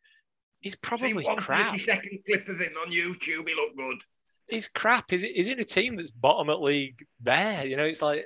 He's 0.61 0.75
probably 0.75 1.13
one 1.13 1.37
crap. 1.37 1.67
30 1.69 1.79
second 1.79 2.19
clip 2.25 2.47
of 2.49 2.59
him 2.59 2.73
on 2.81 2.91
YouTube. 2.91 3.47
He 3.47 3.55
looked 3.55 3.77
good. 3.77 4.01
He's 4.47 4.67
crap. 4.67 5.11
Is 5.11 5.23
it? 5.23 5.35
Is 5.35 5.47
it 5.47 5.59
a 5.59 5.65
team 5.65 5.95
that's 5.95 6.11
bottom 6.11 6.49
at 6.49 6.61
league 6.61 7.05
there? 7.21 7.65
You 7.65 7.75
know, 7.75 7.83
it's 7.83 8.01
like 8.01 8.25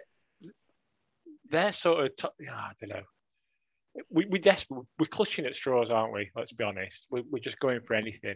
they're 1.49 1.71
sort 1.71 2.05
of. 2.05 2.15
Top, 2.15 2.35
I 2.39 2.71
don't 2.79 2.89
know. 2.89 3.03
We 4.09 4.25
we 4.25 4.39
desperate. 4.39 4.85
We're 4.99 5.07
clutching 5.07 5.45
at 5.45 5.55
straws, 5.55 5.91
aren't 5.91 6.13
we? 6.13 6.29
Let's 6.35 6.53
be 6.53 6.63
honest. 6.63 7.07
We're, 7.09 7.23
we're 7.29 7.39
just 7.39 7.59
going 7.59 7.81
for 7.81 7.95
anything. 7.95 8.35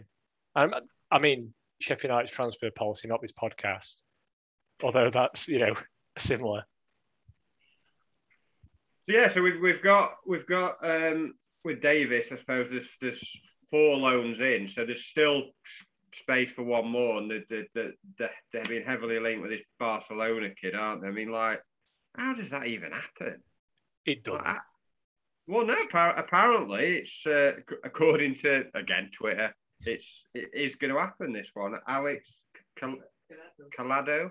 Um, 0.54 0.74
I 1.10 1.18
mean, 1.18 1.54
Sheffield 1.80 2.10
United's 2.10 2.32
transfer 2.32 2.70
policy, 2.70 3.08
not 3.08 3.22
this 3.22 3.32
podcast. 3.32 4.02
Although 4.82 5.10
that's 5.10 5.48
you 5.48 5.58
know 5.58 5.74
similar. 6.18 6.64
So 9.08 9.12
yeah, 9.12 9.28
so 9.28 9.42
we've 9.42 9.60
we've 9.60 9.82
got 9.82 10.16
we've 10.26 10.46
got 10.46 10.76
um, 10.82 11.34
with 11.64 11.80
Davies. 11.80 12.32
I 12.32 12.36
suppose 12.36 12.70
there's 12.70 12.96
there's 13.00 13.38
four 13.70 13.96
loans 13.96 14.40
in, 14.40 14.68
so 14.68 14.84
there's 14.84 15.04
still 15.04 15.44
space 16.16 16.52
for 16.52 16.62
one 16.62 16.88
more, 16.88 17.18
and 17.18 17.30
the, 17.30 17.44
the, 17.48 17.64
the, 17.74 17.92
the, 18.18 18.30
they're 18.52 18.64
being 18.64 18.84
heavily 18.84 19.18
linked 19.20 19.42
with 19.42 19.50
this 19.50 19.62
Barcelona 19.78 20.50
kid, 20.60 20.74
aren't 20.74 21.02
they? 21.02 21.08
I 21.08 21.12
mean, 21.12 21.30
like 21.30 21.60
How 22.16 22.34
does 22.34 22.50
that 22.50 22.66
even 22.66 22.92
happen? 22.92 23.42
It 24.04 24.24
does. 24.24 24.40
I- 24.42 24.58
well, 25.48 25.64
no. 25.64 25.76
Apparently, 25.92 26.96
it's 26.98 27.24
uh, 27.24 27.52
according 27.84 28.34
to 28.36 28.64
again 28.74 29.10
Twitter. 29.12 29.54
It's 29.84 30.26
it 30.34 30.50
is 30.52 30.74
going 30.74 30.92
to 30.92 30.98
happen. 30.98 31.32
This 31.32 31.52
one, 31.54 31.76
Alex 31.86 32.46
Cal- 32.74 32.96
Collado, 33.78 34.30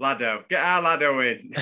Lado, 0.00 0.44
get 0.48 0.62
our 0.62 0.80
Lado 0.80 1.20
in. 1.20 1.52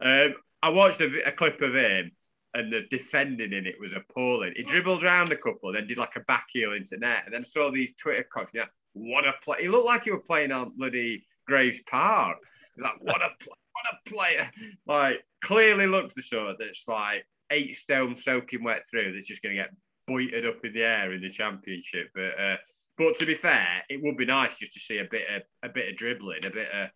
um, 0.00 0.34
I 0.62 0.68
watched 0.68 1.00
a, 1.00 1.28
a 1.28 1.32
clip 1.32 1.60
of 1.62 1.74
him, 1.74 2.12
and 2.54 2.72
the 2.72 2.82
defending 2.90 3.52
in 3.52 3.66
it 3.66 3.80
was 3.80 3.92
appalling. 3.92 4.52
He 4.56 4.62
dribbled 4.62 5.04
around 5.04 5.32
a 5.32 5.36
couple, 5.36 5.72
then 5.72 5.86
did 5.86 5.98
like 5.98 6.16
a 6.16 6.20
back 6.20 6.46
heel 6.50 6.72
into 6.72 6.96
net, 6.96 7.24
and 7.26 7.34
then 7.34 7.44
saw 7.44 7.70
these 7.70 7.94
Twitter 7.94 8.24
comments. 8.30 8.52
Yeah, 8.54 8.66
what 8.92 9.26
a 9.26 9.32
play! 9.42 9.62
He 9.62 9.68
looked 9.68 9.86
like 9.86 10.04
he 10.04 10.10
was 10.10 10.22
playing 10.26 10.52
on 10.52 10.76
bloody 10.76 11.26
Graves 11.46 11.82
Park. 11.90 12.38
He's 12.74 12.84
like, 12.84 13.00
what 13.00 13.22
a 13.22 13.30
pl- 13.40 13.58
what 13.72 13.92
a 13.92 14.08
player! 14.08 14.50
Like 14.86 15.24
clearly 15.42 15.86
looks 15.86 16.14
the 16.14 16.22
sort 16.22 16.56
that's 16.58 16.86
like 16.88 17.26
eight 17.50 17.76
stone 17.76 18.16
soaking 18.16 18.64
wet 18.64 18.84
through. 18.88 19.12
That's 19.12 19.26
just 19.26 19.42
going 19.42 19.56
to 19.56 19.62
get 19.62 19.70
buoyed 20.06 20.46
up 20.46 20.64
in 20.64 20.72
the 20.72 20.82
air 20.82 21.12
in 21.12 21.20
the 21.20 21.28
championship. 21.28 22.08
But 22.14 22.40
uh, 22.40 22.56
but 22.96 23.18
to 23.18 23.26
be 23.26 23.34
fair, 23.34 23.82
it 23.88 24.00
would 24.02 24.16
be 24.16 24.26
nice 24.26 24.58
just 24.58 24.74
to 24.74 24.80
see 24.80 24.98
a 24.98 25.08
bit 25.10 25.24
of 25.34 25.42
a 25.68 25.72
bit 25.72 25.88
of 25.90 25.96
dribbling, 25.96 26.44
a 26.44 26.50
bit 26.50 26.68
of 26.72 26.90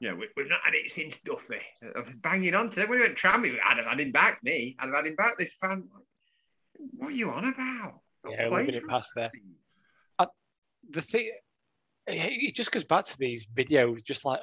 know, 0.00 0.14
we, 0.16 0.28
we've 0.36 0.48
not 0.48 0.60
had 0.64 0.74
it 0.74 0.90
since 0.90 1.18
Duffy. 1.22 1.60
I 1.82 1.98
was 1.98 2.08
banging 2.20 2.54
on 2.54 2.70
to 2.70 2.82
him. 2.82 2.88
When 2.88 2.98
he 2.98 3.04
went 3.04 3.16
trammy, 3.18 3.56
I'd 3.66 3.78
have 3.78 3.86
had 3.86 4.00
him 4.00 4.12
back, 4.12 4.42
me. 4.42 4.76
I'd 4.78 4.86
have 4.86 4.94
had 4.94 5.06
him 5.06 5.16
back. 5.16 5.38
This 5.38 5.54
fan, 5.54 5.88
what 6.96 7.08
are 7.08 7.10
you 7.12 7.30
on 7.30 7.44
about? 7.44 8.00
Not 8.24 8.32
Yeah, 8.34 8.48
living 8.48 8.74
it 8.74 8.86
past 8.88 9.12
there. 9.16 9.30
the 10.90 11.02
thing 11.02 11.30
it 12.06 12.54
just 12.54 12.70
goes 12.70 12.84
back 12.84 13.04
to 13.04 13.18
these 13.18 13.44
videos 13.54 14.04
just 14.04 14.24
like 14.24 14.38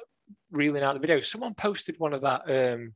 reeling 0.51 0.83
out 0.83 0.99
the 0.99 1.07
videos 1.07 1.23
someone 1.23 1.53
posted 1.53 1.95
one 1.97 2.13
of 2.13 2.21
that 2.21 2.41
um 2.49 2.91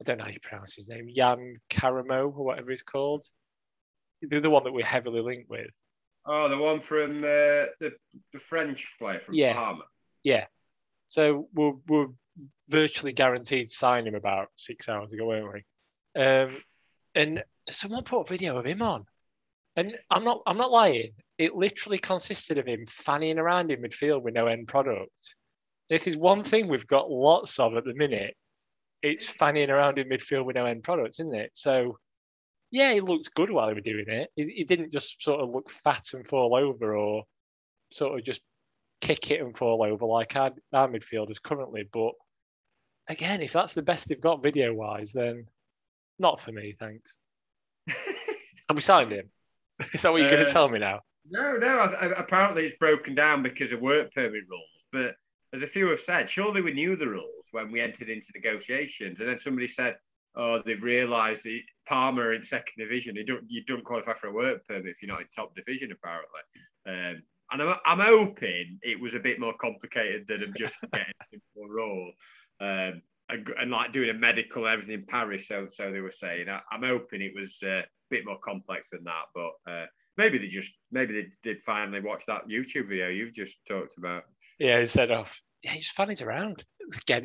i 0.00 0.04
don't 0.04 0.16
know 0.16 0.24
how 0.24 0.30
you 0.30 0.40
pronounce 0.42 0.74
his 0.74 0.88
name 0.88 1.06
Jan 1.14 1.56
Karamoh 1.68 2.34
or 2.34 2.44
whatever 2.46 2.70
he's 2.70 2.82
called 2.82 3.26
the 4.22 4.38
other 4.38 4.48
one 4.48 4.64
that 4.64 4.72
we're 4.72 4.86
heavily 4.86 5.20
linked 5.20 5.50
with 5.50 5.68
Oh, 6.24 6.48
the 6.48 6.56
one 6.58 6.80
from 6.80 7.18
uh, 7.18 7.68
the, 7.80 7.92
the 8.32 8.38
French 8.38 8.86
player 8.98 9.18
from 9.18 9.34
Yeah. 9.34 9.54
Parma. 9.54 9.84
So 11.08 11.48
we're, 11.54 11.72
we're 11.88 12.06
virtually 12.68 13.12
guaranteed 13.12 13.70
to 13.70 13.74
sign 13.74 14.06
him 14.06 14.14
about 14.14 14.48
six 14.56 14.88
hours 14.88 15.12
ago 15.12 15.26
weren't 15.26 15.52
we? 15.52 16.22
Um 16.22 16.56
and 17.14 17.42
someone 17.68 18.04
put 18.04 18.20
a 18.20 18.24
video 18.24 18.56
of 18.58 18.66
him 18.66 18.82
on. 18.82 19.04
And 19.74 19.96
i'm 20.10 20.22
not 20.22 20.42
i'm 20.46 20.58
not 20.58 20.70
lying. 20.70 21.12
It 21.38 21.56
literally 21.56 21.98
consisted 21.98 22.58
of 22.58 22.66
him 22.66 22.84
fanning 22.86 23.38
around 23.38 23.70
in 23.70 23.82
midfield 23.82 24.22
with 24.22 24.34
no 24.34 24.46
end 24.46 24.68
product. 24.68 25.34
If 25.88 26.04
there's 26.04 26.16
one 26.16 26.42
thing 26.42 26.68
we've 26.68 26.86
got 26.86 27.10
lots 27.10 27.58
of 27.58 27.74
at 27.74 27.84
the 27.84 27.94
minute 27.94 28.36
it's 29.02 29.28
fanning 29.28 29.70
around 29.70 29.98
in 29.98 30.08
midfield 30.08 30.44
with 30.44 30.56
no 30.56 30.66
end 30.66 30.82
product 30.82 31.16
isn't 31.20 31.34
it? 31.34 31.50
So 31.54 31.98
yeah 32.70 32.92
he 32.92 33.00
looked 33.00 33.34
good 33.34 33.50
while 33.50 33.68
he 33.68 33.74
was 33.74 33.84
doing 33.84 34.08
it. 34.08 34.30
He, 34.36 34.44
he 34.58 34.64
didn't 34.64 34.92
just 34.92 35.22
sort 35.22 35.40
of 35.40 35.50
look 35.50 35.70
fat 35.70 36.04
and 36.12 36.26
fall 36.26 36.54
over 36.54 36.94
or 36.94 37.24
sort 37.92 38.18
of 38.18 38.24
just 38.24 38.42
kick 39.00 39.30
it 39.30 39.40
and 39.40 39.56
fall 39.56 39.82
over 39.82 40.04
like 40.06 40.34
our, 40.36 40.52
our 40.72 40.88
midfielders 40.88 41.40
currently 41.42 41.88
but 41.92 42.12
again 43.08 43.40
if 43.40 43.52
that's 43.52 43.72
the 43.74 43.82
best 43.82 44.08
they've 44.08 44.20
got 44.20 44.42
video 44.42 44.72
wise 44.74 45.12
then 45.12 45.46
not 46.18 46.40
for 46.40 46.52
me 46.52 46.74
thanks 46.78 47.16
and 47.86 48.74
we 48.74 48.80
signed 48.80 49.10
him 49.10 49.28
is 49.94 50.02
that 50.02 50.12
what 50.12 50.20
you're 50.20 50.30
going 50.30 50.42
Uh, 50.42 50.46
to 50.46 50.52
tell 50.52 50.68
me 50.68 50.78
now 50.78 51.00
No, 51.30 51.56
no. 51.56 51.78
I, 51.78 52.06
I, 52.06 52.06
apparently, 52.18 52.64
it's 52.64 52.78
broken 52.78 53.14
down 53.14 53.42
because 53.42 53.70
of 53.70 53.80
work 53.80 54.12
permit 54.14 54.48
rules. 54.48 54.86
But 54.90 55.14
as 55.52 55.62
a 55.62 55.66
few 55.66 55.88
have 55.90 56.00
said, 56.00 56.28
surely 56.30 56.62
we 56.62 56.72
knew 56.72 56.96
the 56.96 57.06
rules 57.06 57.44
when 57.52 57.70
we 57.70 57.80
entered 57.82 58.08
into 58.08 58.32
negotiations. 58.34 59.20
And 59.20 59.28
then 59.28 59.38
somebody 59.38 59.66
said, 59.68 59.96
"Oh, 60.34 60.62
they've 60.64 60.82
realised 60.82 61.44
that 61.44 61.60
Parma 61.86 62.30
in 62.30 62.44
second 62.44 62.76
division. 62.78 63.14
You 63.16 63.26
don't 63.26 63.44
you 63.46 63.62
don't 63.64 63.84
qualify 63.84 64.14
for 64.14 64.28
a 64.28 64.32
work 64.32 64.66
permit 64.66 64.86
if 64.86 65.02
you're 65.02 65.12
not 65.12 65.20
in 65.20 65.28
top 65.28 65.54
division, 65.54 65.92
apparently." 65.92 66.42
Um, 66.86 67.22
and 67.50 67.62
I'm, 67.62 67.76
I'm 67.86 68.00
hoping 68.00 68.78
it 68.82 69.00
was 69.00 69.14
a 69.14 69.20
bit 69.20 69.40
more 69.40 69.54
complicated 69.60 70.26
than 70.28 70.42
I'm 70.42 70.54
just 70.56 70.76
getting 70.92 71.14
a 71.32 71.68
role. 71.68 72.12
Um, 72.60 73.02
and, 73.30 73.46
and 73.60 73.70
like 73.70 73.92
doing 73.92 74.08
a 74.08 74.14
medical 74.14 74.64
and 74.64 74.72
everything 74.72 74.94
in 74.94 75.06
Paris, 75.06 75.48
so 75.48 75.66
so 75.68 75.92
they 75.92 76.00
were 76.00 76.10
saying. 76.10 76.48
I, 76.48 76.60
I'm 76.72 76.82
hoping 76.82 77.20
it 77.20 77.32
was 77.34 77.58
uh, 77.62 77.80
a 77.80 77.84
bit 78.10 78.24
more 78.24 78.38
complex 78.38 78.90
than 78.90 79.04
that, 79.04 79.24
but 79.34 79.50
uh, 79.70 79.86
maybe 80.18 80.36
they 80.36 80.48
just 80.48 80.72
maybe 80.90 81.14
they 81.14 81.28
did 81.42 81.62
finally 81.62 82.00
watch 82.00 82.24
that 82.26 82.48
YouTube 82.48 82.88
video 82.88 83.08
you've 83.08 83.32
just 83.32 83.56
talked 83.66 83.96
about. 83.96 84.24
yeah 84.58 84.78
instead 84.78 85.10
of 85.10 85.34
yeah 85.62 85.72
he's 85.72 85.88
fanning 85.88 86.22
around 86.22 86.64
get 87.06 87.24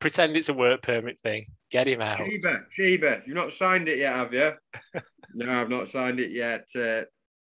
pretend 0.00 0.36
it's 0.36 0.48
a 0.48 0.54
work 0.54 0.82
permit 0.82 1.18
thing 1.20 1.46
get 1.70 1.86
him 1.86 2.00
out 2.00 2.18
Sheba, 2.18 2.60
Sheba, 2.70 3.22
you've 3.26 3.36
not 3.36 3.52
signed 3.52 3.88
it 3.88 3.98
yet, 3.98 4.14
have 4.14 4.34
you? 4.34 4.52
no, 5.34 5.60
I've 5.60 5.70
not 5.70 5.88
signed 5.88 6.20
it 6.20 6.32
yet. 6.32 6.68
Uh, 6.74 7.02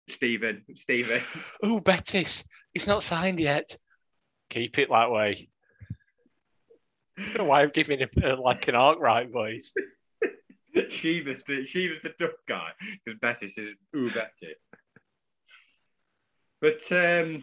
Stephen, 0.09 0.63
Stephen. 0.75 1.21
oh 1.63 1.81
betis 1.81 2.45
it's 2.75 2.87
not 2.87 3.03
signed 3.03 3.41
yet 3.41 3.77
keep 4.51 4.79
it 4.79 4.89
that 4.91 5.11
way 5.11 5.49
I 7.19 7.23
don't 7.27 7.39
know 7.39 7.45
why 7.45 7.63
I'm 7.63 7.71
giving 7.71 8.01
him 8.01 8.09
uh, 8.23 8.37
like 8.41 8.67
an 8.67 8.75
arc 8.75 8.99
right 8.99 9.31
voice. 9.31 9.73
Sheba's 10.75 11.45
the 11.45 11.65
Sheba's 11.65 12.03
the 12.03 12.13
tough 12.19 12.33
guy 12.49 12.71
because 13.05 13.21
Betis 13.21 13.57
is 13.57 13.71
ooh 13.95 14.11
Betis. 14.11 14.59
But 16.61 16.83
um, 16.91 17.43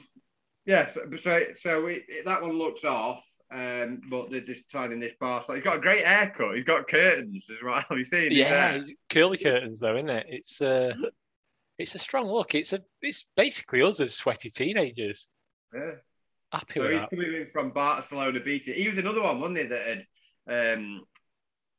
yeah, 0.66 0.88
so 0.88 1.02
so, 1.16 1.44
so 1.56 1.88
it, 1.88 2.04
it- 2.10 2.26
that 2.26 2.42
one 2.42 2.58
looks 2.58 2.84
off. 2.84 3.24
Um, 3.50 4.02
but 4.10 4.30
they're 4.32 4.42
just 4.42 4.70
signing 4.72 5.00
this 5.00 5.14
bar. 5.20 5.42
So 5.42 5.54
he's 5.54 5.64
got 5.64 5.78
a 5.78 5.82
great 5.82 6.06
haircut. 6.06 6.56
He's 6.56 6.64
got 6.66 6.88
curtains 6.90 7.46
as 7.50 7.64
well. 7.64 7.82
Have 7.90 7.98
you 7.98 8.04
seen? 8.04 8.32
Yeah, 8.32 8.78
curly 9.10 9.38
curtains 9.38 9.80
though, 9.80 9.96
isn't 9.96 10.10
it? 10.10 10.26
It's 10.30 10.62
uh, 10.62 10.94
it's 11.82 11.96
a 11.96 12.00
strong 12.00 12.28
look. 12.28 12.56
It's 12.56 12.74
a 12.74 12.82
it's 13.02 13.28
basically 13.36 13.82
us 13.82 14.00
as 14.00 14.14
sweaty 14.14 14.50
teenagers. 14.50 15.30
yeah. 15.74 15.92
Happy 16.52 16.74
So 16.76 16.82
with 16.82 16.92
he's 16.92 17.02
that. 17.02 17.10
coming 17.10 17.34
in 17.34 17.48
from 17.48 17.72
Barcelona 17.72 18.40
Beatty. 18.42 18.74
He 18.74 18.88
was 18.88 18.98
another 18.98 19.22
one, 19.22 19.40
wasn't 19.40 19.60
he, 19.60 19.64
that 19.68 19.88
had 20.48 20.78
um, 20.78 21.02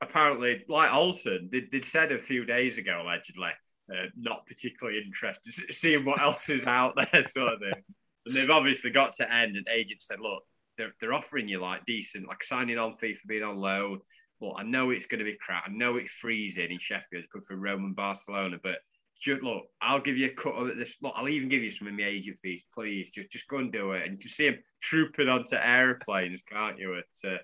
apparently, 0.01 0.65
like 0.69 0.93
Olsen, 0.93 1.49
they'd, 1.53 1.71
they'd 1.71 1.85
said 1.85 2.11
a 2.11 2.19
few 2.19 2.45
days 2.47 2.79
ago, 2.79 3.03
allegedly, 3.03 3.51
uh, 3.93 4.07
not 4.17 4.47
particularly 4.47 4.99
interested, 5.05 5.53
seeing 5.75 6.05
what 6.05 6.21
else 6.23 6.49
is 6.49 6.65
out 6.65 6.95
there, 6.97 7.23
sort 7.23 7.55
of 7.55 7.61
thing. 7.61 7.83
And 8.27 8.35
they've 8.37 8.49
obviously 8.51 8.91
got 8.91 9.13
to 9.17 9.31
end, 9.31 9.57
and 9.57 9.67
agents 9.69 10.07
said, 10.07 10.21
look, 10.21 10.43
they're, 10.79 10.95
they're 11.01 11.13
offering 11.13 11.49
you 11.49 11.61
like 11.61 11.85
decent, 11.85 12.27
like 12.27 12.43
signing 12.43 12.79
on 12.79 12.95
fee 12.95 13.15
for 13.15 13.29
being 13.29 13.43
on 13.43 13.57
loan. 13.59 14.01
Well, 14.41 14.55
I 14.57 14.63
know 14.63 14.91
it's 14.91 15.07
going 15.07 15.19
to 15.19 15.25
be 15.25 15.37
crap. 15.41 15.65
I 15.67 15.71
know 15.71 15.97
it's 15.97 16.13
freezing 16.13 16.71
in 16.71 16.79
Sheffield, 16.79 17.25
good 17.31 17.45
for 17.45 17.57
Rome 17.57 17.85
and 17.85 17.95
Barcelona, 17.95 18.57
but 18.63 18.79
just 19.23 19.43
look, 19.43 19.65
I'll 19.81 20.01
give 20.01 20.17
you 20.17 20.27
a 20.27 20.35
cut 20.35 20.55
of 20.55 20.77
this. 20.77 20.97
Look, 21.01 21.13
I'll 21.17 21.29
even 21.29 21.49
give 21.49 21.63
you 21.63 21.71
some 21.71 21.87
of 21.87 21.95
my 21.95 22.05
agent 22.05 22.39
fees, 22.39 22.65
please. 22.75 23.13
Just, 23.13 23.31
just 23.31 23.49
go 23.49 23.59
and 23.59 23.73
do 23.73 23.93
it. 23.93 24.03
And 24.03 24.13
you 24.13 24.19
can 24.19 24.29
see 24.29 24.47
him 24.47 24.59
trooping 24.81 25.29
onto 25.29 25.55
airplanes, 25.55 26.43
can't 26.43 26.79
you? 26.79 26.99
At 26.99 27.31
uh, 27.31 27.37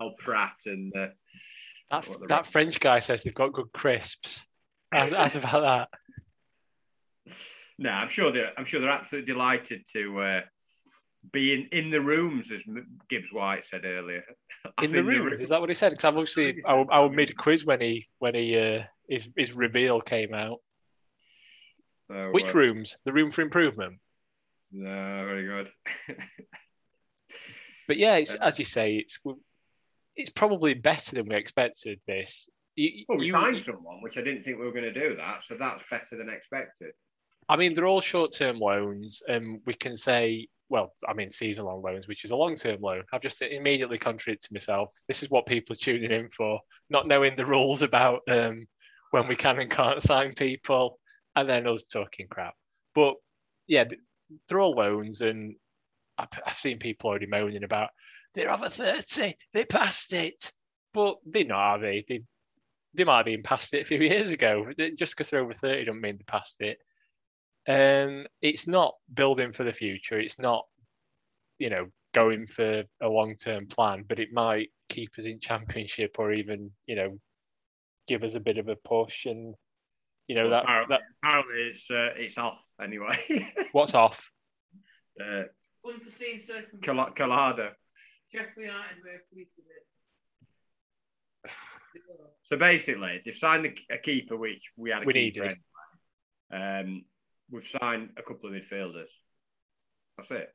El 0.00 0.14
Prat 0.18 0.56
and 0.66 0.92
uh, 0.96 1.08
That 1.90 2.08
that 2.28 2.46
French 2.46 2.80
guy 2.80 3.00
says 3.00 3.22
they've 3.22 3.34
got 3.34 3.52
good 3.52 3.72
crisps. 3.72 4.46
As, 4.90 5.12
as 5.12 5.36
about 5.36 5.88
that. 7.26 7.34
no, 7.78 7.90
I'm 7.90 8.08
sure 8.08 8.32
they're, 8.32 8.52
I'm 8.56 8.64
sure 8.64 8.80
they're 8.80 8.88
absolutely 8.88 9.30
delighted 9.30 9.84
to 9.92 10.20
uh, 10.20 10.40
be 11.30 11.52
in, 11.52 11.68
in 11.72 11.90
the 11.90 12.00
rooms, 12.00 12.50
as 12.50 12.64
Gibbs 13.10 13.34
White 13.34 13.66
said 13.66 13.84
earlier. 13.84 14.24
In 14.82 14.92
the 14.92 15.04
rooms, 15.04 15.42
is 15.42 15.50
that 15.50 15.60
what 15.60 15.68
he 15.68 15.74
said? 15.74 15.90
Because 15.90 16.04
I'm 16.04 16.16
obviously 16.16 16.62
I, 16.66 16.72
I 16.72 17.00
was 17.00 17.12
mid 17.14 17.36
quiz 17.36 17.66
when 17.66 17.80
he 17.80 18.08
when 18.18 18.34
he 18.34 18.58
uh, 18.58 18.82
his 19.08 19.28
his 19.36 19.52
reveal 19.52 20.00
came 20.00 20.32
out. 20.32 20.60
So, 22.10 22.30
Which 22.30 22.54
uh, 22.54 22.58
rooms? 22.58 22.96
The 23.04 23.12
room 23.12 23.30
for 23.30 23.42
improvement. 23.42 23.98
No, 24.72 24.90
very 24.90 25.46
good. 25.46 25.70
But 27.88 27.96
yeah, 27.96 28.16
it's, 28.16 28.34
as 28.34 28.58
you 28.58 28.66
say, 28.66 28.96
it's 28.96 29.18
it's 30.14 30.28
probably 30.30 30.74
better 30.74 31.16
than 31.16 31.26
we 31.26 31.34
expected. 31.34 31.98
This. 32.06 32.48
You- 32.76 33.04
well, 33.08 33.18
we 33.18 33.26
you- 33.26 33.32
signed 33.32 33.60
someone, 33.60 34.02
which 34.02 34.18
I 34.18 34.20
didn't 34.20 34.42
think 34.42 34.58
we 34.58 34.66
were 34.66 34.72
going 34.72 34.84
to 34.84 34.92
do 34.92 35.16
that, 35.16 35.42
so 35.42 35.56
that's 35.58 35.82
better 35.90 36.16
than 36.16 36.28
expected. 36.28 36.92
I 37.48 37.56
mean, 37.56 37.72
they're 37.72 37.86
all 37.86 38.02
short-term 38.02 38.58
loans, 38.58 39.22
and 39.26 39.60
we 39.64 39.72
can 39.72 39.94
say, 39.94 40.48
well, 40.68 40.92
I 41.08 41.14
mean, 41.14 41.30
season-long 41.30 41.80
loans, 41.80 42.06
which 42.06 42.24
is 42.26 42.30
a 42.30 42.36
long-term 42.36 42.82
loan. 42.82 43.04
I've 43.10 43.22
just 43.22 43.40
immediately 43.40 43.96
contradicted 43.96 44.52
myself. 44.52 44.94
This 45.08 45.22
is 45.22 45.30
what 45.30 45.46
people 45.46 45.72
are 45.72 45.76
tuning 45.76 46.10
in 46.12 46.28
for, 46.28 46.60
not 46.90 47.08
knowing 47.08 47.36
the 47.36 47.46
rules 47.46 47.80
about 47.80 48.20
um, 48.28 48.66
when 49.12 49.28
we 49.28 49.34
can 49.34 49.58
and 49.60 49.70
can't 49.70 50.02
sign 50.02 50.34
people, 50.34 51.00
and 51.38 51.48
then 51.48 51.66
us 51.66 51.84
talking 51.84 52.26
crap. 52.28 52.54
But 52.94 53.14
yeah, 53.66 53.84
th- 53.84 54.00
they're 54.48 54.60
all 54.60 54.72
loans, 54.72 55.20
and 55.20 55.54
I've, 56.18 56.58
seen 56.58 56.78
people 56.78 57.10
already 57.10 57.26
moaning 57.26 57.64
about 57.64 57.90
they're 58.34 58.50
over 58.50 58.68
thirty, 58.68 59.36
they 59.52 59.64
passed 59.64 60.12
it, 60.12 60.52
but 60.92 61.16
they're 61.24 61.44
not, 61.44 61.58
are 61.58 61.78
they? 61.80 62.04
They 62.08 62.22
they 62.94 63.04
might 63.04 63.18
have 63.18 63.26
been 63.26 63.42
past 63.42 63.74
it 63.74 63.82
a 63.82 63.84
few 63.84 63.98
years 63.98 64.30
ago. 64.30 64.66
Just 64.96 65.14
because 65.14 65.30
they're 65.30 65.40
over 65.40 65.54
thirty, 65.54 65.84
don't 65.84 66.00
mean 66.00 66.16
they 66.16 66.24
passed 66.24 66.60
it. 66.60 66.78
Um, 67.68 68.26
it's 68.40 68.66
not 68.66 68.94
building 69.12 69.52
for 69.52 69.64
the 69.64 69.72
future. 69.72 70.18
It's 70.18 70.38
not, 70.38 70.64
you 71.58 71.68
know, 71.68 71.88
going 72.14 72.46
for 72.46 72.84
a 73.02 73.08
long 73.08 73.36
term 73.36 73.66
plan, 73.66 74.04
but 74.08 74.18
it 74.18 74.32
might 74.32 74.70
keep 74.88 75.10
us 75.18 75.26
in 75.26 75.38
championship 75.38 76.16
or 76.18 76.32
even 76.32 76.70
you 76.86 76.96
know 76.96 77.18
give 78.06 78.24
us 78.24 78.34
a 78.34 78.40
bit 78.40 78.56
of 78.58 78.68
a 78.68 78.76
push 78.76 79.26
and 79.26 79.54
you 80.28 80.34
know 80.36 80.42
Well, 80.48 80.50
that, 80.50 80.62
apparently, 80.64 80.96
that 80.96 81.02
apparently 81.22 81.62
it's 81.70 81.90
uh, 81.90 82.10
it's 82.16 82.38
off 82.38 82.64
anyway. 82.82 83.18
what's 83.72 83.94
off 83.94 84.30
uh, 85.20 85.42
Unforeseen 85.86 86.38
circumstances. 86.38 86.80
Col- 86.84 87.10
Collado. 87.28 87.70
Sheffield 88.32 88.56
United 88.66 88.98
were 89.02 89.22
tweeted 89.34 89.66
it. 91.46 91.50
So 92.44 92.56
basically, 92.56 93.20
they've 93.24 93.34
signed 93.34 93.66
a, 93.66 93.94
a 93.94 93.98
keeper, 93.98 94.34
which 94.34 94.70
we 94.74 94.88
had 94.90 95.02
a 95.02 95.06
We 95.06 95.12
keeper. 95.12 95.40
needed. 95.44 95.58
anyway. 96.50 96.80
Um, 96.80 97.04
we've 97.50 97.62
signed 97.66 98.10
a 98.16 98.22
couple 98.22 98.48
of 98.48 98.54
midfielders. 98.54 99.08
That's 100.16 100.30
it. 100.30 100.48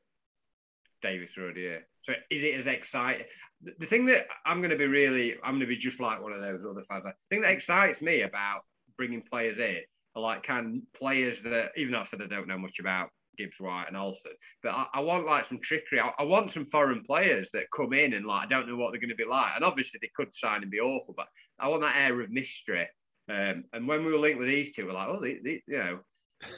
Davis 1.04 1.38
Rodier. 1.38 1.82
So 2.02 2.14
is 2.32 2.42
it 2.42 2.56
as 2.56 2.66
exciting? 2.66 3.28
The, 3.62 3.74
the 3.82 3.86
thing 3.86 4.08
that 4.08 4.26
I'm 4.44 4.58
going 4.60 4.72
to 4.72 4.76
be 4.78 4.88
really, 4.88 5.36
I'm 5.44 5.52
going 5.52 5.60
to 5.62 5.66
be 5.68 5.76
just 5.76 6.00
like 6.00 6.20
one 6.24 6.34
of 6.34 6.42
those 6.42 6.66
other 6.66 6.82
fans. 6.82 7.04
The 7.04 7.14
thing 7.30 7.42
that 7.42 7.52
excites 7.52 8.02
me 8.02 8.22
about 8.24 8.62
bringing 8.98 9.22
players 9.22 9.60
in 9.60 9.80
are 10.16 10.22
like 10.22 10.44
kind 10.44 10.78
of 10.78 11.00
players 11.00 11.42
that, 11.44 11.72
even 11.76 11.94
though 11.94 12.02
I 12.02 12.04
said 12.04 12.22
I 12.22 12.28
don't 12.28 12.48
know 12.48 12.58
much 12.58 12.80
about 12.80 13.10
Gibbs 13.38 13.60
White 13.60 13.86
and 13.88 13.98
Olsen, 13.98 14.32
but 14.62 14.74
I, 14.74 14.86
I 14.96 15.00
want 15.00 15.26
like 15.26 15.46
some 15.46 15.60
trickery. 15.60 16.00
I, 16.00 16.12
I 16.20 16.24
want 16.24 16.52
some 16.52 16.66
foreign 16.66 17.04
players 17.04 17.50
that 17.54 17.72
come 17.76 17.94
in 17.94 18.14
and 18.14 18.26
like 18.26 18.46
I 18.46 18.50
don't 18.50 18.68
know 18.68 18.76
what 18.76 18.92
they're 18.92 19.02
going 19.02 19.10
to 19.10 19.16
be 19.16 19.26
like. 19.26 19.54
And 19.56 19.66
obviously 19.66 20.00
they 20.02 20.12
could 20.16 20.34
sign 20.34 20.62
and 20.62 20.72
be 20.72 20.80
awful, 20.80 21.14
but 21.16 21.28
I 21.60 21.68
want 21.68 21.82
that 21.82 21.96
air 21.96 22.20
of 22.22 22.30
mystery. 22.32 22.88
Um, 23.30 23.64
and 23.74 23.88
when 23.88 24.06
we 24.06 24.12
were 24.12 24.20
linked 24.20 24.40
with 24.40 24.50
these 24.50 24.76
two, 24.76 24.86
we're 24.86 24.94
like, 24.94 25.08
oh, 25.08 25.22
they, 25.22 25.40
they, 25.44 25.62
you 25.68 25.78
know. 25.78 26.00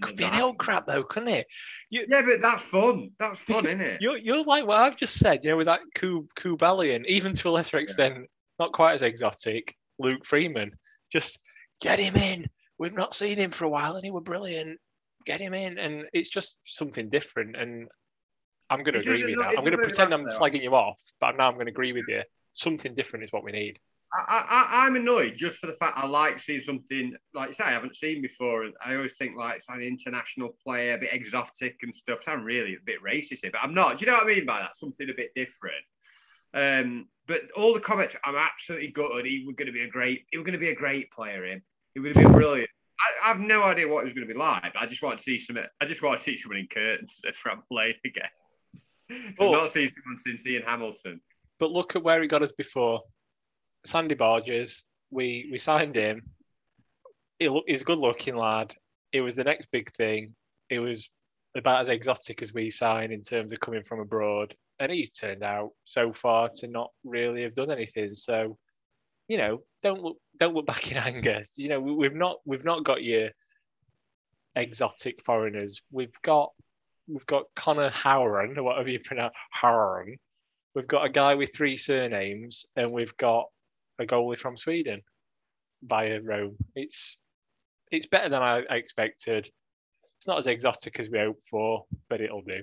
could 0.00 0.16
be 0.16 0.24
an 0.24 0.32
hell 0.32 0.54
crap 0.54 0.86
though 0.86 1.02
couldn't 1.02 1.28
it 1.28 1.46
Yeah, 1.90 2.04
but 2.08 2.40
that's 2.40 2.62
fun. 2.62 3.10
That's 3.18 3.40
fun, 3.40 3.64
isn't 3.64 3.80
it? 3.80 4.00
You're, 4.00 4.16
you're 4.16 4.44
like 4.44 4.66
what 4.66 4.80
I've 4.80 4.96
just 4.96 5.18
said, 5.18 5.44
you 5.44 5.50
know, 5.50 5.56
with 5.58 5.66
that 5.66 5.80
Kub 5.94 6.28
Kubalian, 6.34 7.04
even 7.06 7.34
to 7.34 7.48
a 7.48 7.50
lesser 7.50 7.76
extent, 7.76 8.26
not 8.58 8.72
quite 8.72 8.94
as 8.94 9.02
exotic, 9.02 9.74
Luke 9.98 10.24
Freeman. 10.24 10.72
Just 11.12 11.40
get 11.82 11.98
him 11.98 12.16
in. 12.16 12.46
We've 12.78 12.94
not 12.94 13.14
seen 13.14 13.38
him 13.38 13.50
for 13.50 13.64
a 13.64 13.68
while 13.68 13.96
and 13.96 14.04
he 14.04 14.10
were 14.10 14.20
brilliant. 14.20 14.78
Get 15.26 15.40
him 15.40 15.54
in. 15.54 15.78
And 15.78 16.04
it's 16.12 16.28
just 16.28 16.56
something 16.62 17.10
different. 17.10 17.56
And 17.56 17.88
I'm 18.70 18.82
going 18.82 18.94
to 18.94 19.00
It 19.00 19.06
agree 19.06 19.22
with 19.22 19.30
you 19.30 19.36
now. 19.36 19.48
I'm 19.48 19.56
going 19.56 19.72
to 19.72 19.78
pretend 19.78 20.12
I'm 20.14 20.26
slagging 20.26 20.62
you 20.62 20.74
off, 20.74 21.00
but 21.20 21.36
now 21.36 21.48
I'm 21.48 21.54
going 21.54 21.66
to 21.66 21.72
agree 21.72 21.92
with 21.92 22.06
you. 22.08 22.22
Something 22.54 22.94
different 22.94 23.24
is 23.24 23.32
what 23.32 23.44
we 23.44 23.52
need. 23.52 23.78
I, 24.14 24.68
I, 24.70 24.86
I'm 24.86 24.96
annoyed 24.96 25.36
just 25.36 25.56
for 25.56 25.66
the 25.66 25.72
fact 25.72 25.96
I 25.96 26.06
like 26.06 26.38
seeing 26.38 26.60
something 26.60 27.14
like 27.32 27.48
you 27.48 27.54
say 27.54 27.64
I 27.64 27.70
haven't 27.70 27.96
seen 27.96 28.20
before, 28.20 28.64
and 28.64 28.74
I 28.84 28.94
always 28.94 29.16
think 29.16 29.38
like 29.38 29.56
it's 29.56 29.70
an 29.70 29.80
international 29.80 30.54
player, 30.62 30.94
a 30.94 30.98
bit 30.98 31.14
exotic 31.14 31.76
and 31.82 31.94
stuff. 31.94 32.22
Sound 32.22 32.44
really 32.44 32.74
a 32.74 32.84
bit 32.84 33.02
racist 33.02 33.38
here, 33.42 33.50
but 33.50 33.62
I'm 33.62 33.72
not. 33.72 33.98
Do 33.98 34.04
you 34.04 34.10
know 34.10 34.18
what 34.18 34.26
I 34.26 34.34
mean 34.34 34.44
by 34.44 34.60
that? 34.60 34.76
Something 34.76 35.08
a 35.08 35.16
bit 35.16 35.30
different. 35.34 35.84
Um, 36.52 37.08
but 37.26 37.42
all 37.56 37.72
the 37.72 37.80
comments, 37.80 38.14
I'm 38.22 38.36
absolutely 38.36 38.88
gutted. 38.88 39.24
He 39.24 39.44
was 39.46 39.54
going 39.56 39.66
to 39.66 39.72
be 39.72 39.82
a 39.82 39.88
great. 39.88 40.26
He 40.30 40.36
was 40.36 40.44
going 40.44 40.52
to 40.52 40.58
be 40.58 40.68
a 40.68 40.74
great 40.74 41.10
player. 41.10 41.46
Him. 41.46 41.62
He 41.94 42.00
would 42.00 42.16
have 42.16 42.24
been 42.24 42.32
brilliant. 42.32 42.70
I, 43.24 43.28
have 43.28 43.40
no 43.40 43.62
idea 43.62 43.88
what 43.88 44.00
it 44.00 44.04
was 44.04 44.12
going 44.14 44.26
to 44.26 44.32
be 44.32 44.38
like. 44.38 44.72
But 44.74 44.82
I 44.82 44.86
just 44.86 45.02
want 45.02 45.18
to 45.18 45.22
see 45.22 45.38
some. 45.38 45.58
I 45.80 45.84
just 45.86 46.02
want 46.02 46.18
to 46.18 46.22
see 46.24 46.36
someone 46.36 46.58
in 46.58 46.68
curtains 46.68 47.20
at 47.26 47.34
Bramall 47.34 47.62
Lane 47.70 47.94
again. 48.04 48.30
I've 49.10 49.34
Oh. 49.40 49.52
not 49.52 49.70
seen 49.70 49.88
someone 49.88 50.18
since 50.18 50.46
Ian 50.46 50.62
Hamilton. 50.62 51.20
But 51.58 51.70
look 51.72 51.96
at 51.96 52.02
where 52.02 52.20
he 52.22 52.28
got 52.28 52.42
us 52.42 52.52
before. 52.52 53.02
Sander 53.84 54.16
Berge, 54.16 54.82
we 55.10 55.48
we 55.50 55.58
signed 55.58 55.96
him. 55.96 56.22
He 57.38 57.48
look, 57.48 57.64
he's 57.66 57.82
a 57.82 57.84
good 57.84 57.98
looking 57.98 58.36
lad. 58.36 58.74
It 59.12 59.20
was 59.20 59.34
the 59.34 59.44
next 59.44 59.66
big 59.72 59.90
thing. 59.92 60.34
It 60.70 60.78
was 60.78 61.10
about 61.56 61.80
as 61.80 61.88
exotic 61.90 62.40
as 62.40 62.54
we 62.54 62.70
sign 62.70 63.12
in 63.12 63.20
terms 63.20 63.52
of 63.52 63.60
coming 63.60 63.82
from 63.82 64.00
abroad. 64.00 64.54
And 64.78 64.90
he's 64.90 65.12
turned 65.12 65.42
out 65.42 65.70
so 65.84 66.12
far 66.12 66.48
to 66.58 66.66
not 66.66 66.90
really 67.04 67.42
have 67.42 67.54
done 67.54 67.70
anything. 67.70 68.14
So, 68.14 68.56
you 69.28 69.38
know, 69.38 69.62
don't 69.82 70.02
look 70.02 70.18
don't 70.38 70.54
look 70.54 70.66
back 70.66 70.90
in 70.90 70.98
anger. 70.98 71.42
You 71.56 71.68
know, 71.68 71.80
we, 71.80 71.94
we've 71.94 72.14
not 72.14 72.38
we've 72.44 72.64
not 72.64 72.84
got 72.84 73.02
your 73.02 73.30
exotic 74.54 75.22
foreigners. 75.22 75.80
We've 75.90 76.14
got 76.22 76.50
we've 77.08 77.26
got 77.26 77.44
Conor 77.54 77.90
Hourihane, 77.90 78.56
or 78.56 78.62
whatever 78.62 78.90
you 78.90 79.00
pronounce 79.00 79.34
Hourihane. 79.54 80.18
We've 80.74 80.86
got 80.86 81.04
a 81.04 81.10
guy 81.10 81.34
with 81.34 81.54
three 81.54 81.76
surnames, 81.76 82.66
and 82.76 82.92
we've 82.92 83.16
got 83.16 83.46
a 83.98 84.04
goalie 84.04 84.38
from 84.38 84.56
Sweden 84.56 85.02
via 85.82 86.20
Rome. 86.20 86.56
It's 86.74 87.18
it's 87.90 88.06
better 88.06 88.28
than 88.28 88.42
I 88.42 88.62
I 88.70 88.76
expected. 88.76 89.48
It's 90.18 90.28
not 90.28 90.38
as 90.38 90.46
exotic 90.46 91.00
as 91.00 91.10
we 91.10 91.18
hoped 91.18 91.48
for, 91.48 91.84
but 92.08 92.20
it'll 92.20 92.42
do. 92.42 92.62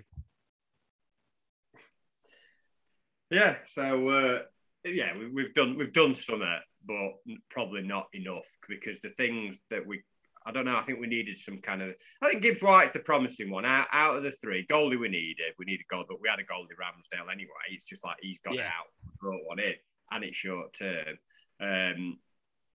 Yeah, 3.30 3.58
so 3.68 4.10
uh, 4.10 4.40
yeah, 4.86 5.18
we've, 5.18 5.34
we've 5.34 5.54
done 5.54 5.78
we've 5.78 5.94
done 5.94 6.14
some, 6.14 6.42
it, 6.42 6.62
but 6.86 7.14
probably 7.50 7.82
not 7.82 8.08
enough 8.14 8.48
because 8.68 9.00
the 9.02 9.10
things 9.12 9.58
that 9.70 9.86
we, 9.86 10.02
I 10.46 10.52
don't 10.52 10.66
know, 10.66 10.78
I 10.78 10.82
think 10.84 11.00
we 11.00 11.08
needed 11.08 11.38
some 11.38 11.60
kind 11.60 11.82
of. 11.82 11.94
I 12.22 12.30
think 12.30 12.42
Gibbs 12.42 12.62
White's 12.62 12.94
the 12.94 13.00
promising 13.00 13.50
one 13.50 13.66
out, 13.66 13.88
out 13.92 14.16
of 14.18 14.24
the 14.24 14.32
three. 14.32 14.66
Goalie 14.68 15.00
we 15.00 15.10
needed, 15.10 15.54
we 15.58 15.66
needed 15.66 15.86
goal, 15.90 16.06
but 16.08 16.22
we 16.22 16.30
had 16.30 16.40
a 16.40 16.44
goalie 16.44 16.78
Ramsdale 16.80 17.32
anyway. 17.32 17.50
It's 17.72 17.88
just 17.88 18.04
like 18.04 18.18
he's 18.22 18.40
got 18.40 18.54
it 18.56 18.60
Yeah. 18.60 18.68
out, 18.68 18.88
brought 19.20 19.46
one 19.46 19.60
in, 19.60 19.74
and 20.12 20.24
it's 20.24 20.38
short 20.38 20.74
term. 20.74 21.18
Um, 21.62 22.20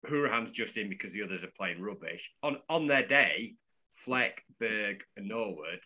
Hourihane's 0.08 0.50
just 0.50 0.76
in 0.76 0.88
because 0.88 1.12
the 1.12 1.22
others 1.22 1.44
are 1.44 1.52
playing 1.56 1.80
rubbish. 1.80 2.32
On 2.42 2.58
on 2.68 2.88
their 2.88 3.06
day, 3.06 3.54
Fleck, 3.94 4.42
Berge, 4.58 5.00
and 5.16 5.28
Norwood 5.28 5.80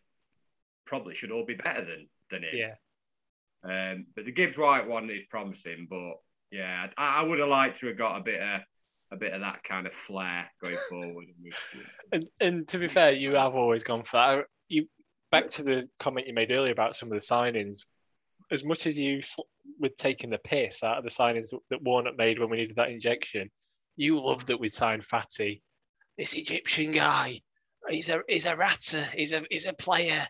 probably 0.86 1.14
should 1.14 1.30
all 1.32 1.44
be 1.44 1.54
better 1.54 1.84
than 1.84 2.08
than 2.30 2.42
him. 2.44 2.50
Yeah. 2.54 2.74
Um, 3.68 4.06
but 4.14 4.24
the 4.24 4.32
Gibbs 4.32 4.56
White 4.56 4.86
one 4.86 5.10
is 5.10 5.24
promising, 5.28 5.86
but 5.90 6.14
yeah, 6.52 6.86
I, 6.96 7.20
I 7.20 7.22
would 7.22 7.38
have 7.40 7.48
liked 7.48 7.80
to 7.80 7.88
have 7.88 7.98
got 7.98 8.18
a 8.18 8.22
bit 8.22 8.40
of 8.40 8.60
a 9.12 9.16
bit 9.16 9.32
of 9.32 9.40
that 9.40 9.62
kind 9.62 9.86
of 9.86 9.92
flair 9.92 10.50
going 10.62 10.78
forward. 10.88 11.26
And 12.12 12.26
and 12.40 12.68
to 12.68 12.78
be 12.78 12.88
fair, 12.88 13.12
you 13.12 13.34
have 13.34 13.54
always 13.54 13.84
gone 13.84 14.02
for 14.02 14.16
that. 14.16 14.44
You 14.68 14.88
back 15.30 15.48
to 15.50 15.62
the 15.62 15.88
comment 15.98 16.26
you 16.26 16.34
made 16.34 16.50
earlier 16.52 16.72
about 16.72 16.96
some 16.96 17.10
of 17.10 17.14
the 17.18 17.24
signings. 17.24 17.86
As 18.52 18.64
much 18.64 18.86
as 18.86 18.96
you 18.96 19.20
were 19.80 19.88
taking 19.88 20.30
the 20.30 20.38
piss 20.38 20.84
out 20.84 20.98
of 20.98 21.04
the 21.04 21.10
signings 21.10 21.50
that- 21.50 21.60
that 21.70 21.82
Warnock 21.82 22.16
made 22.16 22.38
when 22.38 22.48
we 22.48 22.58
needed 22.58 22.76
that 22.76 22.90
injection, 22.90 23.50
you 23.96 24.20
loved 24.20 24.46
that 24.46 24.60
we 24.60 24.68
signed 24.68 25.02
Fathi, 25.02 25.62
this 26.16 26.34
Egyptian 26.34 26.92
guy. 26.92 27.40
He's 27.88 28.08
a 28.08 28.22
he's 28.28 28.46
a 28.46 28.56
ratter. 28.56 29.04
He's 29.14 29.32
a 29.32 29.42
he's 29.50 29.66
a 29.66 29.72
player. 29.72 30.28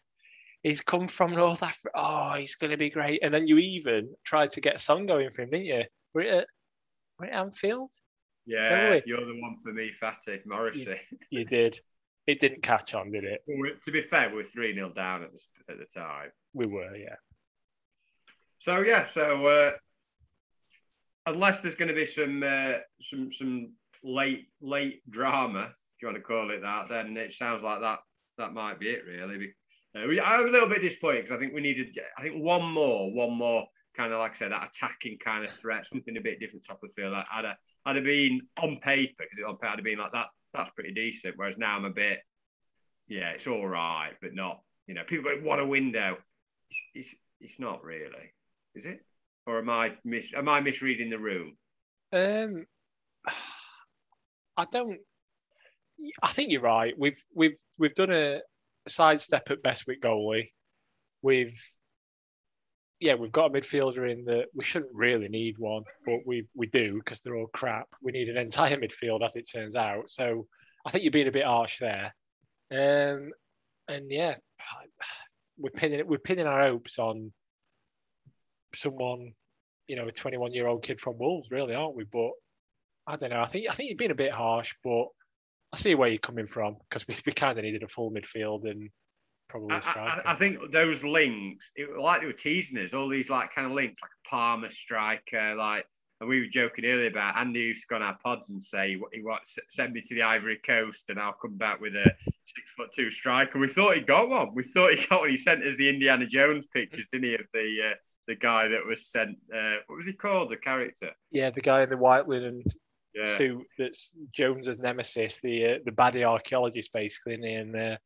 He's 0.67 0.81
come 0.81 1.07
from 1.07 1.31
North 1.31 1.63
Africa. 1.63 1.91
Oh, 1.95 2.35
he's 2.37 2.57
going 2.57 2.73
to 2.73 2.77
be 2.77 2.91
great. 2.91 3.23
And 3.23 3.33
then 3.33 3.47
you 3.47 3.57
even 3.57 4.13
tried 4.25 4.51
to 4.51 4.61
get 4.61 4.75
a 4.75 4.79
song 4.81 5.07
going 5.07 5.31
for 5.31 5.43
him, 5.43 5.51
didn't 5.51 5.67
you? 5.67 5.85
Were 6.13 6.23
it 6.23 6.35
at, 6.35 6.47
were 7.21 7.27
it 7.27 7.33
at 7.33 7.39
Anfield? 7.39 7.93
Yeah, 8.47 8.99
you're 9.07 9.25
the 9.25 9.41
one 9.41 9.55
for 9.63 9.73
me, 9.73 9.93
Fathi 10.03 10.45
Morrissey. 10.45 10.97
You 11.31 11.45
did. 11.45 11.79
It 12.27 12.41
didn't 12.41 12.65
catch 12.65 12.95
on, 12.95 13.13
did 13.13 13.23
it? 13.23 13.43
Well, 13.47 13.71
to 13.85 13.93
be 13.93 14.01
fair, 14.01 14.29
we 14.29 14.39
were 14.39 14.43
three 14.43 14.75
0 14.75 14.91
down 14.91 15.23
at 15.23 15.31
the, 15.33 15.73
at 15.73 15.79
the 15.79 15.85
time. 15.85 16.33
We 16.53 16.67
were, 16.67 16.97
yeah. 16.97 17.15
So 18.59 18.81
yeah, 18.81 19.07
so 19.07 19.47
uh, 19.47 19.71
unless 21.27 21.61
there's 21.61 21.77
going 21.77 21.91
to 21.91 21.95
be 21.95 22.07
some 22.07 22.43
uh, 22.43 22.79
some 23.01 23.31
some 23.31 23.75
late 24.03 24.49
late 24.61 25.09
drama, 25.09 25.69
if 25.95 26.03
you 26.03 26.09
want 26.09 26.17
to 26.17 26.23
call 26.23 26.51
it 26.51 26.63
that, 26.63 26.89
then 26.89 27.17
it 27.17 27.33
sounds 27.33 27.63
like 27.63 27.83
that 27.83 28.01
that 28.39 28.53
might 28.53 28.81
be 28.81 28.89
it 28.89 29.05
really. 29.07 29.55
Uh, 29.97 30.07
we- 30.07 30.21
I'm 30.21 30.47
a 30.47 30.51
little 30.51 30.69
bit 30.69 30.83
disappointed 30.83 31.23
because 31.23 31.37
I 31.37 31.41
think 31.41 31.55
we 31.55 31.61
needed, 31.63 31.99
I 32.19 32.23
think 32.23 32.37
one 32.43 32.71
more, 32.71 33.11
one 33.13 33.33
more 33.33 33.67
kind 33.95 34.13
of 34.13 34.19
like 34.19 34.33
I 34.33 34.35
said, 34.35 34.53
that 34.53 34.69
attacking 34.69 35.19
kind 35.19 35.45
of 35.45 35.53
threat, 35.53 35.87
something 35.87 36.17
a 36.17 36.21
bit 36.21 36.39
different 36.39 36.67
top 36.67 36.83
of 36.83 36.91
the 36.91 37.03
field. 37.03 37.15
I'd 37.15 37.45
have, 37.45 37.57
I'd 37.87 37.97
have 37.97 38.05
been 38.05 38.43
on 38.59 38.79
paper 38.79 39.15
because 39.19 39.39
on 39.47 39.57
paper 39.57 39.73
I'd 39.73 39.79
have 39.79 39.85
been 39.85 39.99
like 39.99 40.13
that. 40.13 40.27
That's 40.53 40.71
pretty 40.71 40.93
decent. 40.93 41.35
Whereas 41.37 41.57
now 41.57 41.77
I'm 41.77 41.85
a 41.85 41.91
bit, 41.91 42.21
yeah, 43.09 43.31
it's 43.31 43.47
all 43.47 43.67
right, 43.67 44.13
but 44.21 44.35
not. 44.35 44.61
You 44.87 44.95
know, 44.95 45.05
people 45.07 45.25
go, 45.25 45.41
what 45.43 45.61
a 45.61 45.67
window. 45.67 46.19
It's, 46.71 46.83
it's 46.95 47.15
it's 47.41 47.61
not 47.61 47.85
really, 47.85 48.33
is 48.75 48.87
it? 48.87 49.05
Or 49.47 49.59
am 49.59 49.71
I 49.71 49.93
mis 50.05 50.33
am 50.35 50.49
I 50.49 50.61
misreading 50.61 51.11
the 51.11 51.19
room? 51.19 51.57
Um, 52.13 52.67
I 54.57 54.65
don't. 54.71 54.99
I 56.23 56.29
think 56.29 56.51
you're 56.51 56.61
right. 56.61 56.95
We've 56.99 57.23
we've 57.35 57.59
we've 57.79 57.95
done 57.95 58.13
a 58.13 58.41
sidestep 58.89 59.51
at 59.51 59.63
Bestwick 59.63 60.01
goalie. 60.01 60.51
We've 61.23 61.61
yeah, 63.01 63.15
we've 63.15 63.33
got 63.33 63.55
a 63.55 63.61
midfielder 63.61 64.11
in 64.11 64.25
that 64.25 64.47
we 64.55 64.65
shouldn't 64.65 64.95
really 64.95 65.29
need 65.29 65.59
one, 65.59 65.85
but 66.07 66.21
we 66.27 66.47
we 66.55 66.67
do 66.67 66.95
because 66.95 67.21
they're 67.21 67.37
all 67.37 67.49
crap. 67.49 67.89
We 68.03 68.13
need 68.13 68.29
an 68.29 68.39
entire 68.39 68.77
midfield 68.79 69.25
as 69.25 69.37
it 69.37 69.49
turns 69.51 69.77
out. 69.77 70.09
So 70.09 70.47
I 70.85 70.91
think 70.91 71.05
you're 71.05 71.11
being 71.11 71.29
a 71.29 71.33
bit 71.33 71.45
harsh 71.45 71.79
there. 71.79 72.15
Um, 72.73 73.33
and 73.89 74.07
yeah, 74.09 74.35
we're 75.59 75.71
pinning 75.71 76.07
we're 76.07 76.19
pinning 76.19 76.47
our 76.47 76.63
hopes 76.63 76.99
on 76.99 77.33
someone, 78.75 79.33
you 79.89 79.97
know, 79.97 80.07
a 80.07 80.13
21 80.13 80.53
year 80.53 80.67
old 80.67 80.83
kid 80.83 81.01
from 81.01 81.19
Wolves, 81.19 81.51
really, 81.51 81.75
aren't 81.75 81.97
we? 81.97 82.05
But 82.05 82.31
I 83.07 83.17
don't 83.17 83.31
know. 83.31 83.41
I 83.41 83.47
think 83.47 83.67
I 83.71 83.75
think 83.75 83.91
you've 83.91 83.99
been 83.99 84.11
a 84.11 84.17
bit 84.17 84.33
harsh, 84.33 84.75
but 84.83 85.07
I 85.73 85.77
see 85.79 85.95
where 85.95 86.09
you're 86.09 86.19
coming 86.19 86.47
from 86.47 86.77
because 86.89 87.07
we, 87.07 87.15
we 87.27 87.33
kind 87.33 87.59
of 87.59 87.65
needed 87.65 87.83
a 87.83 87.89
full 87.89 88.11
midfield, 88.11 88.69
and 88.71 88.91
probably 89.49 89.77
I, 89.77 89.81
striker. 89.81 90.23
I, 90.27 90.33
I 90.33 90.37
think 90.37 90.59
those 90.71 91.05
links, 91.05 91.71
it, 91.75 91.89
like 91.99 92.21
they 92.21 92.27
were 92.27 92.33
teasing 92.33 92.79
us, 92.79 92.95
all 92.95 93.09
these 93.09 93.31
like 93.31 93.55
kind 93.55 93.67
of 93.67 93.73
links, 93.73 94.01
like 94.03 94.11
a 94.11 94.29
Parma 94.29 94.71
striker, 94.71 95.55
like, 95.55 95.85
and 96.21 96.31
we 96.31 96.41
were 96.41 96.47
joking 96.47 96.87
earlier 96.87 97.09
about 97.09 97.37
Andy 97.37 97.61
used 97.61 97.83
to 97.83 97.87
go 97.91 97.97
on 97.97 98.03
our 98.03 98.17
pods 98.25 98.49
and 98.49 98.63
say 98.63 98.97
what 98.97 99.11
he 99.13 99.23
wants 99.23 99.59
send 99.69 99.93
me 99.93 100.01
to 100.01 100.15
the 100.15 100.23
Ivory 100.23 100.59
Coast 100.65 101.11
and 101.11 101.21
I'll 101.21 101.35
come 101.35 101.59
back 101.59 101.79
with 101.79 101.95
a 101.95 102.11
six 102.25 102.73
foot 102.75 102.89
two 102.95 103.11
striker. 103.11 103.59
We 103.59 103.69
thought 103.69 103.97
he 103.97 104.01
got 104.01 104.31
one. 104.31 104.55
We 104.55 104.63
thought 104.63 104.95
he 104.95 105.07
got 105.07 105.21
one. 105.21 105.31
He 105.31 105.37
sent 105.37 105.63
us 105.63 105.77
the 105.77 105.91
Indiana 105.91 106.27
Jones 106.27 106.67
pictures, 106.69 107.05
didn't 107.13 107.29
he, 107.29 107.35
of 107.35 107.47
the 107.53 107.77
uh, 107.91 107.95
the 108.27 108.35
guy 108.35 108.69
that 108.69 108.87
was 108.87 109.07
sent. 109.07 109.37
Uh, 109.55 109.77
what 109.87 109.97
was 109.97 110.07
he 110.07 110.15
called? 110.15 110.51
The 110.51 110.57
character? 110.57 111.11
yeah, 111.31 111.51
the 111.51 111.61
guy 111.61 111.83
in 111.83 111.91
the 111.91 111.99
white 111.99 112.27
linen 112.27 112.65
Yeah. 113.17 113.25
suit 113.25 113.67
that's 113.79 114.15
Jones's 114.31 114.79
nemesis, 114.81 115.41
the 115.41 115.67
uh, 115.67 115.79
the 115.85 115.91
baddie 115.91 116.27
archaeologist, 116.27 116.93
basically. 116.93 117.55
And 117.55 117.75
uh, 117.75 117.97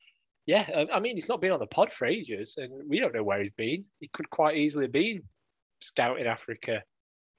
yeah, 0.46 0.66
I, 0.74 0.96
I 0.96 1.00
mean, 1.00 1.16
he's 1.16 1.28
not 1.28 1.40
been 1.40 1.50
on 1.50 1.58
the 1.58 1.66
pod 1.66 1.92
for 1.92 2.06
ages, 2.06 2.58
and 2.58 2.88
we 2.88 3.00
don't 3.00 3.14
know 3.14 3.24
where 3.24 3.40
he's 3.40 3.50
been. 3.50 3.84
He 3.98 4.08
could 4.12 4.30
quite 4.30 4.56
easily 4.56 4.84
have 4.84 4.92
been 4.92 5.22
scouting 5.80 6.26
Africa. 6.26 6.82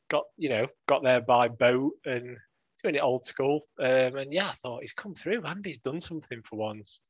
Got 0.09 0.25
you 0.37 0.49
know, 0.49 0.67
got 0.87 1.03
there 1.03 1.21
by 1.21 1.47
boat 1.47 1.93
and 2.05 2.37
doing 2.83 2.95
it 2.95 3.03
old 3.03 3.23
school. 3.23 3.61
Um, 3.79 4.17
and 4.17 4.33
yeah, 4.33 4.49
I 4.49 4.53
thought 4.53 4.81
he's 4.81 4.93
come 4.93 5.15
through. 5.15 5.43
and 5.45 5.65
he's 5.65 5.79
done 5.79 6.01
something 6.01 6.41
for 6.43 6.57
once. 6.57 7.01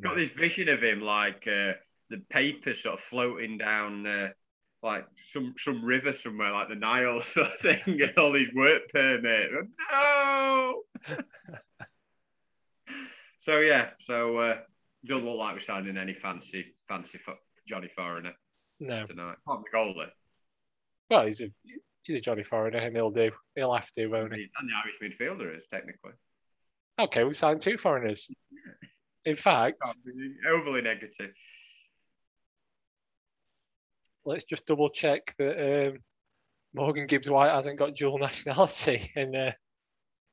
Got 0.00 0.16
this 0.16 0.32
vision 0.32 0.68
of 0.68 0.82
him 0.82 1.00
like 1.00 1.46
uh, 1.46 1.74
the 2.10 2.18
papers 2.28 2.82
sort 2.82 2.94
of 2.94 3.00
floating 3.00 3.58
down 3.58 4.04
uh, 4.04 4.28
like 4.86 5.06
some 5.26 5.54
some 5.58 5.84
river 5.84 6.12
somewhere 6.12 6.52
like 6.52 6.68
the 6.68 6.74
Nile 6.76 7.20
sort 7.22 7.48
of 7.48 7.56
thing 7.58 8.00
and 8.00 8.12
all 8.16 8.32
these 8.32 8.52
work 8.54 8.82
permits. 8.92 9.52
No. 9.92 10.82
so 13.38 13.58
yeah, 13.58 13.90
so 14.00 14.38
uh, 14.38 14.56
don't 15.04 15.24
look 15.24 15.38
like 15.38 15.54
we're 15.54 15.60
signing 15.60 15.98
any 15.98 16.14
fancy 16.14 16.74
fancy 16.88 17.18
fo- 17.18 17.38
Johnny 17.68 17.88
Foreigner 17.88 18.32
No, 18.80 19.04
tonight. 19.04 19.36
Apart 19.46 19.64
the 19.70 19.76
goalie 19.76 20.06
well, 21.10 21.26
he's 21.26 21.40
a 21.40 21.46
he's 22.02 22.16
a 22.16 22.20
Johnny 22.20 22.42
Foreigner, 22.42 22.78
and 22.78 22.94
he'll 22.96 23.10
do. 23.10 23.30
He'll 23.54 23.74
have 23.74 23.90
to, 23.92 24.06
won't 24.08 24.34
he? 24.34 24.48
and 24.58 24.68
the 24.68 24.74
Irish 24.84 24.98
midfielder 25.02 25.56
is 25.56 25.66
technically 25.66 26.12
Okay, 26.98 27.24
we 27.24 27.34
signed 27.34 27.60
two 27.60 27.76
foreigners. 27.76 28.28
In 29.24 29.36
fact, 29.36 29.76
overly 30.48 30.82
negative. 30.82 31.30
Let's 34.26 34.44
just 34.44 34.66
double 34.66 34.90
check 34.90 35.34
that 35.38 35.88
um, 35.88 35.98
Morgan 36.74 37.06
Gibbs 37.06 37.30
White 37.30 37.50
hasn't 37.52 37.78
got 37.78 37.94
dual 37.94 38.18
nationality. 38.28 39.10
And 39.16 39.34
uh, 39.34 39.52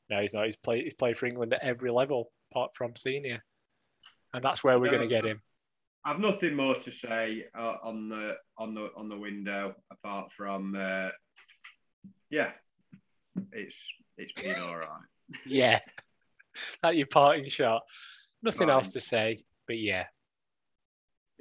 no, 0.10 0.22
he's 0.22 0.34
not. 0.34 0.46
He's 0.46 0.56
played. 0.58 0.84
He's 0.84 0.94
played 0.96 1.18
for 1.18 1.26
England 1.28 1.54
at 1.54 1.64
every 1.64 1.92
level 1.92 2.32
apart 2.52 2.72
from 2.76 2.96
senior, 2.96 3.44
and 4.34 4.44
that's 4.44 4.64
where 4.64 4.78
we're 4.80 4.92
No. 4.92 4.98
going 4.98 5.10
to 5.10 5.16
get 5.16 5.26
him. 5.26 5.42
I've 6.06 6.20
nothing 6.20 6.56
more 6.56 6.76
to 6.76 6.92
say 6.92 7.46
uh, 7.58 7.76
on 7.82 8.10
the 8.10 8.36
on 8.58 8.74
the 8.74 8.90
on 8.98 9.08
the 9.08 9.18
window 9.18 9.76
apart 9.90 10.34
from 10.34 10.76
uh, 10.76 11.10
yeah, 12.30 12.52
it's 13.54 13.90
it's 14.18 14.42
been 14.42 14.60
all 14.60 14.76
right. 14.76 14.88
Yeah, 15.46 15.80
that 16.84 16.98
your 16.98 17.08
parting 17.08 17.48
shot. 17.48 17.84
Nothing 18.42 18.68
Right. 18.68 18.74
else 18.74 18.92
to 18.92 19.00
say, 19.00 19.38
but 19.68 19.78
yeah, 19.80 20.04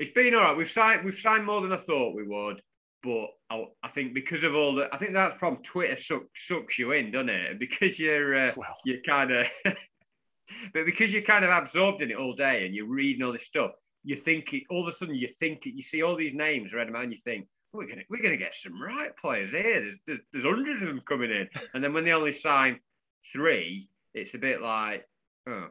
It's 0.02 0.10
been 0.10 0.34
all 0.34 0.40
right. 0.40 0.56
We've 0.56 0.68
signed 0.68 1.04
we've 1.04 1.14
signed 1.14 1.46
more 1.46 1.60
than 1.60 1.72
I 1.72 1.76
thought 1.76 2.16
we 2.16 2.24
would, 2.24 2.60
but 3.04 3.28
I, 3.48 3.66
I 3.84 3.88
think 3.88 4.14
because 4.14 4.42
of 4.42 4.52
all 4.52 4.74
the 4.74 4.92
I 4.92 4.96
think 4.96 5.12
that's 5.12 5.38
from 5.38 5.58
Twitter 5.58 5.94
suck, 5.94 6.24
sucks 6.34 6.76
you 6.76 6.90
in, 6.90 7.12
doesn't 7.12 7.28
it? 7.28 7.50
And 7.52 7.58
because 7.60 8.00
you're 8.00 8.34
uh, 8.34 8.50
well, 8.56 8.76
you're 8.84 9.00
kind 9.06 9.30
of 9.30 9.46
but 10.74 10.86
because 10.86 11.12
you're 11.12 11.22
kind 11.22 11.44
of 11.44 11.52
absorbed 11.52 12.02
in 12.02 12.10
it 12.10 12.16
all 12.16 12.34
day 12.34 12.66
and 12.66 12.74
you're 12.74 12.88
reading 12.88 13.22
all 13.22 13.30
this 13.30 13.46
stuff, 13.46 13.70
you 14.02 14.16
think 14.16 14.52
it, 14.52 14.64
all 14.70 14.82
of 14.82 14.88
a 14.88 14.96
sudden 14.96 15.14
you 15.14 15.28
think 15.28 15.66
it, 15.66 15.76
you 15.76 15.82
see 15.82 16.02
all 16.02 16.16
these 16.16 16.34
names 16.34 16.74
read 16.74 16.88
them 16.88 16.96
out 16.96 17.04
and 17.04 17.12
you 17.12 17.18
think 17.20 17.46
we're 17.72 17.86
gonna 17.86 18.02
we're 18.10 18.24
gonna 18.24 18.36
get 18.36 18.56
some 18.56 18.82
right 18.82 19.16
players 19.16 19.52
here. 19.52 19.82
There's, 19.82 19.98
there's 20.04 20.20
there's 20.32 20.44
hundreds 20.44 20.82
of 20.82 20.88
them 20.88 21.00
coming 21.06 21.30
in, 21.30 21.48
and 21.74 21.84
then 21.84 21.92
when 21.92 22.04
they 22.04 22.10
only 22.10 22.32
sign 22.32 22.80
three, 23.32 23.88
it's 24.14 24.34
a 24.34 24.38
bit 24.38 24.60
like 24.60 25.06
oh. 25.46 25.68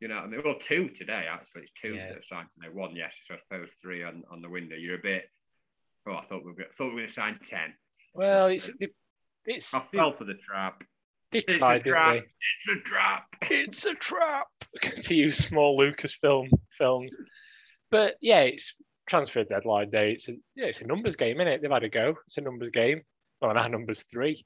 You 0.00 0.08
know, 0.08 0.16
what 0.16 0.24
I 0.24 0.26
mean, 0.28 0.42
well, 0.44 0.58
two 0.58 0.88
today 0.88 1.26
actually. 1.30 1.62
It's 1.62 1.72
two 1.72 1.94
Yeah. 1.94 2.08
that 2.08 2.18
are 2.18 2.22
signed 2.22 2.48
today. 2.52 2.68
One, 2.72 2.94
yes, 2.94 3.18
so 3.24 3.34
I 3.34 3.38
suppose 3.38 3.70
three 3.80 4.02
on, 4.02 4.24
on 4.30 4.42
the 4.42 4.48
window. 4.50 4.76
You're 4.76 4.96
a 4.98 5.02
bit. 5.02 5.24
Oh, 6.06 6.14
I 6.14 6.20
thought 6.22 6.44
we 6.44 6.52
were 6.52 6.66
thought 6.74 6.84
we 6.88 6.90
were 6.90 6.96
going 6.98 7.06
to 7.08 7.12
sign 7.12 7.38
ten. 7.42 7.74
well, 8.14 8.46
it's 8.48 8.70
it's 9.46 9.72
I 9.74 9.80
fell 9.80 10.12
for 10.12 10.24
the 10.24 10.34
trap. 10.34 10.82
they 11.32 11.38
It's 11.38 11.56
tried, 11.56 11.80
a 11.86 11.90
trap. 11.90 12.24
It's 12.58 12.68
a 12.68 12.80
trap. 12.82 13.26
it's 13.42 13.84
a 13.86 13.94
trap 13.94 14.48
to 15.02 15.14
use 15.14 15.38
small 15.38 15.78
Lucasfilm 15.78 16.48
films. 16.72 17.16
But 17.90 18.16
yeah, 18.20 18.40
it's 18.42 18.76
transfer 19.06 19.44
deadline 19.44 19.90
day. 19.90 20.12
It's 20.12 20.28
a 20.28 20.32
yeah, 20.54 20.66
it's 20.66 20.80
a 20.82 20.86
numbers 20.86 21.16
game, 21.16 21.40
isn't 21.40 21.48
it? 21.48 21.62
They've 21.62 21.70
had 21.70 21.84
a 21.84 21.88
go. 21.88 22.16
It's 22.26 22.36
a 22.38 22.42
numbers 22.42 22.70
game. 22.70 23.02
Well, 23.40 23.50
and 23.50 23.58
our 23.58 23.68
numbers 23.68 24.02
three. 24.02 24.44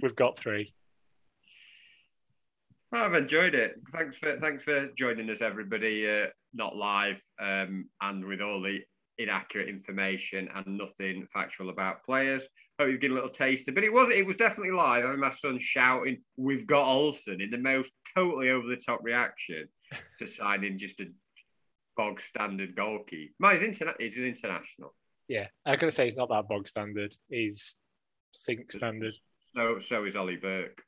We've 0.00 0.16
got 0.16 0.38
three. 0.38 0.72
I've 2.92 3.14
enjoyed 3.14 3.54
it. 3.54 3.76
Thanks 3.90 4.18
for 4.18 4.38
thanks 4.38 4.64
for 4.64 4.88
joining 4.96 5.30
us, 5.30 5.40
everybody. 5.40 6.08
Uh, 6.08 6.26
not 6.52 6.76
live 6.76 7.22
um, 7.40 7.88
and 8.02 8.24
with 8.24 8.42
all 8.42 8.60
the 8.60 8.80
inaccurate 9.18 9.68
information 9.68 10.48
and 10.54 10.78
nothing 10.78 11.26
factual 11.32 11.70
about 11.70 12.04
players. 12.04 12.46
Hope 12.78 12.90
you 12.90 12.98
get 12.98 13.10
a 13.10 13.14
little 13.14 13.30
taster, 13.30 13.72
but 13.72 13.84
it 13.84 13.92
was 13.92 14.10
it 14.10 14.26
was 14.26 14.36
definitely 14.36 14.74
live. 14.74 15.06
I 15.06 15.10
mean, 15.10 15.20
my 15.20 15.30
son 15.30 15.58
shouting, 15.58 16.22
"We've 16.36 16.66
got 16.66 16.84
Olsen!" 16.84 17.40
in 17.40 17.50
the 17.50 17.58
most 17.58 17.92
totally 18.14 18.50
over 18.50 18.68
the 18.68 18.76
top 18.76 19.00
reaction 19.02 19.68
to 20.18 20.26
signing 20.26 20.76
just 20.76 21.00
a 21.00 21.06
bog 21.96 22.20
standard 22.20 22.74
goalkeeper. 22.76 23.32
Mine's 23.38 23.62
interna- 23.62 23.94
He's 23.98 24.18
an 24.18 24.24
international. 24.26 24.94
Yeah, 25.28 25.46
I'm 25.64 25.78
gonna 25.78 25.92
say 25.92 26.04
he's 26.04 26.16
not 26.16 26.28
that 26.28 26.48
bog 26.48 26.68
standard. 26.68 27.14
He's 27.30 27.74
sink 28.32 28.70
standard. 28.70 29.12
So 29.56 29.78
so 29.78 30.04
is 30.04 30.16
Ollie 30.16 30.36
Burke. 30.36 30.82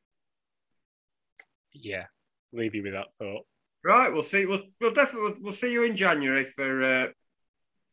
Yeah, 1.75 2.05
leave 2.53 2.75
you 2.75 2.83
with 2.83 2.95
that 2.95 3.14
thought. 3.18 3.43
Right, 3.85 4.11
we'll 4.11 4.22
see. 4.22 4.47
We'll, 4.47 4.62
we'll 4.81 4.95
definitely 4.95 5.35
we'll 5.41 5.53
see 5.53 5.70
you 5.70 5.85
in 5.85 5.97
January 5.97 6.45
for 6.45 6.83
uh, 6.83 7.07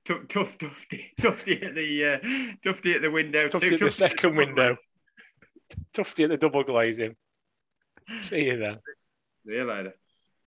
tough 0.06 0.28
tough 0.30 0.58
tufty 0.58 1.12
tufty 1.20 1.62
at 1.62 1.76
the 1.76 2.06
uh, 2.06 2.56
tufty 2.64 2.94
at 2.94 3.02
the 3.02 3.12
window. 3.12 3.50
Tufty 3.50 3.70
too. 3.70 3.74
at 3.74 3.80
the 3.80 3.86
Tufty 3.86 3.92
second 3.92 4.30
double 4.32 4.38
window. 4.38 4.78
Tufty 5.94 6.24
at 6.24 6.30
the 6.30 6.38
double 6.38 6.64
glazing. 6.64 7.16
See 8.22 8.46
you 8.46 8.58
then. 8.58 8.78
See 9.46 9.54
you 9.54 9.66
later. 9.66 9.94